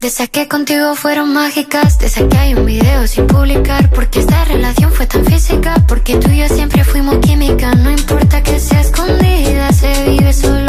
De 0.00 0.06
esas 0.06 0.30
que 0.30 0.48
contigo 0.48 0.94
fueron 0.94 1.34
mágicas, 1.34 1.98
de 1.98 2.06
esas 2.06 2.24
que 2.30 2.38
hay 2.38 2.54
un 2.54 2.64
video 2.64 3.06
sin 3.06 3.26
publicar, 3.26 3.90
porque 3.90 4.20
esta 4.20 4.46
relación 4.46 4.90
fue 4.90 5.06
tan 5.06 5.22
física, 5.26 5.74
porque 5.86 6.16
tú 6.16 6.30
y 6.30 6.38
yo 6.38 6.48
siempre 6.48 6.82
fuimos 6.82 7.18
química, 7.18 7.74
no 7.74 7.90
importa 7.90 8.42
que 8.42 8.58
sea 8.58 8.80
escondida, 8.80 9.70
se 9.72 10.04
vive 10.04 10.32
solo 10.32 10.67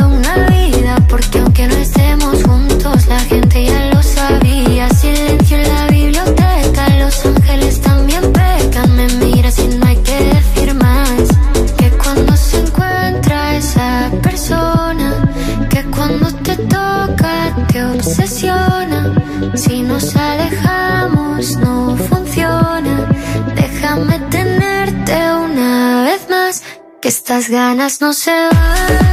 ganas 27.50 28.02
no 28.02 28.14
se 28.14 28.32
van. 28.32 29.09